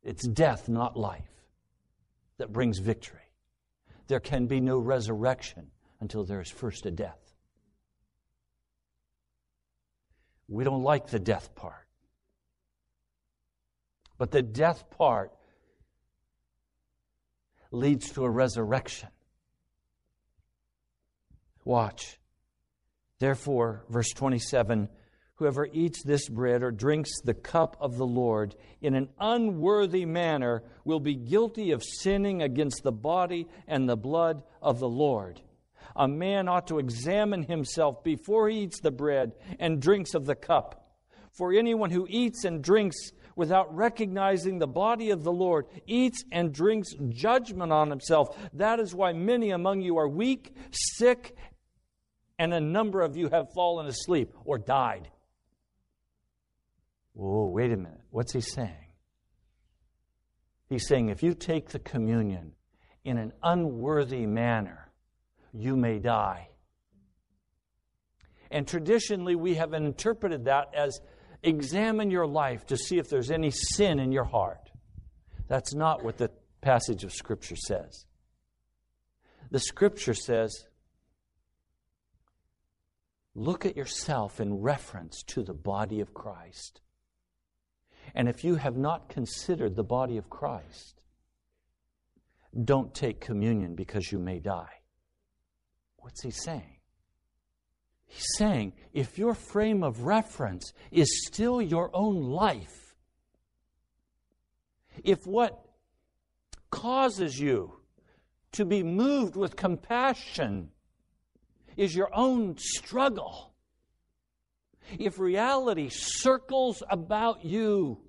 It's 0.02 0.26
death, 0.26 0.68
not 0.68 0.96
life, 0.96 1.30
that 2.36 2.52
brings 2.52 2.78
victory. 2.78 3.20
There 4.06 4.20
can 4.20 4.46
be 4.46 4.60
no 4.60 4.78
resurrection 4.78 5.70
until 6.00 6.24
there 6.24 6.40
is 6.40 6.50
first 6.50 6.86
a 6.86 6.90
death. 6.90 7.27
We 10.48 10.64
don't 10.64 10.82
like 10.82 11.08
the 11.08 11.18
death 11.18 11.54
part. 11.54 11.86
But 14.16 14.30
the 14.30 14.42
death 14.42 14.90
part 14.90 15.32
leads 17.70 18.10
to 18.12 18.24
a 18.24 18.30
resurrection. 18.30 19.10
Watch. 21.64 22.18
Therefore, 23.18 23.84
verse 23.88 24.10
27 24.10 24.88
Whoever 25.38 25.68
eats 25.72 26.02
this 26.02 26.28
bread 26.28 26.64
or 26.64 26.72
drinks 26.72 27.20
the 27.22 27.34
cup 27.34 27.76
of 27.78 27.96
the 27.96 28.06
Lord 28.06 28.56
in 28.80 28.96
an 28.96 29.08
unworthy 29.20 30.04
manner 30.04 30.64
will 30.84 30.98
be 30.98 31.14
guilty 31.14 31.70
of 31.70 31.84
sinning 31.84 32.42
against 32.42 32.82
the 32.82 32.90
body 32.90 33.46
and 33.68 33.88
the 33.88 33.96
blood 33.96 34.42
of 34.60 34.80
the 34.80 34.88
Lord. 34.88 35.40
A 35.96 36.08
man 36.08 36.48
ought 36.48 36.66
to 36.68 36.78
examine 36.78 37.42
himself 37.42 38.02
before 38.04 38.48
he 38.48 38.60
eats 38.60 38.80
the 38.80 38.90
bread 38.90 39.32
and 39.58 39.80
drinks 39.80 40.14
of 40.14 40.26
the 40.26 40.34
cup. 40.34 40.96
For 41.32 41.52
anyone 41.52 41.90
who 41.90 42.06
eats 42.08 42.44
and 42.44 42.62
drinks 42.62 42.96
without 43.36 43.74
recognizing 43.74 44.58
the 44.58 44.66
body 44.66 45.10
of 45.10 45.22
the 45.22 45.32
Lord, 45.32 45.66
eats 45.86 46.24
and 46.32 46.52
drinks 46.52 46.94
judgment 47.10 47.70
on 47.70 47.88
himself. 47.88 48.36
That 48.54 48.80
is 48.80 48.94
why 48.94 49.12
many 49.12 49.50
among 49.50 49.80
you 49.80 49.98
are 49.98 50.08
weak, 50.08 50.54
sick, 50.72 51.36
and 52.38 52.52
a 52.52 52.60
number 52.60 53.00
of 53.00 53.16
you 53.16 53.28
have 53.28 53.52
fallen 53.52 53.86
asleep 53.86 54.34
or 54.44 54.58
died. 54.58 55.08
Whoa, 57.14 57.46
wait 57.46 57.72
a 57.72 57.76
minute. 57.76 58.00
What's 58.10 58.32
he 58.32 58.40
saying? 58.40 58.74
He's 60.68 60.86
saying 60.86 61.08
if 61.08 61.22
you 61.22 61.34
take 61.34 61.70
the 61.70 61.78
communion 61.78 62.52
in 63.04 63.18
an 63.18 63.32
unworthy 63.42 64.26
manner, 64.26 64.87
you 65.52 65.76
may 65.76 65.98
die. 65.98 66.48
And 68.50 68.66
traditionally, 68.66 69.36
we 69.36 69.54
have 69.54 69.74
interpreted 69.74 70.46
that 70.46 70.68
as 70.74 71.00
examine 71.42 72.10
your 72.10 72.26
life 72.26 72.66
to 72.66 72.76
see 72.76 72.98
if 72.98 73.08
there's 73.08 73.30
any 73.30 73.50
sin 73.50 73.98
in 73.98 74.10
your 74.12 74.24
heart. 74.24 74.70
That's 75.48 75.74
not 75.74 76.02
what 76.02 76.18
the 76.18 76.30
passage 76.60 77.04
of 77.04 77.12
Scripture 77.12 77.56
says. 77.56 78.06
The 79.50 79.58
scripture 79.58 80.14
says, 80.14 80.66
look 83.34 83.64
at 83.64 83.76
yourself 83.76 84.40
in 84.40 84.60
reference 84.60 85.22
to 85.28 85.42
the 85.42 85.54
body 85.54 86.00
of 86.00 86.12
Christ. 86.12 86.80
And 88.14 88.28
if 88.28 88.44
you 88.44 88.56
have 88.56 88.76
not 88.76 89.08
considered 89.08 89.74
the 89.74 89.84
body 89.84 90.16
of 90.16 90.28
Christ, 90.28 91.02
don't 92.64 92.94
take 92.94 93.20
communion 93.20 93.74
because 93.74 94.10
you 94.12 94.18
may 94.18 94.38
die. 94.38 94.77
What's 96.08 96.22
he 96.22 96.30
saying? 96.30 96.78
He's 98.06 98.24
saying 98.38 98.72
if 98.94 99.18
your 99.18 99.34
frame 99.34 99.82
of 99.82 100.04
reference 100.04 100.72
is 100.90 101.26
still 101.26 101.60
your 101.60 101.90
own 101.92 102.22
life, 102.22 102.94
if 105.04 105.26
what 105.26 105.66
causes 106.70 107.38
you 107.38 107.74
to 108.52 108.64
be 108.64 108.82
moved 108.82 109.36
with 109.36 109.54
compassion 109.54 110.70
is 111.76 111.94
your 111.94 112.08
own 112.14 112.56
struggle, 112.56 113.52
if 114.98 115.18
reality 115.18 115.90
circles 115.90 116.82
about 116.88 117.44
you 117.44 118.00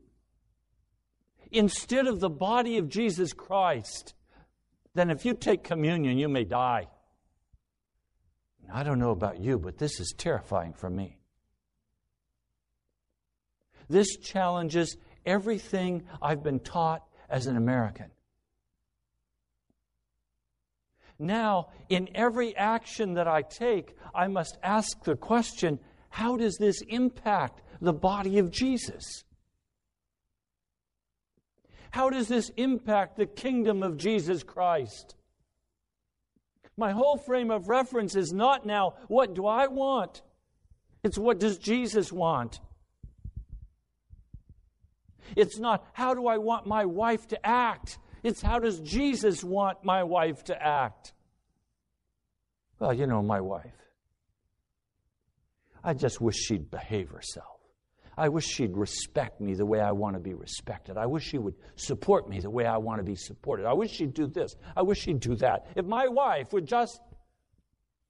instead 1.52 2.08
of 2.08 2.22
the 2.22 2.30
body 2.30 2.78
of 2.78 2.88
Jesus 2.88 3.34
Christ, 3.34 4.14
then 4.94 5.10
if 5.10 5.26
you 5.26 5.34
take 5.34 5.66
communion, 5.66 6.18
you 6.18 6.30
may 6.30 6.46
die. 6.46 6.88
I 8.72 8.84
don't 8.84 9.00
know 9.00 9.12
about 9.12 9.40
you, 9.40 9.58
but 9.58 9.78
this 9.78 10.00
is 10.00 10.14
terrifying 10.18 10.74
for 10.74 10.90
me. 10.90 11.18
This 13.90 14.18
challenges 14.18 14.98
everything 15.26 16.04
I've 16.22 16.44
been 16.44 16.60
taught 16.60 17.04
as 17.30 17.48
an 17.48 17.58
American. 17.58 18.12
Now, 21.18 21.70
in 21.90 22.10
every 22.16 22.56
action 22.56 23.16
that 23.16 23.28
I 23.28 23.42
take, 23.42 23.96
I 24.16 24.28
must 24.28 24.58
ask 24.64 25.04
the 25.04 25.16
question 25.16 25.80
how 26.10 26.38
does 26.38 26.58
this 26.58 26.82
impact 26.88 27.62
the 27.82 27.94
body 27.94 28.40
of 28.40 28.52
Jesus? 28.52 29.24
How 31.92 32.10
does 32.10 32.28
this 32.28 32.50
impact 32.56 33.18
the 33.18 33.26
kingdom 33.26 33.84
of 33.84 33.98
Jesus 33.98 34.44
Christ? 34.44 35.16
My 36.80 36.94
whole 36.94 37.18
frame 37.18 37.52
of 37.52 37.68
reference 37.68 38.16
is 38.16 38.32
not 38.32 38.66
now, 38.66 38.94
what 39.10 39.36
do 39.36 39.46
I 39.46 39.68
want? 39.68 40.22
It's 41.04 41.18
what 41.18 41.38
does 41.38 41.58
Jesus 41.58 42.10
want? 42.10 42.62
It's 45.36 45.60
not, 45.60 45.86
how 45.92 46.14
do 46.14 46.28
I 46.28 46.38
want 46.38 46.68
my 46.68 46.86
wife 46.86 47.28
to 47.28 47.46
act? 47.46 48.00
It's, 48.24 48.42
how 48.42 48.60
does 48.60 48.80
Jesus 48.80 49.44
want 49.44 49.84
my 49.84 50.04
wife 50.04 50.46
to 50.46 50.56
act? 50.56 51.12
Well, 52.80 52.94
you 52.94 53.08
know, 53.08 53.22
my 53.22 53.42
wife. 53.42 53.76
I 55.84 55.94
just 55.94 56.22
wish 56.22 56.38
she'd 56.38 56.72
behave 56.72 57.10
herself. 57.10 57.59
I 58.20 58.28
wish 58.28 58.46
she'd 58.46 58.76
respect 58.76 59.40
me 59.40 59.54
the 59.54 59.66
way 59.66 59.80
I 59.80 59.94
want 59.94 60.18
to 60.18 60.20
be 60.20 60.34
respected. 60.34 60.98
I 60.98 61.06
wish 61.06 61.24
she 61.24 61.38
would 61.38 61.56
support 61.78 62.28
me 62.28 62.42
the 62.42 62.50
way 62.50 62.66
I 62.66 62.76
want 62.76 63.00
to 63.00 63.04
be 63.04 63.16
supported. 63.16 63.66
I 63.66 63.72
wish 63.72 63.92
she'd 63.92 64.14
do 64.14 64.28
this. 64.28 64.56
I 64.76 64.82
wish 64.82 65.00
she'd 65.00 65.22
do 65.22 65.36
that. 65.38 65.68
If 65.78 65.86
my 65.86 66.06
wife 66.10 66.52
would 66.52 66.66
just. 66.66 67.00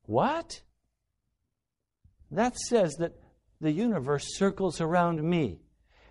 What? 0.05 0.63
That 2.31 2.57
says 2.57 2.95
that 2.95 3.13
the 3.61 3.71
universe 3.71 4.35
circles 4.35 4.81
around 4.81 5.21
me, 5.21 5.61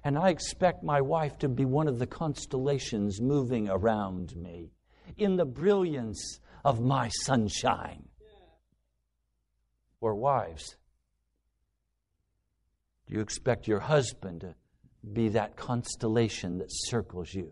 and 0.05 0.17
I 0.17 0.29
expect 0.29 0.85
my 0.85 1.01
wife 1.01 1.37
to 1.39 1.49
be 1.49 1.65
one 1.65 1.89
of 1.89 1.99
the 1.99 2.07
constellations 2.07 3.21
moving 3.21 3.69
around 3.69 4.37
me 4.37 4.71
in 5.17 5.35
the 5.35 5.45
brilliance 5.45 6.39
of 6.65 6.81
my 6.81 7.09
sunshine. 7.09 8.05
Or 10.01 10.15
wives, 10.15 10.77
do 13.09 13.15
you 13.15 13.21
expect 13.21 13.67
your 13.67 13.81
husband 13.81 14.43
to 14.43 14.55
be 15.13 15.31
that 15.31 15.57
constellation 15.57 16.59
that 16.59 16.69
circles 16.71 17.33
you? 17.33 17.51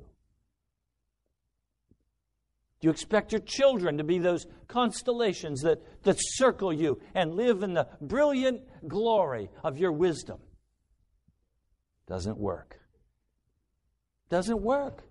Do 2.81 2.89
you 2.89 2.91
expect 2.91 3.33
your 3.33 3.41
children 3.41 3.97
to 3.97 4.05
be 4.05 4.19
those 4.19 4.47
constellations 4.69 5.63
that, 5.63 5.79
that 6.03 6.19
circle 6.19 6.73
you 6.73 7.01
and 7.15 7.35
live 7.35 7.63
in 7.63 7.73
the 7.73 7.89
brilliant 8.03 8.61
glory 8.87 9.49
of 9.65 9.79
your 9.79 9.93
wisdom? 9.93 10.39
Doesn't 12.07 12.37
work. 12.37 12.79
Doesn't 14.29 14.61
work. 14.61 15.05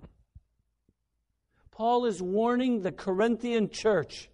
Paul 1.72 2.06
is 2.06 2.22
warning 2.22 2.82
the 2.82 2.92
Corinthian 2.92 3.70
church 3.70 4.30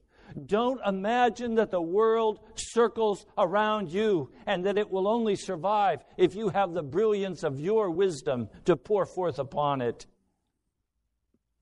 don't 0.45 0.79
imagine 0.85 1.55
that 1.55 1.71
the 1.71 1.81
world 1.81 2.39
circles 2.55 3.25
around 3.37 3.89
you 3.91 4.31
and 4.45 4.65
that 4.65 4.77
it 4.77 4.89
will 4.89 5.07
only 5.07 5.35
survive 5.35 6.03
if 6.17 6.35
you 6.35 6.49
have 6.49 6.73
the 6.73 6.83
brilliance 6.83 7.43
of 7.43 7.59
your 7.59 7.89
wisdom 7.89 8.49
to 8.65 8.75
pour 8.75 9.05
forth 9.05 9.39
upon 9.39 9.81
it. 9.81 10.05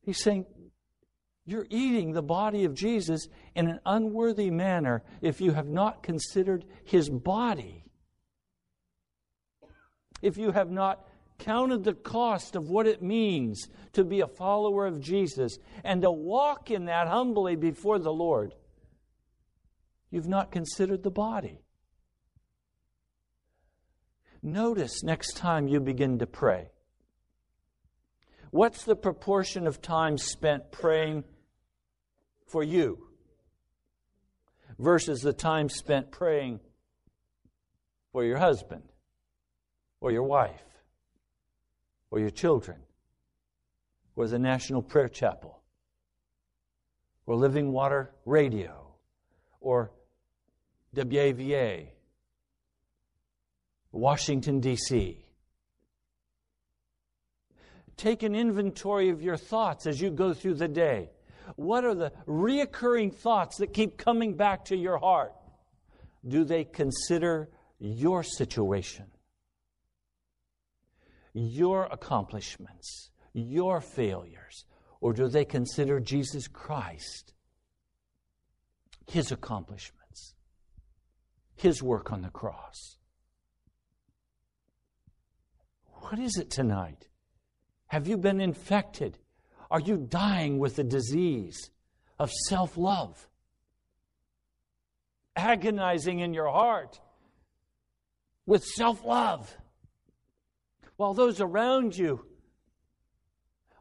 He's 0.01 0.21
saying, 0.21 0.45
You're 1.45 1.67
eating 1.69 2.13
the 2.13 2.21
body 2.21 2.65
of 2.65 2.73
Jesus 2.73 3.27
in 3.55 3.67
an 3.67 3.79
unworthy 3.85 4.49
manner 4.49 5.03
if 5.21 5.41
you 5.41 5.51
have 5.51 5.67
not 5.67 6.03
considered 6.03 6.65
his 6.83 7.09
body. 7.09 7.83
If 10.21 10.37
you 10.37 10.51
have 10.51 10.69
not 10.69 11.05
counted 11.39 11.83
the 11.83 11.93
cost 11.93 12.55
of 12.55 12.69
what 12.69 12.85
it 12.85 13.01
means 13.01 13.67
to 13.93 14.03
be 14.03 14.19
a 14.19 14.27
follower 14.27 14.85
of 14.85 14.99
Jesus 14.99 15.57
and 15.83 16.01
to 16.01 16.11
walk 16.11 16.69
in 16.69 16.85
that 16.85 17.07
humbly 17.07 17.55
before 17.55 17.97
the 17.97 18.11
Lord, 18.11 18.53
you've 20.11 20.27
not 20.27 20.51
considered 20.51 21.03
the 21.03 21.11
body. 21.11 21.61
Notice 24.41 25.03
next 25.03 25.35
time 25.35 25.67
you 25.67 25.79
begin 25.79 26.19
to 26.19 26.27
pray. 26.27 26.69
What's 28.51 28.83
the 28.83 28.95
proportion 28.95 29.67
of 29.67 29.81
time 29.81 30.17
spent 30.17 30.71
praying 30.71 31.23
for 32.47 32.63
you 32.63 33.07
versus 34.79 35.21
the 35.21 35.33
time 35.33 35.69
spent 35.69 36.09
praying 36.09 36.59
for 38.11 38.23
your 38.23 38.37
husband 38.37 38.83
or 40.01 40.11
your 40.11 40.23
wife 40.23 40.63
or 42.09 42.19
your 42.19 42.31
children 42.31 42.77
or 44.15 44.27
the 44.27 44.39
National 44.39 44.81
Prayer 44.81 45.09
Chapel 45.09 45.61
or 47.25 47.35
Living 47.35 47.71
Water 47.71 48.11
Radio 48.25 48.95
or 49.61 49.91
WAVA, 50.95 51.87
Washington, 53.91 54.59
D.C. 54.59 55.25
Take 57.97 58.23
an 58.23 58.33
inventory 58.33 59.09
of 59.09 59.21
your 59.21 59.37
thoughts 59.37 59.85
as 59.85 59.99
you 60.01 60.09
go 60.09 60.33
through 60.33 60.55
the 60.55 60.67
day. 60.67 61.09
What 61.55 61.83
are 61.83 61.95
the 61.95 62.11
reoccurring 62.27 63.13
thoughts 63.13 63.57
that 63.57 63.73
keep 63.73 63.97
coming 63.97 64.35
back 64.35 64.65
to 64.65 64.77
your 64.77 64.97
heart? 64.97 65.33
Do 66.27 66.43
they 66.43 66.63
consider 66.63 67.49
your 67.79 68.23
situation, 68.23 69.05
your 71.33 71.85
accomplishments, 71.85 73.11
your 73.33 73.81
failures, 73.81 74.65
or 75.01 75.13
do 75.13 75.27
they 75.27 75.45
consider 75.45 75.99
Jesus 75.99 76.47
Christ, 76.47 77.33
his 79.07 79.31
accomplishments? 79.31 79.98
His 81.61 81.81
work 81.83 82.11
on 82.11 82.21
the 82.21 82.29
cross. 82.29 82.97
What 85.93 86.19
is 86.19 86.37
it 86.37 86.49
tonight? 86.49 87.07
Have 87.87 88.07
you 88.07 88.17
been 88.17 88.39
infected? 88.39 89.17
Are 89.71 89.79
you 89.79 89.97
dying 89.97 90.59
with 90.59 90.75
the 90.75 90.83
disease 90.83 91.69
of 92.17 92.31
self 92.31 92.77
love? 92.77 93.27
Agonizing 95.35 96.19
in 96.19 96.33
your 96.33 96.49
heart 96.49 96.99
with 98.45 98.63
self 98.63 99.05
love, 99.05 99.55
while 100.97 101.13
those 101.13 101.39
around 101.39 101.95
you 101.95 102.25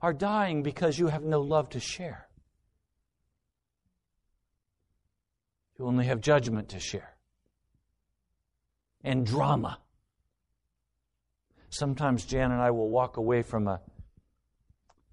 are 0.02 0.12
dying 0.12 0.62
because 0.62 0.98
you 0.98 1.08
have 1.08 1.24
no 1.24 1.40
love 1.40 1.70
to 1.70 1.80
share. 1.80 2.28
You 5.78 5.86
only 5.86 6.06
have 6.06 6.20
judgment 6.20 6.68
to 6.70 6.80
share 6.80 7.17
and 9.02 9.24
drama. 9.24 9.78
Sometimes 11.70 12.24
Jan 12.24 12.50
and 12.50 12.60
I 12.60 12.70
will 12.70 12.88
walk 12.88 13.16
away 13.16 13.42
from 13.42 13.68
a, 13.68 13.80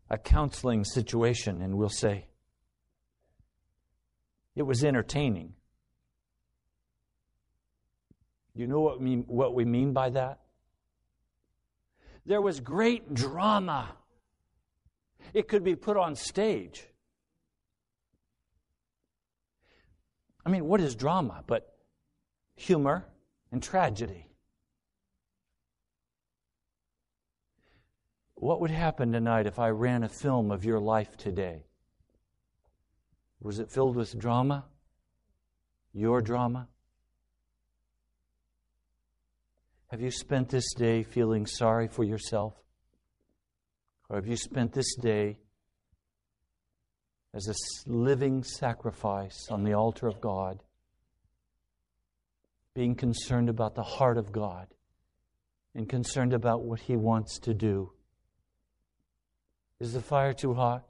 a 0.09 0.17
counseling 0.17 0.83
situation 0.83 1.61
and 1.61 1.77
we'll 1.77 1.89
say, 1.89 2.27
it 4.55 4.63
was 4.63 4.83
entertaining. 4.83 5.53
You 8.55 8.67
know 8.67 8.79
what 8.79 9.01
we, 9.01 9.15
what 9.15 9.53
we 9.53 9.65
mean 9.65 9.91
by 9.91 10.09
that? 10.11 10.39
There 12.25 12.41
was 12.41 12.61
great 12.61 13.13
drama. 13.13 13.89
It 15.33 15.47
could 15.47 15.63
be 15.63 15.75
put 15.75 15.97
on 15.97 16.15
stage. 16.15 16.87
I 20.45 20.49
mean, 20.49 20.65
what 20.65 20.79
is 20.79 20.95
drama 20.95 21.43
but 21.45 21.75
humor 22.55 23.05
and 23.55 23.63
tragedy? 23.63 24.27
What 28.33 28.59
would 28.59 28.69
happen 28.69 29.13
tonight 29.13 29.47
if 29.47 29.59
I 29.59 29.69
ran 29.69 30.03
a 30.03 30.09
film 30.09 30.51
of 30.51 30.65
your 30.65 30.81
life 30.81 31.15
today? 31.15 31.63
Was 33.39 33.59
it 33.59 33.71
filled 33.71 33.95
with 33.95 34.19
drama? 34.19 34.65
Your 35.93 36.21
drama? 36.21 36.67
Have 39.87 40.01
you 40.01 40.11
spent 40.11 40.49
this 40.49 40.73
day 40.73 41.03
feeling 41.03 41.45
sorry 41.45 41.87
for 41.87 42.03
yourself? 42.03 42.55
Or 44.09 44.17
have 44.17 44.27
you 44.27 44.35
spent 44.35 44.73
this 44.73 44.97
day 44.97 45.39
as 47.33 47.47
a 47.47 47.89
living 47.89 48.43
sacrifice 48.43 49.47
on 49.49 49.63
the 49.63 49.75
altar 49.75 50.07
of 50.07 50.19
God, 50.19 50.61
being 52.75 52.93
concerned 52.93 53.49
about 53.49 53.73
the 53.73 53.83
heart 53.83 54.17
of 54.17 54.31
God 54.31 54.67
and 55.73 55.89
concerned 55.89 56.33
about 56.33 56.63
what 56.63 56.81
He 56.81 56.95
wants 56.95 57.39
to 57.39 57.53
do? 57.53 57.91
Is 59.79 59.93
the 59.93 60.01
fire 60.01 60.33
too 60.33 60.53
hot? 60.53 60.83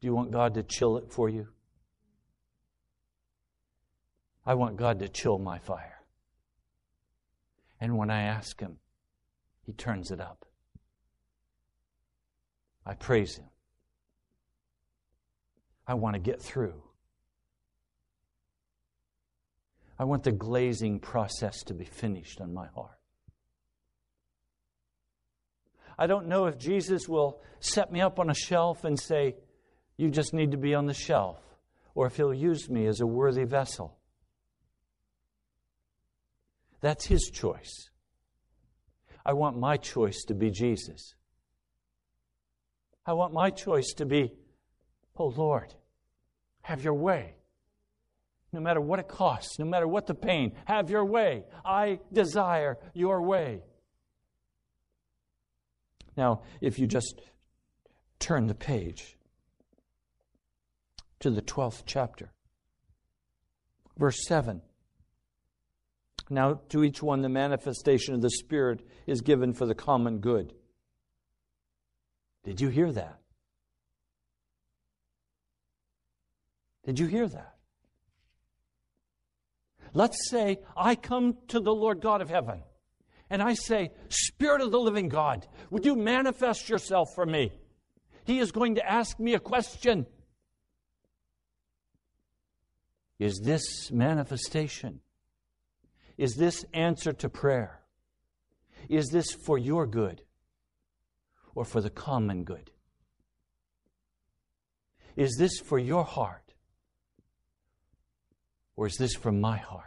Do 0.00 0.08
you 0.08 0.14
want 0.14 0.32
God 0.32 0.54
to 0.54 0.64
chill 0.64 0.98
it 0.98 1.10
for 1.10 1.28
you? 1.28 1.46
I 4.44 4.54
want 4.54 4.76
God 4.76 4.98
to 4.98 5.08
chill 5.08 5.38
my 5.38 5.58
fire. 5.60 6.00
And 7.80 7.96
when 7.96 8.10
I 8.10 8.22
ask 8.22 8.58
Him, 8.60 8.78
He 9.64 9.72
turns 9.72 10.10
it 10.10 10.20
up. 10.20 10.44
I 12.84 12.94
praise 12.94 13.36
Him. 13.36 13.46
I 15.86 15.94
want 15.94 16.14
to 16.14 16.20
get 16.20 16.42
through. 16.42 16.82
I 19.98 20.04
want 20.04 20.24
the 20.24 20.32
glazing 20.32 20.98
process 20.98 21.62
to 21.64 21.74
be 21.74 21.84
finished 21.84 22.40
on 22.40 22.52
my 22.52 22.66
heart. 22.74 22.98
I 25.98 26.06
don't 26.06 26.26
know 26.26 26.46
if 26.46 26.58
Jesus 26.58 27.08
will 27.08 27.40
set 27.60 27.92
me 27.92 28.00
up 28.00 28.18
on 28.18 28.30
a 28.30 28.34
shelf 28.34 28.84
and 28.84 28.98
say, 28.98 29.36
You 29.96 30.10
just 30.10 30.32
need 30.34 30.50
to 30.52 30.56
be 30.56 30.74
on 30.74 30.86
the 30.86 30.94
shelf, 30.94 31.38
or 31.94 32.06
if 32.06 32.16
He'll 32.16 32.34
use 32.34 32.68
me 32.68 32.86
as 32.86 33.00
a 33.00 33.06
worthy 33.06 33.44
vessel. 33.44 33.98
That's 36.80 37.06
His 37.06 37.30
choice. 37.32 37.90
I 39.24 39.34
want 39.34 39.58
my 39.58 39.76
choice 39.76 40.24
to 40.24 40.34
be 40.34 40.50
Jesus. 40.50 41.14
I 43.06 43.12
want 43.12 43.32
my 43.32 43.50
choice 43.50 43.92
to 43.94 44.06
be, 44.06 44.32
Oh 45.16 45.28
Lord, 45.28 45.74
have 46.62 46.82
your 46.82 46.94
way. 46.94 47.34
No 48.52 48.60
matter 48.60 48.80
what 48.80 48.98
it 48.98 49.08
costs, 49.08 49.58
no 49.58 49.64
matter 49.64 49.88
what 49.88 50.06
the 50.06 50.14
pain, 50.14 50.52
have 50.66 50.90
your 50.90 51.04
way. 51.04 51.44
I 51.64 52.00
desire 52.12 52.78
your 52.92 53.22
way. 53.22 53.62
Now, 56.16 56.42
if 56.60 56.78
you 56.78 56.86
just 56.86 57.20
turn 58.18 58.46
the 58.46 58.54
page 58.54 59.16
to 61.20 61.30
the 61.30 61.40
12th 61.40 61.84
chapter, 61.86 62.30
verse 63.96 64.22
7. 64.26 64.60
Now, 66.28 66.60
to 66.70 66.84
each 66.84 67.02
one, 67.02 67.22
the 67.22 67.28
manifestation 67.28 68.14
of 68.14 68.22
the 68.22 68.30
Spirit 68.30 68.82
is 69.06 69.22
given 69.22 69.54
for 69.54 69.66
the 69.66 69.74
common 69.74 70.18
good. 70.18 70.52
Did 72.44 72.60
you 72.60 72.68
hear 72.68 72.92
that? 72.92 73.18
Did 76.84 76.98
you 76.98 77.06
hear 77.06 77.28
that? 77.28 77.51
Let's 79.94 80.30
say 80.30 80.58
I 80.76 80.94
come 80.94 81.36
to 81.48 81.60
the 81.60 81.74
Lord 81.74 82.00
God 82.00 82.20
of 82.20 82.30
heaven 82.30 82.62
and 83.28 83.42
I 83.42 83.54
say, 83.54 83.90
Spirit 84.08 84.60
of 84.60 84.70
the 84.70 84.80
living 84.80 85.08
God, 85.08 85.46
would 85.70 85.84
you 85.84 85.96
manifest 85.96 86.68
yourself 86.68 87.08
for 87.14 87.26
me? 87.26 87.52
He 88.24 88.38
is 88.38 88.52
going 88.52 88.76
to 88.76 88.86
ask 88.86 89.18
me 89.18 89.34
a 89.34 89.40
question. 89.40 90.06
Is 93.18 93.40
this 93.42 93.90
manifestation? 93.90 95.00
Is 96.16 96.34
this 96.34 96.64
answer 96.72 97.12
to 97.12 97.28
prayer? 97.28 97.80
Is 98.88 99.08
this 99.08 99.32
for 99.32 99.58
your 99.58 99.86
good 99.86 100.22
or 101.54 101.64
for 101.64 101.80
the 101.80 101.90
common 101.90 102.44
good? 102.44 102.70
Is 105.16 105.36
this 105.38 105.58
for 105.60 105.78
your 105.78 106.04
heart 106.04 106.41
or 108.76 108.86
is 108.86 108.96
this 108.96 109.14
from 109.14 109.40
my 109.40 109.56
heart? 109.58 109.84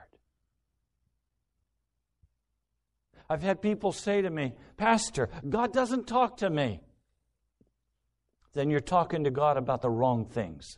I've 3.30 3.42
had 3.42 3.62
people 3.62 3.92
say 3.92 4.22
to 4.22 4.30
me, 4.30 4.54
Pastor, 4.78 5.30
God 5.48 5.74
doesn't 5.74 6.08
talk 6.08 6.38
to 6.38 6.50
me. 6.50 6.82
Then 8.54 8.70
you're 8.70 8.80
talking 8.80 9.24
to 9.24 9.32
God 9.32 9.58
about 9.58 9.82
the 9.82 9.90
wrong 9.90 10.26
things. 10.26 10.78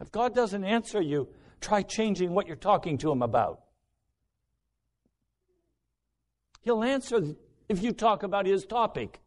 If 0.00 0.10
God 0.12 0.34
doesn't 0.34 0.64
answer 0.64 1.00
you, 1.00 1.28
try 1.60 1.82
changing 1.82 2.32
what 2.32 2.46
you're 2.46 2.56
talking 2.56 2.98
to 2.98 3.10
Him 3.10 3.22
about. 3.22 3.60
He'll 6.62 6.82
answer 6.82 7.20
if 7.68 7.82
you 7.82 7.92
talk 7.92 8.22
about 8.22 8.46
His 8.46 8.64
topic. 8.64 9.20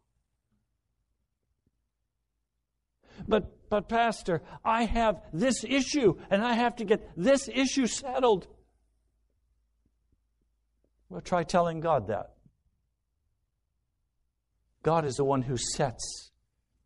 But 3.26 3.57
but, 3.70 3.88
Pastor, 3.88 4.42
I 4.64 4.84
have 4.84 5.20
this 5.32 5.64
issue 5.64 6.14
and 6.30 6.42
I 6.42 6.54
have 6.54 6.76
to 6.76 6.84
get 6.84 7.10
this 7.16 7.48
issue 7.48 7.86
settled. 7.86 8.46
Well, 11.08 11.20
try 11.20 11.42
telling 11.42 11.80
God 11.80 12.08
that. 12.08 12.34
God 14.82 15.04
is 15.04 15.16
the 15.16 15.24
one 15.24 15.42
who 15.42 15.56
sets 15.56 16.30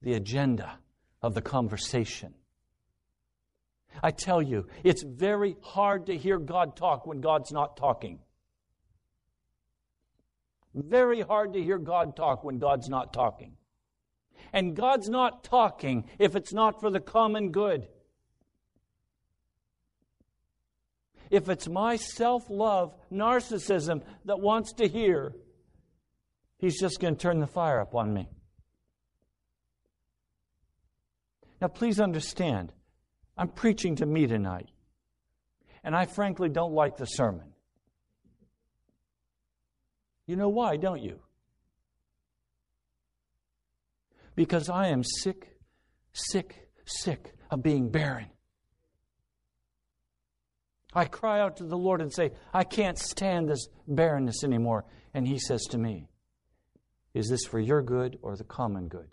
the 0.00 0.14
agenda 0.14 0.78
of 1.20 1.34
the 1.34 1.42
conversation. 1.42 2.34
I 4.02 4.10
tell 4.10 4.40
you, 4.40 4.66
it's 4.82 5.02
very 5.02 5.56
hard 5.60 6.06
to 6.06 6.16
hear 6.16 6.38
God 6.38 6.76
talk 6.76 7.06
when 7.06 7.20
God's 7.20 7.52
not 7.52 7.76
talking. 7.76 8.20
Very 10.74 11.20
hard 11.20 11.52
to 11.52 11.62
hear 11.62 11.78
God 11.78 12.16
talk 12.16 12.42
when 12.42 12.58
God's 12.58 12.88
not 12.88 13.12
talking. 13.12 13.56
And 14.53 14.76
God's 14.76 15.09
not 15.09 15.45
talking 15.45 16.05
if 16.18 16.36
it's 16.36 16.53
not 16.53 16.80
for 16.80 16.90
the 16.90 17.01
common 17.01 17.51
good. 17.51 17.88
If 21.30 21.49
it's 21.49 21.68
my 21.68 21.97
self 21.97 22.51
love, 22.51 22.95
narcissism 23.11 24.03
that 24.26 24.40
wants 24.40 24.74
to 24.74 24.88
hear, 24.88 25.32
He's 26.59 26.78
just 26.78 27.01
going 27.01 27.16
to 27.16 27.20
turn 27.20 27.40
the 27.40 27.47
fire 27.47 27.80
up 27.80 27.95
on 27.95 28.14
me. 28.14 28.28
Now, 31.61 31.68
please 31.68 31.99
understand, 31.99 32.72
I'm 33.36 33.49
preaching 33.49 33.97
to 33.97 34.07
me 34.07 34.26
tonight. 34.26 34.68
And 35.82 35.97
I 35.97 36.07
frankly 36.07 36.49
don't 36.49 36.72
like 36.72 36.97
the 36.97 37.07
sermon. 37.07 37.53
You 40.26 40.36
know 40.36 40.49
why, 40.49 40.76
don't 40.76 41.03
you? 41.03 41.18
Because 44.34 44.68
I 44.68 44.88
am 44.88 45.02
sick, 45.04 45.56
sick, 46.12 46.68
sick 46.84 47.34
of 47.50 47.62
being 47.62 47.90
barren. 47.90 48.30
I 50.94 51.06
cry 51.06 51.40
out 51.40 51.56
to 51.58 51.64
the 51.64 51.76
Lord 51.76 52.00
and 52.00 52.12
say, 52.12 52.32
I 52.52 52.64
can't 52.64 52.98
stand 52.98 53.48
this 53.48 53.68
barrenness 53.88 54.44
anymore. 54.44 54.84
And 55.14 55.26
He 55.26 55.38
says 55.38 55.62
to 55.70 55.78
me, 55.78 56.08
Is 57.14 57.28
this 57.28 57.44
for 57.44 57.58
your 57.58 57.82
good 57.82 58.18
or 58.22 58.36
the 58.36 58.44
common 58.44 58.88
good? 58.88 59.08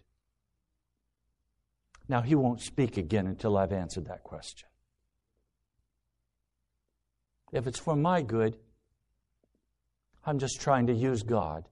Now, 2.10 2.22
He 2.22 2.36
won't 2.36 2.62
speak 2.62 2.98
again 2.98 3.28
until 3.28 3.58
I've 3.58 3.72
answered 3.72 4.08
that 4.08 4.24
question. 4.24 4.68
If 7.52 7.66
it's 7.66 7.80
for 7.80 7.96
my 7.96 8.22
good, 8.22 8.58
I'm 10.26 10.38
just 10.38 10.60
trying 10.60 10.88
to 10.88 10.94
use 10.94 11.24
God 11.24 11.68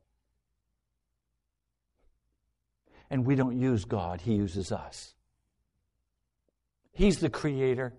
and 3.10 3.26
we 3.26 3.36
don't 3.36 3.60
use 3.60 3.86
God, 3.86 4.22
He 4.22 4.36
uses 4.36 4.72
us. 4.72 5.14
He's 6.92 7.20
the 7.20 7.30
creator, 7.30 7.94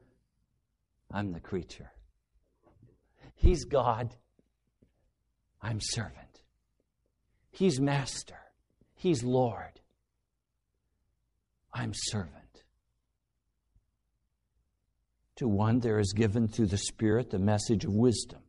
I'm 1.13 1.33
the 1.33 1.41
creature. 1.41 1.93
He's 3.35 3.65
God, 3.65 4.15
I'm 5.63 5.81
servant. 5.81 6.43
He's 7.51 7.81
master, 7.81 8.39
He's 8.95 9.23
Lord, 9.23 9.81
I'm 11.73 11.93
servant. 11.95 12.35
To 15.37 15.47
one, 15.47 15.79
there 15.79 16.01
is 16.01 16.13
given 16.13 16.49
through 16.49 16.67
the 16.67 16.79
Spirit 16.79 17.31
the 17.31 17.39
message 17.39 17.85
of 17.85 17.95
wisdom, 17.95 18.41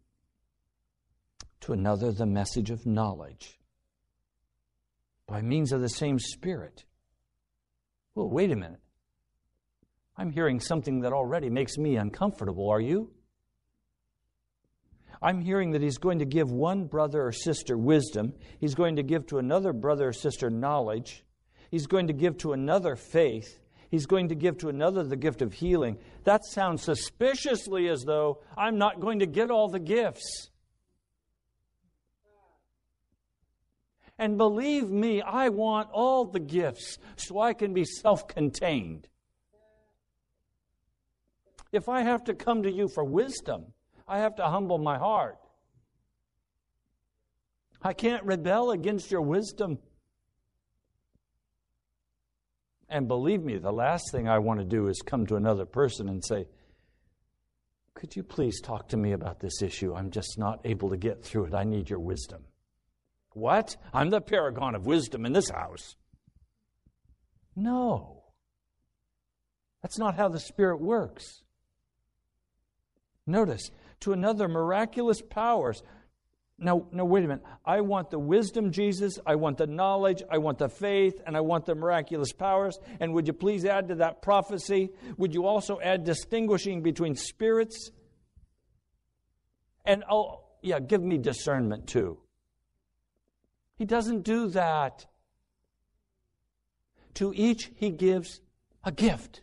to 1.61 1.73
another, 1.73 2.11
the 2.11 2.25
message 2.25 2.71
of 2.71 2.87
knowledge 2.87 3.58
by 5.29 5.41
means 5.41 5.71
of 5.71 5.81
the 5.81 5.89
same 5.89 6.17
Spirit. 6.17 6.83
Well, 8.15 8.29
wait 8.29 8.51
a 8.51 8.55
minute. 8.55 8.79
I'm 10.17 10.31
hearing 10.31 10.59
something 10.59 11.01
that 11.01 11.13
already 11.13 11.49
makes 11.49 11.77
me 11.77 11.95
uncomfortable. 11.95 12.69
Are 12.69 12.81
you? 12.81 13.11
I'm 15.21 15.41
hearing 15.41 15.71
that 15.71 15.81
he's 15.81 15.97
going 15.97 16.19
to 16.19 16.25
give 16.25 16.51
one 16.51 16.85
brother 16.85 17.25
or 17.25 17.31
sister 17.31 17.77
wisdom. 17.77 18.33
He's 18.59 18.75
going 18.75 18.95
to 18.95 19.03
give 19.03 19.27
to 19.27 19.37
another 19.37 19.71
brother 19.71 20.09
or 20.09 20.13
sister 20.13 20.49
knowledge. 20.49 21.23
He's 21.71 21.87
going 21.87 22.07
to 22.07 22.13
give 22.13 22.37
to 22.39 22.53
another 22.53 22.95
faith. 22.95 23.59
He's 23.91 24.05
going 24.05 24.29
to 24.29 24.35
give 24.35 24.57
to 24.59 24.69
another 24.69 25.03
the 25.03 25.15
gift 25.15 25.41
of 25.41 25.53
healing. 25.53 25.97
That 26.23 26.45
sounds 26.45 26.83
suspiciously 26.83 27.87
as 27.89 28.03
though 28.03 28.41
I'm 28.57 28.77
not 28.77 28.99
going 28.99 29.19
to 29.19 29.25
get 29.25 29.51
all 29.51 29.69
the 29.69 29.79
gifts. 29.79 30.48
And 34.19 34.37
believe 34.37 34.91
me, 34.91 35.21
I 35.21 35.47
want 35.47 35.89
all 35.93 36.25
the 36.25 36.41
gifts 36.41 36.97
so 37.15 37.39
I 37.39 37.53
can 37.53 37.73
be 37.73 37.85
self 37.85 38.27
contained. 38.27 39.07
If 41.71 41.87
I 41.87 42.01
have 42.01 42.25
to 42.25 42.33
come 42.33 42.63
to 42.63 42.71
you 42.71 42.89
for 42.89 43.05
wisdom, 43.05 43.67
I 44.07 44.19
have 44.19 44.35
to 44.35 44.43
humble 44.43 44.77
my 44.77 44.97
heart. 44.97 45.37
I 47.81 47.93
can't 47.93 48.25
rebel 48.25 48.71
against 48.71 49.09
your 49.09 49.21
wisdom. 49.21 49.79
And 52.89 53.07
believe 53.07 53.41
me, 53.41 53.57
the 53.57 53.71
last 53.71 54.11
thing 54.11 54.27
I 54.27 54.39
want 54.39 54.59
to 54.59 54.65
do 54.65 54.87
is 54.87 55.01
come 55.01 55.27
to 55.27 55.37
another 55.37 55.65
person 55.65 56.09
and 56.09 56.25
say, 56.25 56.47
Could 57.93 58.17
you 58.17 58.23
please 58.23 58.59
talk 58.59 58.89
to 58.89 58.97
me 58.97 59.13
about 59.13 59.39
this 59.39 59.61
issue? 59.61 59.93
I'm 59.93 60.11
just 60.11 60.37
not 60.37 60.59
able 60.65 60.89
to 60.89 60.97
get 60.97 61.23
through 61.23 61.45
it. 61.45 61.53
I 61.53 61.63
need 61.63 61.89
your 61.89 61.99
wisdom. 61.99 62.43
What? 63.33 63.77
I'm 63.93 64.09
the 64.09 64.21
paragon 64.21 64.75
of 64.75 64.85
wisdom 64.85 65.25
in 65.25 65.33
this 65.33 65.49
house. 65.49 65.95
No. 67.55 68.23
That's 69.81 69.97
not 69.97 70.15
how 70.15 70.29
the 70.29 70.39
Spirit 70.39 70.81
works. 70.81 71.43
Notice, 73.25 73.69
to 74.01 74.13
another 74.13 74.47
miraculous 74.47 75.21
powers. 75.21 75.83
Now, 76.57 76.87
now, 76.91 77.05
wait 77.05 77.23
a 77.23 77.27
minute. 77.27 77.43
I 77.63 77.81
want 77.81 78.09
the 78.09 78.19
wisdom, 78.19 78.71
Jesus. 78.71 79.17
I 79.25 79.35
want 79.35 79.57
the 79.57 79.67
knowledge. 79.67 80.23
I 80.29 80.39
want 80.39 80.57
the 80.57 80.67
faith. 80.67 81.21
And 81.25 81.37
I 81.37 81.41
want 81.41 81.65
the 81.65 81.75
miraculous 81.75 82.33
powers. 82.33 82.77
And 82.99 83.13
would 83.13 83.27
you 83.27 83.33
please 83.33 83.63
add 83.63 83.87
to 83.89 83.95
that 83.95 84.21
prophecy? 84.21 84.89
Would 85.17 85.33
you 85.33 85.45
also 85.45 85.79
add 85.79 86.03
distinguishing 86.03 86.81
between 86.81 87.15
spirits? 87.15 87.91
And, 89.85 90.03
oh, 90.11 90.43
yeah, 90.61 90.79
give 90.79 91.01
me 91.01 91.17
discernment 91.17 91.87
too. 91.87 92.17
He 93.79 93.85
doesn't 93.85 94.23
do 94.23 94.49
that. 94.49 95.05
To 97.13 97.33
each, 97.33 97.71
he 97.75 97.91
gives 97.91 98.41
a 98.83 98.91
gift 98.91 99.41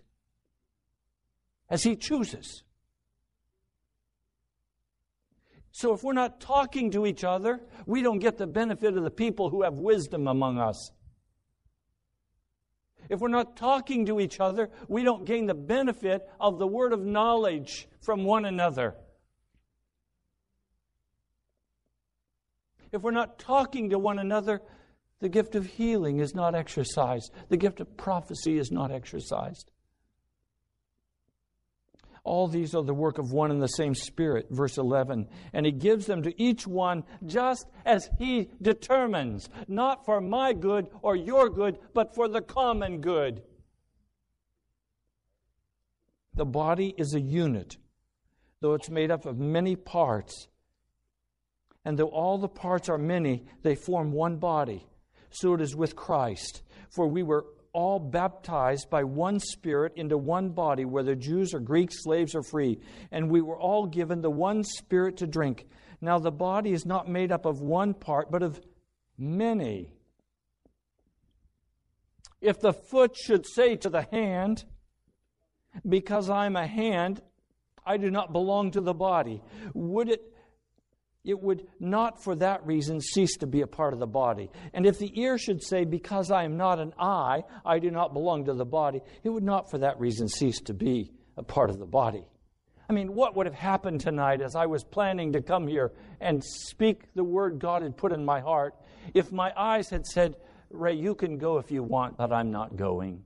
as 1.71 1.83
he 1.83 1.97
chooses. 1.97 2.63
So 5.73 5.95
if 5.95 6.05
we're 6.05 6.13
not 6.13 6.39
talking 6.39 6.91
to 6.91 7.07
each 7.07 7.25
other, 7.25 7.63
we 7.87 8.03
don't 8.03 8.19
get 8.19 8.37
the 8.37 8.47
benefit 8.47 8.95
of 8.97 9.05
the 9.05 9.11
people 9.11 9.49
who 9.49 9.63
have 9.63 9.79
wisdom 9.79 10.29
among 10.29 10.59
us. 10.59 10.91
If 13.09 13.21
we're 13.21 13.29
not 13.29 13.57
talking 13.57 14.05
to 14.05 14.21
each 14.21 14.39
other, 14.39 14.69
we 14.87 15.03
don't 15.03 15.25
gain 15.25 15.47
the 15.47 15.55
benefit 15.55 16.29
of 16.39 16.59
the 16.59 16.67
word 16.67 16.93
of 16.93 17.01
knowledge 17.01 17.89
from 18.03 18.25
one 18.25 18.45
another. 18.45 18.97
If 22.97 23.03
we're 23.03 23.11
not 23.11 23.39
talking 23.39 23.91
to 23.91 23.99
one 23.99 24.19
another, 24.19 24.63
the 25.21 25.29
gift 25.29 25.55
of 25.55 25.67
healing 25.67 26.19
is 26.19 26.35
not 26.35 26.55
exercised. 26.55 27.31
The 27.51 27.59
gift 27.59 27.79
of 27.81 27.95
prophecy 27.99 28.57
is 28.57 28.73
not 28.73 28.91
exercised. 28.91 29.71
All 32.25 32.49
these 32.49 32.75
are 32.75 32.83
the 32.83 32.95
work 32.95 33.19
of 33.19 33.33
one 33.33 33.51
and 33.51 33.61
the 33.61 33.69
same 33.69 33.95
Spirit, 33.95 34.47
verse 34.49 34.79
11. 34.79 35.29
And 35.53 35.67
He 35.67 35.73
gives 35.73 36.07
them 36.07 36.23
to 36.23 36.43
each 36.43 36.67
one 36.67 37.05
just 37.27 37.67
as 37.85 38.09
He 38.19 38.49
determines, 38.63 39.51
not 39.69 40.07
for 40.07 40.23
my 40.23 40.55
good 40.55 40.87
or 41.03 41.17
your 41.17 41.51
good, 41.51 41.77
but 41.93 42.15
for 42.15 42.29
the 42.29 42.41
common 42.41 43.03
good. 43.03 43.43
The 46.33 46.47
body 46.47 46.95
is 46.97 47.13
a 47.13 47.21
unit, 47.21 47.77
though 48.63 48.73
it's 48.73 48.89
made 48.89 49.11
up 49.11 49.27
of 49.27 49.39
many 49.39 49.77
parts. 49.77 50.49
And 51.87 51.97
though 51.97 52.09
all 52.09 52.37
the 52.37 52.49
parts 52.49 52.89
are 52.89 52.99
many, 52.99 53.45
they 53.63 53.77
form 53.77 54.11
one 54.11 54.39
body. 54.39 54.85
So 55.31 55.55
it 55.55 55.61
is 55.61 55.77
with 55.77 55.95
Christ. 55.95 56.63
For 56.91 57.07
we 57.07 57.23
were 57.23 57.47
all 57.73 58.01
baptized 58.01 58.91
by 58.91 59.05
one 59.05 59.39
Spirit 59.39 59.93
into 59.95 60.19
one 60.19 60.49
body, 60.49 60.85
whether 60.85 61.15
Jews 61.15 61.55
or 61.55 61.61
Greeks, 61.61 62.03
slaves 62.03 62.35
or 62.35 62.43
free, 62.43 62.81
and 63.13 63.31
we 63.31 63.41
were 63.41 63.57
all 63.57 63.87
given 63.87 64.21
the 64.21 64.31
one 64.31 64.65
Spirit 64.65 65.19
to 65.19 65.29
drink. 65.29 65.69
Now 66.01 66.19
the 66.19 66.33
body 66.33 66.73
is 66.73 66.85
not 66.85 67.09
made 67.09 67.31
up 67.31 67.47
of 67.47 67.61
one 67.61 67.95
part, 67.95 68.33
but 68.33 68.43
of 68.43 68.61
many. 69.17 69.93
If 72.41 72.59
the 72.59 72.73
foot 72.73 73.17
should 73.17 73.47
say 73.47 73.77
to 73.77 73.89
the 73.89 74.09
hand, 74.11 74.65
Because 75.89 76.29
I'm 76.31 76.57
a 76.57 76.67
hand, 76.67 77.23
I 77.85 77.97
do 77.97 78.11
not 78.11 78.33
belong 78.33 78.73
to 78.73 78.81
the 78.81 78.93
body, 78.93 79.41
would 79.73 80.09
it 80.09 80.33
it 81.27 81.43
would 81.43 81.67
not 81.81 82.23
for 82.23 82.37
that 82.37 82.65
reason 82.65 83.01
cease 83.01 83.37
to 83.39 83.47
be 83.47 83.61
a 83.61 83.67
part 83.67 83.93
of 83.93 83.99
the 83.99 84.07
body. 84.07 84.49
And 84.73 84.87
if 84.87 84.99
the 84.99 85.13
ear 85.21 85.37
should 85.37 85.63
say, 85.63 85.85
Because 85.85 86.31
I 86.31 86.45
am 86.45 86.57
not 86.57 86.79
an 86.79 86.95
eye, 86.99 87.43
I 87.65 87.81
do 87.81 87.91
not 87.91 88.15
belong 88.15 88.45
to 88.47 88.55
the 88.55 88.65
body, 88.65 89.01
it 89.25 89.29
would 89.29 89.43
not 89.43 89.69
for 89.71 89.79
that 89.79 89.99
reason 89.99 90.29
cease 90.29 90.61
to 90.63 90.75
be 90.75 91.11
a 91.37 91.43
part 91.43 91.69
of 91.69 91.79
the 91.79 91.87
body. 91.87 92.25
I 92.89 92.93
mean, 92.93 93.15
what 93.15 93.37
would 93.37 93.47
have 93.47 93.55
happened 93.55 94.01
tonight 94.01 94.41
as 94.41 94.55
I 94.55 94.67
was 94.67 94.85
planning 94.85 95.33
to 95.33 95.43
come 95.43 95.67
here 95.67 95.93
and 96.21 96.43
speak 96.43 97.13
the 97.15 97.25
word 97.25 97.59
God 97.59 97.83
had 97.83 97.97
put 97.97 98.13
in 98.13 98.25
my 98.25 98.41
heart 98.41 98.77
if 99.13 99.33
my 99.33 99.53
eyes 99.57 99.91
had 99.91 100.07
said, 100.07 100.37
Ray, 100.71 100.95
you 100.95 101.17
can 101.17 101.39
go 101.39 101.59
if 101.59 101.73
you 101.73 101.83
want, 101.83 102.17
but 102.17 102.33
I'm 102.33 102.53
not 102.53 102.77
going? 102.77 103.25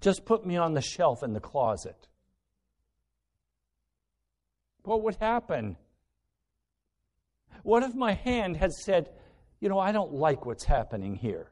Just 0.00 0.24
put 0.24 0.46
me 0.46 0.56
on 0.56 0.72
the 0.72 0.80
shelf 0.80 1.22
in 1.22 1.34
the 1.34 1.40
closet. 1.40 2.08
What 4.84 5.02
would 5.02 5.16
happen? 5.16 5.76
What 7.64 7.82
if 7.82 7.94
my 7.94 8.12
hand 8.12 8.58
had 8.58 8.72
said, 8.72 9.08
You 9.58 9.68
know, 9.68 9.78
I 9.78 9.90
don't 9.90 10.12
like 10.12 10.46
what's 10.46 10.64
happening 10.64 11.16
here? 11.16 11.50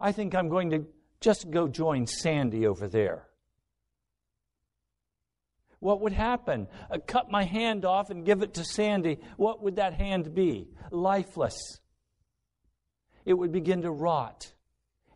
I 0.00 0.12
think 0.12 0.34
I'm 0.34 0.48
going 0.48 0.70
to 0.70 0.86
just 1.20 1.50
go 1.50 1.68
join 1.68 2.06
Sandy 2.06 2.66
over 2.66 2.88
there. 2.88 3.28
What 5.80 6.00
would 6.00 6.14
happen? 6.14 6.68
I 6.90 6.98
cut 6.98 7.30
my 7.30 7.44
hand 7.44 7.84
off 7.84 8.10
and 8.10 8.24
give 8.24 8.42
it 8.42 8.54
to 8.54 8.64
Sandy. 8.64 9.18
What 9.36 9.62
would 9.62 9.76
that 9.76 9.94
hand 9.94 10.34
be? 10.34 10.68
Lifeless. 10.90 11.56
It 13.26 13.34
would 13.34 13.52
begin 13.52 13.82
to 13.82 13.90
rot 13.90 14.54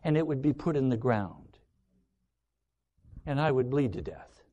and 0.03 0.15
it 0.15 0.25
would 0.25 0.41
be 0.41 0.53
put 0.53 0.75
in 0.75 0.89
the 0.89 0.97
ground. 0.97 1.57
And 3.25 3.41
I 3.41 3.51
would 3.51 3.71
bleed 3.71 3.93
to 3.93 4.01
death. 4.01 4.43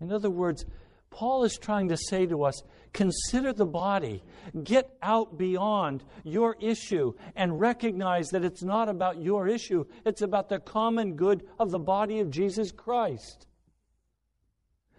In 0.00 0.12
other 0.12 0.30
words, 0.30 0.64
Paul 1.10 1.44
is 1.44 1.56
trying 1.56 1.88
to 1.88 1.96
say 1.96 2.26
to 2.26 2.44
us 2.44 2.62
consider 2.92 3.52
the 3.52 3.66
body, 3.66 4.22
get 4.64 4.96
out 5.02 5.38
beyond 5.38 6.04
your 6.24 6.56
issue, 6.60 7.12
and 7.36 7.60
recognize 7.60 8.28
that 8.28 8.44
it's 8.44 8.62
not 8.62 8.88
about 8.88 9.20
your 9.20 9.46
issue, 9.48 9.84
it's 10.04 10.22
about 10.22 10.48
the 10.48 10.58
common 10.58 11.14
good 11.14 11.46
of 11.58 11.70
the 11.70 11.78
body 11.78 12.20
of 12.20 12.30
Jesus 12.30 12.72
Christ. 12.72 13.46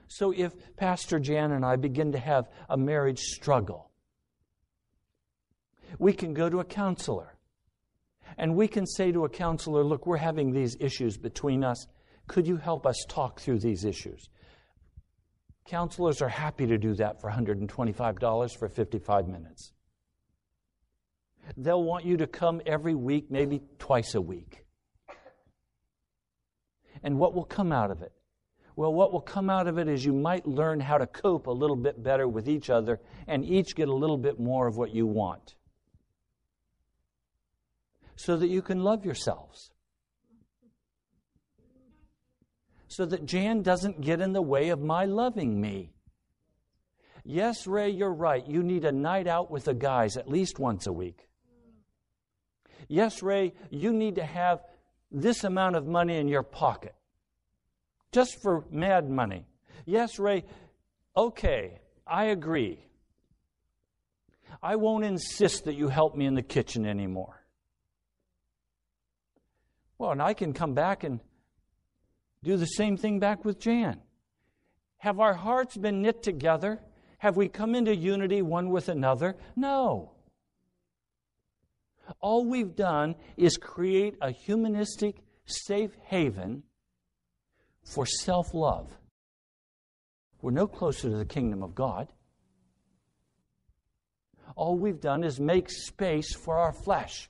So 0.07 0.33
if 0.35 0.53
Pastor 0.75 1.19
Jan 1.19 1.51
and 1.51 1.63
I 1.63 1.75
begin 1.75 2.11
to 2.13 2.19
have 2.19 2.49
a 2.67 2.77
marriage 2.77 3.19
struggle, 3.19 3.89
we 5.97 6.13
can 6.13 6.33
go 6.33 6.49
to 6.49 6.59
a 6.59 6.65
counselor. 6.65 7.35
And 8.37 8.55
we 8.55 8.67
can 8.67 8.85
say 8.85 9.11
to 9.11 9.25
a 9.25 9.29
counselor, 9.29 9.83
Look, 9.83 10.05
we're 10.05 10.17
having 10.17 10.51
these 10.51 10.77
issues 10.79 11.17
between 11.17 11.63
us. 11.63 11.87
Could 12.27 12.47
you 12.47 12.57
help 12.57 12.85
us 12.85 12.95
talk 13.07 13.39
through 13.39 13.59
these 13.59 13.85
issues? 13.85 14.29
Counselors 15.69 16.19
are 16.23 16.29
happy 16.29 16.65
to 16.65 16.79
do 16.79 16.95
that 16.95 17.21
for 17.21 17.29
$125 17.29 18.57
for 18.57 18.67
55 18.67 19.27
minutes. 19.27 19.71
They'll 21.55 21.83
want 21.83 22.05
you 22.05 22.17
to 22.17 22.25
come 22.25 22.59
every 22.65 22.95
week, 22.95 23.29
maybe 23.29 23.61
twice 23.77 24.15
a 24.15 24.21
week. 24.21 24.65
And 27.03 27.19
what 27.19 27.35
will 27.35 27.45
come 27.45 27.71
out 27.71 27.91
of 27.91 28.01
it? 28.01 28.11
Well, 28.75 28.91
what 28.91 29.13
will 29.13 29.21
come 29.21 29.47
out 29.47 29.67
of 29.67 29.77
it 29.77 29.87
is 29.87 30.03
you 30.03 30.11
might 30.11 30.47
learn 30.47 30.79
how 30.79 30.97
to 30.97 31.05
cope 31.05 31.45
a 31.45 31.51
little 31.51 31.75
bit 31.75 32.01
better 32.01 32.27
with 32.27 32.49
each 32.49 32.71
other 32.71 32.99
and 33.27 33.45
each 33.45 33.75
get 33.75 33.89
a 33.89 33.93
little 33.93 34.17
bit 34.17 34.39
more 34.39 34.65
of 34.65 34.75
what 34.75 34.95
you 34.95 35.05
want 35.05 35.53
so 38.15 38.37
that 38.37 38.47
you 38.47 38.63
can 38.63 38.83
love 38.83 39.05
yourselves 39.05 39.69
so 42.89 43.05
that 43.05 43.25
Jan 43.25 43.61
doesn't 43.61 44.01
get 44.01 44.19
in 44.19 44.33
the 44.33 44.41
way 44.41 44.69
of 44.69 44.81
my 44.81 45.05
loving 45.05 45.61
me. 45.61 45.93
Yes, 47.23 47.67
Ray, 47.67 47.89
you're 47.89 48.13
right. 48.13 48.45
You 48.47 48.63
need 48.63 48.83
a 48.83 48.91
night 48.91 49.27
out 49.27 49.51
with 49.51 49.65
the 49.65 49.73
guys 49.75 50.17
at 50.17 50.27
least 50.27 50.59
once 50.59 50.87
a 50.87 50.91
week. 50.91 51.29
Yes, 52.87 53.21
Ray, 53.21 53.53
you 53.69 53.93
need 53.93 54.15
to 54.15 54.25
have 54.25 54.63
this 55.11 55.43
amount 55.43 55.75
of 55.75 55.85
money 55.85 56.17
in 56.17 56.27
your 56.27 56.43
pocket 56.43 56.95
just 58.11 58.41
for 58.41 58.65
mad 58.71 59.07
money. 59.07 59.45
Yes, 59.85 60.17
Ray, 60.17 60.45
okay, 61.15 61.81
I 62.07 62.25
agree. 62.25 62.83
I 64.63 64.77
won't 64.77 65.05
insist 65.05 65.65
that 65.65 65.75
you 65.75 65.89
help 65.89 66.15
me 66.15 66.25
in 66.25 66.33
the 66.33 66.41
kitchen 66.41 66.87
anymore. 66.87 67.45
Well, 69.99 70.11
and 70.11 70.21
I 70.21 70.33
can 70.33 70.53
come 70.53 70.73
back 70.73 71.03
and 71.03 71.19
do 72.43 72.57
the 72.57 72.65
same 72.65 72.97
thing 72.97 73.19
back 73.19 73.43
with 73.43 73.59
Jan. 73.59 73.99
Have 74.97 75.19
our 75.19 75.33
hearts 75.33 75.77
been 75.77 76.01
knit 76.01 76.23
together? 76.23 76.79
Have 77.19 77.35
we 77.35 77.47
come 77.49 77.75
into 77.75 77.95
unity 77.95 78.41
one 78.41 78.69
with 78.69 78.89
another? 78.89 79.35
No. 79.55 80.11
All 82.21 82.45
we've 82.45 82.75
done 82.75 83.15
is 83.37 83.57
create 83.57 84.15
a 84.21 84.31
humanistic 84.31 85.17
safe 85.45 85.91
haven 86.05 86.63
for 87.83 88.05
self 88.05 88.53
love. 88.53 88.91
We're 90.41 90.51
no 90.51 90.67
closer 90.67 91.09
to 91.09 91.17
the 91.17 91.25
kingdom 91.25 91.61
of 91.63 91.75
God. 91.75 92.07
All 94.55 94.77
we've 94.77 94.99
done 94.99 95.23
is 95.23 95.39
make 95.39 95.69
space 95.69 96.35
for 96.35 96.57
our 96.57 96.73
flesh. 96.73 97.29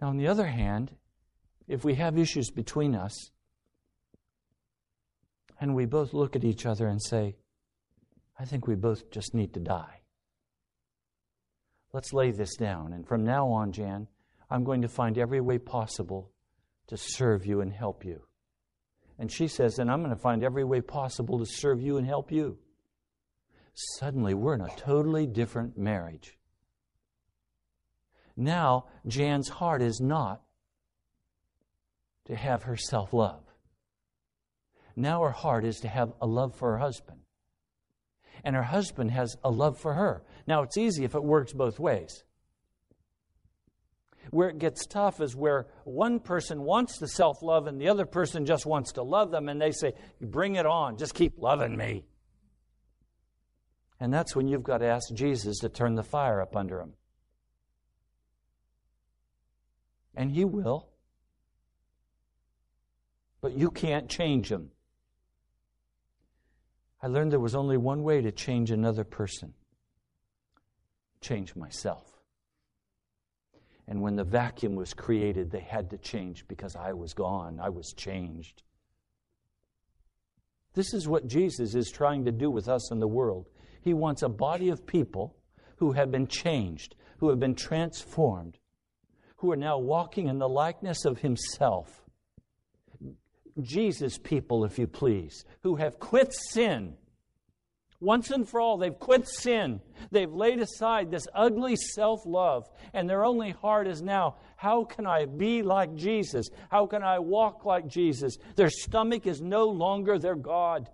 Now, 0.00 0.08
on 0.08 0.18
the 0.18 0.28
other 0.28 0.46
hand, 0.46 0.92
if 1.68 1.84
we 1.84 1.94
have 1.94 2.18
issues 2.18 2.50
between 2.50 2.94
us, 2.94 3.30
and 5.60 5.74
we 5.74 5.86
both 5.86 6.12
look 6.12 6.36
at 6.36 6.44
each 6.44 6.66
other 6.66 6.86
and 6.86 7.02
say, 7.02 7.36
I 8.38 8.44
think 8.44 8.66
we 8.66 8.74
both 8.74 9.10
just 9.10 9.34
need 9.34 9.54
to 9.54 9.60
die. 9.60 10.00
Let's 11.92 12.12
lay 12.12 12.30
this 12.30 12.56
down. 12.56 12.92
And 12.92 13.06
from 13.06 13.24
now 13.24 13.48
on, 13.48 13.72
Jan, 13.72 14.06
I'm 14.50 14.64
going 14.64 14.82
to 14.82 14.88
find 14.88 15.16
every 15.16 15.40
way 15.40 15.58
possible 15.58 16.30
to 16.88 16.96
serve 16.96 17.46
you 17.46 17.62
and 17.62 17.72
help 17.72 18.04
you. 18.04 18.22
And 19.18 19.32
she 19.32 19.48
says, 19.48 19.78
and 19.78 19.90
I'm 19.90 20.02
going 20.02 20.14
to 20.14 20.20
find 20.20 20.44
every 20.44 20.64
way 20.64 20.82
possible 20.82 21.38
to 21.38 21.46
serve 21.46 21.80
you 21.80 21.96
and 21.96 22.06
help 22.06 22.30
you. 22.30 22.58
Suddenly, 23.72 24.34
we're 24.34 24.54
in 24.54 24.60
a 24.60 24.76
totally 24.76 25.26
different 25.26 25.78
marriage. 25.78 26.36
Now, 28.36 28.86
Jan's 29.06 29.48
heart 29.48 29.80
is 29.80 30.00
not 30.00 30.42
to 32.26 32.36
have 32.36 32.64
her 32.64 32.76
self 32.76 33.12
love. 33.12 33.42
Now, 34.94 35.22
her 35.22 35.30
heart 35.30 35.64
is 35.64 35.80
to 35.80 35.88
have 35.88 36.12
a 36.20 36.26
love 36.26 36.54
for 36.54 36.72
her 36.72 36.78
husband. 36.78 37.20
And 38.44 38.56
her 38.56 38.62
husband 38.62 39.10
has 39.10 39.36
a 39.44 39.50
love 39.50 39.78
for 39.78 39.94
her. 39.94 40.22
Now, 40.46 40.62
it's 40.62 40.76
easy 40.76 41.04
if 41.04 41.14
it 41.14 41.22
works 41.22 41.52
both 41.52 41.78
ways. 41.78 42.24
Where 44.30 44.48
it 44.48 44.58
gets 44.58 44.86
tough 44.86 45.20
is 45.20 45.36
where 45.36 45.66
one 45.84 46.18
person 46.18 46.62
wants 46.62 46.98
the 46.98 47.08
self 47.08 47.42
love 47.42 47.66
and 47.66 47.80
the 47.80 47.88
other 47.88 48.06
person 48.06 48.44
just 48.44 48.66
wants 48.66 48.92
to 48.92 49.02
love 49.02 49.30
them, 49.30 49.48
and 49.48 49.60
they 49.60 49.70
say, 49.70 49.92
Bring 50.20 50.56
it 50.56 50.66
on, 50.66 50.96
just 50.96 51.14
keep 51.14 51.34
loving 51.38 51.76
me. 51.76 52.04
And 54.00 54.12
that's 54.12 54.34
when 54.34 54.48
you've 54.48 54.62
got 54.62 54.78
to 54.78 54.86
ask 54.86 55.12
Jesus 55.14 55.58
to 55.60 55.68
turn 55.68 55.94
the 55.94 56.02
fire 56.02 56.40
up 56.40 56.56
under 56.56 56.78
them. 56.78 56.94
And 60.14 60.30
He 60.30 60.44
will. 60.44 60.88
But 63.46 63.56
you 63.56 63.70
can't 63.70 64.08
change 64.08 64.48
them. 64.48 64.72
I 67.00 67.06
learned 67.06 67.30
there 67.30 67.38
was 67.38 67.54
only 67.54 67.76
one 67.76 68.02
way 68.02 68.20
to 68.20 68.32
change 68.32 68.72
another 68.72 69.04
person 69.04 69.54
change 71.20 71.54
myself. 71.54 72.10
And 73.86 74.02
when 74.02 74.16
the 74.16 74.24
vacuum 74.24 74.74
was 74.74 74.92
created, 74.92 75.52
they 75.52 75.60
had 75.60 75.90
to 75.90 75.98
change 75.98 76.48
because 76.48 76.74
I 76.74 76.92
was 76.92 77.14
gone. 77.14 77.60
I 77.62 77.68
was 77.68 77.94
changed. 77.96 78.64
This 80.74 80.92
is 80.92 81.06
what 81.06 81.28
Jesus 81.28 81.76
is 81.76 81.88
trying 81.88 82.24
to 82.24 82.32
do 82.32 82.50
with 82.50 82.68
us 82.68 82.90
in 82.90 82.98
the 82.98 83.06
world. 83.06 83.46
He 83.80 83.94
wants 83.94 84.22
a 84.22 84.28
body 84.28 84.70
of 84.70 84.88
people 84.88 85.36
who 85.76 85.92
have 85.92 86.10
been 86.10 86.26
changed, 86.26 86.96
who 87.18 87.28
have 87.28 87.38
been 87.38 87.54
transformed, 87.54 88.58
who 89.36 89.52
are 89.52 89.56
now 89.56 89.78
walking 89.78 90.26
in 90.26 90.40
the 90.40 90.48
likeness 90.48 91.04
of 91.04 91.18
Himself. 91.20 92.02
Jesus 93.60 94.18
people, 94.18 94.64
if 94.64 94.78
you 94.78 94.86
please, 94.86 95.44
who 95.62 95.76
have 95.76 95.98
quit 95.98 96.32
sin 96.32 96.96
once 98.00 98.30
and 98.30 98.46
for 98.46 98.60
all, 98.60 98.76
they've 98.76 98.98
quit 98.98 99.26
sin. 99.26 99.80
They've 100.10 100.32
laid 100.32 100.60
aside 100.60 101.10
this 101.10 101.26
ugly 101.34 101.76
self 101.76 102.26
love, 102.26 102.68
and 102.92 103.08
their 103.08 103.24
only 103.24 103.50
heart 103.50 103.86
is 103.86 104.02
now, 104.02 104.36
how 104.56 104.84
can 104.84 105.06
I 105.06 105.24
be 105.24 105.62
like 105.62 105.94
Jesus? 105.94 106.48
How 106.70 106.86
can 106.86 107.02
I 107.02 107.18
walk 107.18 107.64
like 107.64 107.86
Jesus? 107.86 108.36
Their 108.54 108.70
stomach 108.70 109.26
is 109.26 109.40
no 109.40 109.66
longer 109.66 110.18
their 110.18 110.34
God. 110.34 110.90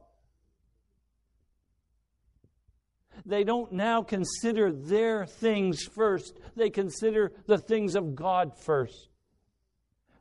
They 3.26 3.44
don't 3.44 3.72
now 3.72 4.02
consider 4.02 4.72
their 4.72 5.26
things 5.26 5.84
first, 5.84 6.38
they 6.56 6.70
consider 6.70 7.32
the 7.46 7.58
things 7.58 7.94
of 7.94 8.14
God 8.14 8.56
first. 8.56 9.08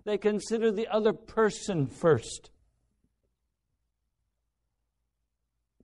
They 0.03 0.17
consider 0.17 0.71
the 0.71 0.87
other 0.87 1.13
person 1.13 1.87
first. 1.87 2.49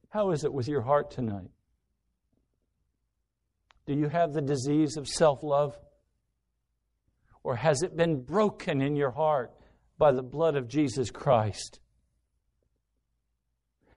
How 0.10 0.32
is 0.32 0.44
it 0.44 0.54
with 0.54 0.68
your 0.68 0.82
heart 0.82 1.12
tonight? 1.12 1.52
Do 3.86 3.94
you 3.94 4.10
have 4.10 4.34
the 4.34 4.42
disease 4.42 4.98
of 4.98 5.08
self 5.08 5.44
love? 5.44 5.78
Or 7.44 7.56
has 7.56 7.82
it 7.82 7.96
been 7.96 8.24
broken 8.24 8.82
in 8.82 8.96
your 8.96 9.12
heart 9.12 9.52
by 9.98 10.12
the 10.12 10.24
blood 10.24 10.56
of 10.56 10.68
Jesus 10.68 11.12
Christ? 11.12 11.80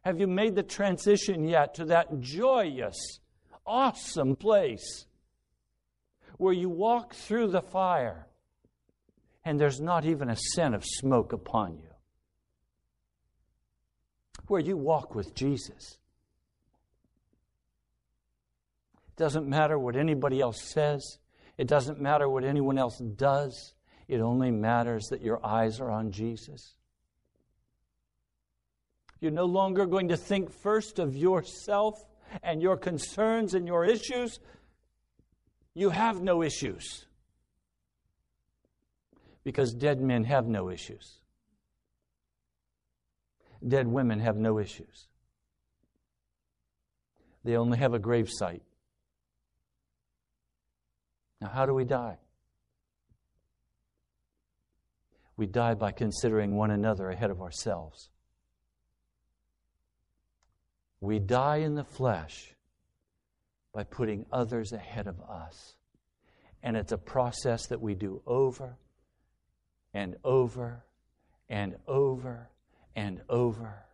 Have 0.03 0.21
you 0.21 0.27
made 0.27 0.55
the 0.55 0.63
transition 0.63 1.45
yet 1.47 1.75
to 1.75 1.85
that 1.87 2.21
joyous, 2.21 3.21
awesome 3.67 4.37
place 4.37 5.07
where 6.39 6.55
you 6.55 6.69
walk 6.69 7.15
through 7.15 7.49
the 7.49 7.61
fire 7.61 8.27
and 9.45 9.59
there's 9.59 9.81
not 9.81 10.05
even 10.05 10.29
a 10.29 10.37
scent 10.37 10.75
of 10.75 10.85
smoke 10.85 11.33
upon 11.33 11.79
you? 11.79 11.89
Where 14.47 14.61
you 14.61 14.77
walk 14.77 15.15
with 15.15 15.35
Jesus 15.35 15.99
It 19.21 19.25
doesn't 19.25 19.47
matter 19.47 19.79
what 19.79 19.97
anybody 19.97 20.41
else 20.41 20.63
says, 20.63 21.19
it 21.59 21.69
doesn't 21.69 22.01
matter 22.01 22.27
what 22.29 22.43
anyone 22.43 22.79
else 22.79 22.99
does. 22.99 23.75
It 24.09 24.21
only 24.21 24.51
matters 24.51 25.09
that 25.11 25.21
your 25.21 25.45
eyes 25.45 25.79
are 25.79 25.91
on 25.91 26.11
Jesus. 26.11 26.75
You're 29.21 29.31
no 29.31 29.45
longer 29.45 29.85
going 29.87 30.09
to 30.09 30.17
think 30.17 30.51
first 30.51 30.99
of 30.99 31.15
yourself 31.15 31.95
and 32.43 32.63
your 32.63 32.77
concerns 32.77 33.55
and 33.55 33.67
your 33.67 33.85
issues. 33.85 34.41
You 35.75 35.91
have 35.91 36.23
no 36.23 36.43
issues. 36.43 37.05
Because 39.45 39.73
dead 39.73 40.01
men 40.01 40.25
have 40.25 40.47
no 40.47 40.69
issues. 40.69 41.21
Dead 43.67 43.87
women 43.87 44.21
have 44.21 44.37
no 44.37 44.59
issues. 44.59 45.09
They 47.45 47.57
only 47.57 47.79
have 47.79 47.95
a 47.95 47.99
gravesite. 47.99 48.61
Now, 51.41 51.49
how 51.49 51.67
do 51.67 51.75
we 51.75 51.85
die? 51.85 52.19
We 55.37 55.47
die 55.47 55.75
by 55.75 55.93
considering 55.93 56.55
one 56.55 56.71
another 56.71 57.09
ahead 57.09 57.31
of 57.31 57.41
ourselves. 57.41 58.11
We 61.01 61.19
die 61.19 61.59
in 61.59 61.75
the 61.75 61.85
flesh 61.85 62.55
by 63.73 63.85
putting 63.85 64.27
others 64.31 64.73
ahead 64.73 65.07
of 65.07 65.19
us. 65.23 65.77
And 66.63 66.77
it's 66.77 66.93
a 66.93 66.99
process 66.99 67.67
that 67.69 67.81
we 67.81 67.95
do 67.95 68.21
over 68.27 68.77
and 69.95 70.17
over 70.25 70.85
and 71.49 71.77
over 71.87 72.51
and 72.95 73.21
over. 73.29 73.85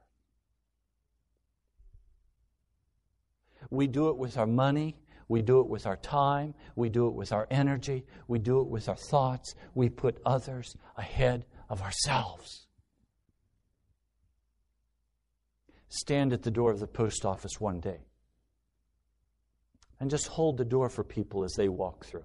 We 3.70 3.86
do 3.86 4.08
it 4.10 4.16
with 4.16 4.36
our 4.36 4.46
money. 4.46 4.96
We 5.28 5.42
do 5.42 5.60
it 5.60 5.68
with 5.68 5.86
our 5.86 5.96
time. 5.96 6.54
We 6.76 6.88
do 6.88 7.08
it 7.08 7.14
with 7.14 7.32
our 7.32 7.48
energy. 7.50 8.04
We 8.28 8.38
do 8.38 8.60
it 8.60 8.68
with 8.68 8.88
our 8.88 8.96
thoughts. 8.96 9.54
We 9.74 9.88
put 9.88 10.20
others 10.24 10.76
ahead 10.96 11.46
of 11.68 11.82
ourselves. 11.82 12.66
Stand 15.88 16.32
at 16.32 16.42
the 16.42 16.50
door 16.50 16.70
of 16.70 16.78
the 16.78 16.86
post 16.86 17.24
office 17.24 17.60
one 17.60 17.80
day 17.80 18.00
and 19.98 20.10
just 20.10 20.28
hold 20.28 20.58
the 20.58 20.64
door 20.64 20.88
for 20.88 21.02
people 21.02 21.42
as 21.44 21.54
they 21.54 21.68
walk 21.68 22.04
through. 22.04 22.24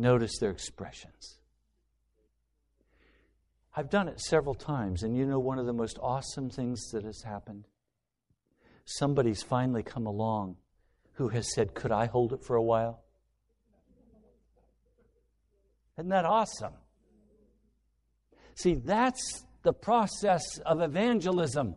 Notice 0.00 0.38
their 0.38 0.50
expressions. 0.50 1.38
I've 3.76 3.90
done 3.90 4.08
it 4.08 4.20
several 4.20 4.54
times, 4.54 5.02
and 5.02 5.16
you 5.16 5.26
know 5.26 5.38
one 5.38 5.58
of 5.58 5.66
the 5.66 5.72
most 5.72 5.98
awesome 6.02 6.50
things 6.50 6.88
that 6.92 7.04
has 7.04 7.22
happened? 7.22 7.66
somebody's 8.84 9.42
finally 9.42 9.82
come 9.82 10.06
along 10.06 10.56
who 11.14 11.28
has 11.28 11.52
said, 11.54 11.74
Could 11.74 11.92
I 11.92 12.06
hold 12.06 12.32
it 12.32 12.44
for 12.44 12.56
a 12.56 12.62
while? 12.62 13.02
Isn't 15.98 16.08
that 16.08 16.24
awesome? 16.24 16.72
See, 18.54 18.74
that's 18.74 19.44
the 19.62 19.72
process 19.72 20.58
of 20.64 20.80
evangelism 20.80 21.76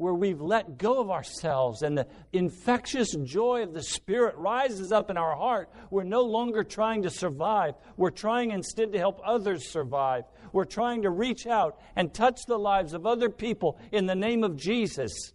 where 0.00 0.14
we've 0.14 0.40
let 0.40 0.78
go 0.78 0.98
of 0.98 1.10
ourselves 1.10 1.82
and 1.82 1.98
the 1.98 2.06
infectious 2.32 3.14
joy 3.22 3.62
of 3.62 3.74
the 3.74 3.82
Spirit 3.82 4.34
rises 4.38 4.92
up 4.92 5.10
in 5.10 5.18
our 5.18 5.36
heart. 5.36 5.70
We're 5.90 6.04
no 6.04 6.22
longer 6.22 6.64
trying 6.64 7.02
to 7.02 7.10
survive. 7.10 7.74
We're 7.98 8.08
trying 8.08 8.50
instead 8.50 8.92
to 8.92 8.98
help 8.98 9.20
others 9.22 9.68
survive. 9.68 10.24
We're 10.54 10.64
trying 10.64 11.02
to 11.02 11.10
reach 11.10 11.46
out 11.46 11.78
and 11.96 12.14
touch 12.14 12.40
the 12.46 12.58
lives 12.58 12.94
of 12.94 13.04
other 13.04 13.28
people 13.28 13.78
in 13.92 14.06
the 14.06 14.14
name 14.14 14.42
of 14.42 14.56
Jesus. 14.56 15.34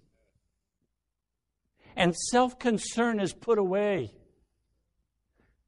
And 1.95 2.15
self 2.15 2.57
concern 2.57 3.19
is 3.19 3.33
put 3.33 3.59
away. 3.59 4.15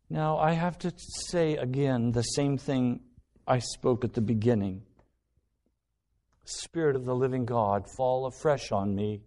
Now, 0.09 0.39
I 0.39 0.53
have 0.53 0.79
to 0.79 0.91
say 0.97 1.55
again 1.55 2.13
the 2.13 2.23
same 2.23 2.57
thing 2.57 3.01
I 3.45 3.59
spoke 3.59 4.03
at 4.03 4.13
the 4.13 4.21
beginning. 4.21 4.86
Spirit 6.49 6.95
of 6.95 7.05
the 7.05 7.13
living 7.13 7.45
God, 7.45 7.89
fall 7.97 8.25
afresh 8.25 8.71
on 8.71 8.95
me. 8.95 9.21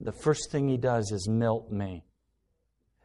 The 0.00 0.12
first 0.12 0.50
thing 0.50 0.68
he 0.68 0.78
does 0.78 1.12
is 1.12 1.28
melt 1.28 1.70
me. 1.70 2.04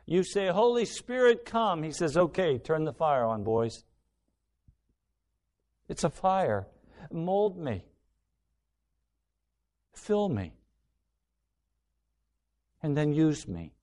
You 0.05 0.23
say, 0.23 0.47
Holy 0.47 0.85
Spirit, 0.85 1.43
come. 1.45 1.83
He 1.83 1.91
says, 1.91 2.15
okay, 2.15 2.57
turn 2.57 2.85
the 2.85 2.93
fire 2.93 3.25
on, 3.25 3.43
boys. 3.43 3.83
It's 5.89 6.05
a 6.05 6.09
fire. 6.09 6.67
Mold 7.11 7.57
me. 7.57 7.83
Fill 9.93 10.29
me. 10.29 10.53
And 12.81 12.95
then 12.95 13.11
use 13.11 13.45
me. 13.45 13.73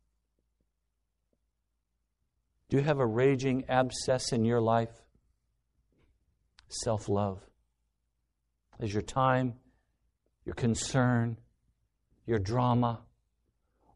Do 2.70 2.78
you 2.78 2.82
have 2.82 3.00
a 3.00 3.06
raging 3.06 3.64
abscess 3.68 4.32
in 4.32 4.46
your 4.46 4.60
life? 4.60 5.02
Self 6.68 7.10
love. 7.10 7.42
Is 8.80 8.92
your 8.92 9.02
time, 9.02 9.54
your 10.44 10.54
concern, 10.54 11.38
your 12.26 12.38
drama 12.38 13.00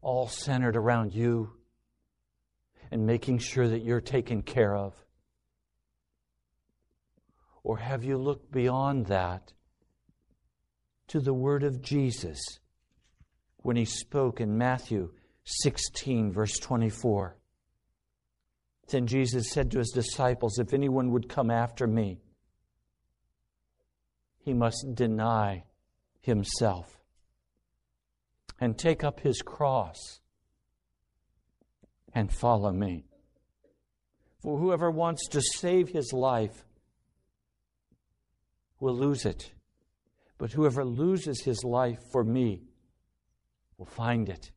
all 0.01 0.27
centered 0.27 0.75
around 0.75 1.13
you 1.13 1.51
and 2.91 3.05
making 3.05 3.39
sure 3.39 3.67
that 3.67 3.83
you're 3.83 4.01
taken 4.01 4.41
care 4.41 4.75
of? 4.75 4.93
Or 7.63 7.77
have 7.77 8.03
you 8.03 8.17
looked 8.17 8.51
beyond 8.51 9.07
that 9.07 9.51
to 11.07 11.19
the 11.19 11.33
word 11.33 11.63
of 11.63 11.81
Jesus 11.81 12.39
when 13.57 13.75
he 13.75 13.85
spoke 13.85 14.39
in 14.39 14.57
Matthew 14.57 15.11
16, 15.43 16.31
verse 16.31 16.57
24? 16.59 17.37
Then 18.89 19.05
Jesus 19.05 19.51
said 19.51 19.69
to 19.71 19.79
his 19.79 19.91
disciples, 19.91 20.59
If 20.59 20.73
anyone 20.73 21.11
would 21.11 21.27
come 21.27 21.51
after 21.51 21.87
me, 21.87 22.21
he 24.47 24.53
must 24.53 24.95
deny 24.95 25.61
himself 26.21 27.01
and 28.61 28.77
take 28.77 29.03
up 29.03 29.19
his 29.19 29.41
cross 29.41 30.21
and 32.13 32.31
follow 32.31 32.71
me. 32.71 33.03
For 34.41 34.57
whoever 34.57 34.89
wants 34.89 35.27
to 35.31 35.41
save 35.41 35.89
his 35.89 36.13
life 36.13 36.63
will 38.79 38.95
lose 38.95 39.25
it. 39.25 39.51
But 40.37 40.53
whoever 40.53 40.85
loses 40.85 41.41
his 41.41 41.65
life 41.65 41.99
for 42.13 42.23
me 42.23 42.61
will 43.77 43.85
find 43.85 44.29
it. 44.29 44.51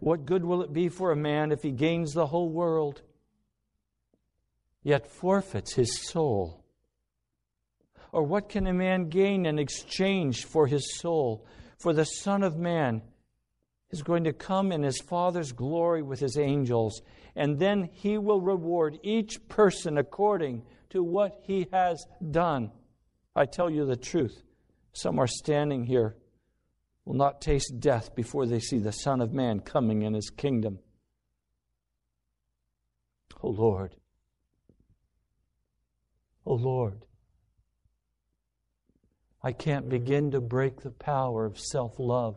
What 0.00 0.24
good 0.24 0.46
will 0.46 0.62
it 0.62 0.72
be 0.72 0.88
for 0.88 1.12
a 1.12 1.16
man 1.16 1.52
if 1.52 1.62
he 1.62 1.72
gains 1.72 2.14
the 2.14 2.28
whole 2.28 2.48
world, 2.48 3.02
yet 4.82 5.06
forfeits 5.06 5.74
his 5.74 6.00
soul? 6.08 6.62
Or 8.12 8.22
what 8.22 8.48
can 8.48 8.66
a 8.66 8.72
man 8.72 9.08
gain 9.08 9.46
in 9.46 9.58
exchange 9.58 10.44
for 10.44 10.66
his 10.66 10.98
soul? 10.98 11.46
For 11.78 11.92
the 11.92 12.04
Son 12.04 12.42
of 12.42 12.56
Man 12.56 13.02
is 13.90 14.02
going 14.02 14.24
to 14.24 14.32
come 14.32 14.72
in 14.72 14.82
his 14.82 15.00
Father's 15.00 15.52
glory 15.52 16.02
with 16.02 16.20
his 16.20 16.38
angels, 16.38 17.02
and 17.34 17.58
then 17.58 17.88
he 17.92 18.18
will 18.18 18.40
reward 18.40 18.98
each 19.02 19.48
person 19.48 19.98
according 19.98 20.62
to 20.90 21.02
what 21.02 21.40
he 21.42 21.66
has 21.72 22.04
done. 22.30 22.70
I 23.34 23.44
tell 23.44 23.70
you 23.70 23.84
the 23.84 23.96
truth. 23.96 24.42
Some 24.92 25.18
are 25.18 25.26
standing 25.26 25.84
here 25.84 26.16
will 27.04 27.14
not 27.14 27.40
taste 27.40 27.78
death 27.78 28.14
before 28.14 28.46
they 28.46 28.58
see 28.58 28.78
the 28.78 28.92
Son 28.92 29.20
of 29.20 29.32
Man 29.32 29.60
coming 29.60 30.02
in 30.02 30.12
his 30.12 30.28
kingdom. 30.28 30.80
O 33.42 33.48
oh 33.48 33.50
Lord. 33.50 33.94
O 36.44 36.52
oh 36.52 36.54
Lord. 36.54 37.05
I 39.46 39.52
can't 39.52 39.88
begin 39.88 40.32
to 40.32 40.40
break 40.40 40.80
the 40.80 40.90
power 40.90 41.46
of 41.46 41.56
self 41.56 42.00
love, 42.00 42.34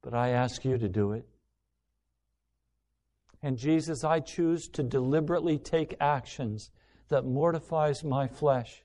but 0.00 0.14
I 0.14 0.28
ask 0.28 0.64
you 0.64 0.78
to 0.78 0.88
do 0.88 1.14
it. 1.14 1.26
And 3.42 3.58
Jesus, 3.58 4.04
I 4.04 4.20
choose 4.20 4.68
to 4.68 4.84
deliberately 4.84 5.58
take 5.58 5.96
actions 5.98 6.70
that 7.08 7.24
mortifies 7.24 8.04
my 8.04 8.28
flesh 8.28 8.84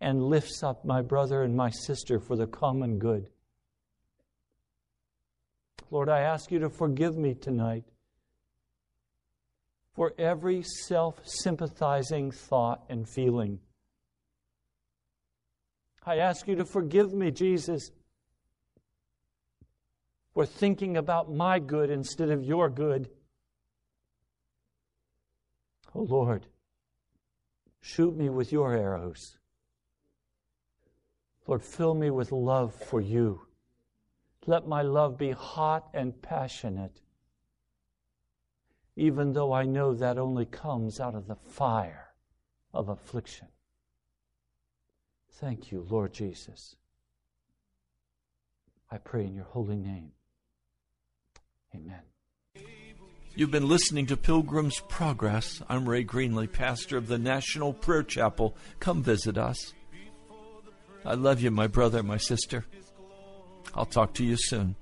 and 0.00 0.22
lifts 0.22 0.62
up 0.62 0.84
my 0.84 1.02
brother 1.02 1.42
and 1.42 1.56
my 1.56 1.70
sister 1.70 2.20
for 2.20 2.36
the 2.36 2.46
common 2.46 3.00
good. 3.00 3.30
Lord, 5.90 6.08
I 6.08 6.20
ask 6.20 6.52
you 6.52 6.60
to 6.60 6.70
forgive 6.70 7.16
me 7.16 7.34
tonight 7.34 7.82
for 9.96 10.14
every 10.18 10.62
self 10.62 11.18
sympathizing 11.26 12.30
thought 12.30 12.84
and 12.88 13.08
feeling 13.08 13.58
I 16.04 16.16
ask 16.16 16.48
you 16.48 16.56
to 16.56 16.64
forgive 16.64 17.12
me, 17.12 17.30
Jesus, 17.30 17.90
for 20.32 20.46
thinking 20.46 20.96
about 20.96 21.32
my 21.32 21.58
good 21.58 21.90
instead 21.90 22.30
of 22.30 22.44
your 22.44 22.70
good. 22.70 23.10
Oh 25.94 26.02
Lord, 26.02 26.46
shoot 27.80 28.16
me 28.16 28.28
with 28.28 28.52
your 28.52 28.74
arrows. 28.74 29.38
Lord, 31.46 31.62
fill 31.62 31.94
me 31.94 32.10
with 32.10 32.30
love 32.30 32.74
for 32.74 33.00
you. 33.00 33.42
Let 34.46 34.68
my 34.68 34.82
love 34.82 35.18
be 35.18 35.32
hot 35.32 35.88
and 35.92 36.20
passionate, 36.22 37.00
even 38.96 39.32
though 39.32 39.52
I 39.52 39.64
know 39.64 39.92
that 39.94 40.18
only 40.18 40.46
comes 40.46 41.00
out 41.00 41.14
of 41.14 41.26
the 41.26 41.36
fire 41.36 42.14
of 42.72 42.88
affliction. 42.88 43.48
Thank 45.40 45.70
you, 45.70 45.86
Lord 45.88 46.12
Jesus. 46.12 46.74
I 48.90 48.98
pray 48.98 49.24
in 49.24 49.34
your 49.34 49.44
holy 49.44 49.76
name. 49.76 50.10
Amen. 51.74 52.00
You've 53.36 53.52
been 53.52 53.68
listening 53.68 54.06
to 54.06 54.16
Pilgrim's 54.16 54.80
Progress. 54.88 55.62
I'm 55.68 55.88
Ray 55.88 56.04
Greenley, 56.04 56.50
pastor 56.50 56.96
of 56.96 57.06
the 57.06 57.18
National 57.18 57.72
Prayer 57.72 58.02
Chapel. 58.02 58.56
Come 58.80 59.00
visit 59.04 59.38
us. 59.38 59.74
I 61.04 61.14
love 61.14 61.40
you, 61.40 61.52
my 61.52 61.68
brother, 61.68 62.02
my 62.02 62.16
sister. 62.16 62.64
I'll 63.74 63.86
talk 63.86 64.14
to 64.14 64.24
you 64.24 64.36
soon. 64.36 64.74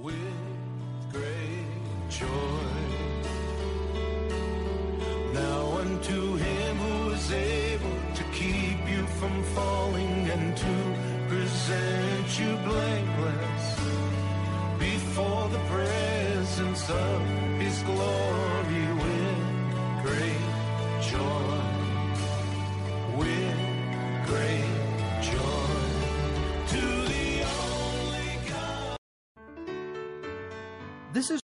With 0.00 0.14
great 1.12 2.08
joy. 2.08 2.45
Falling 9.56 10.30
and 10.34 10.54
to 10.64 10.74
present 11.30 12.28
you 12.40 12.52
blameless 12.68 13.66
before 14.78 15.48
the 15.48 15.62
presence 15.74 16.90
of 16.90 17.20
his 17.62 17.76
glory 17.88 18.35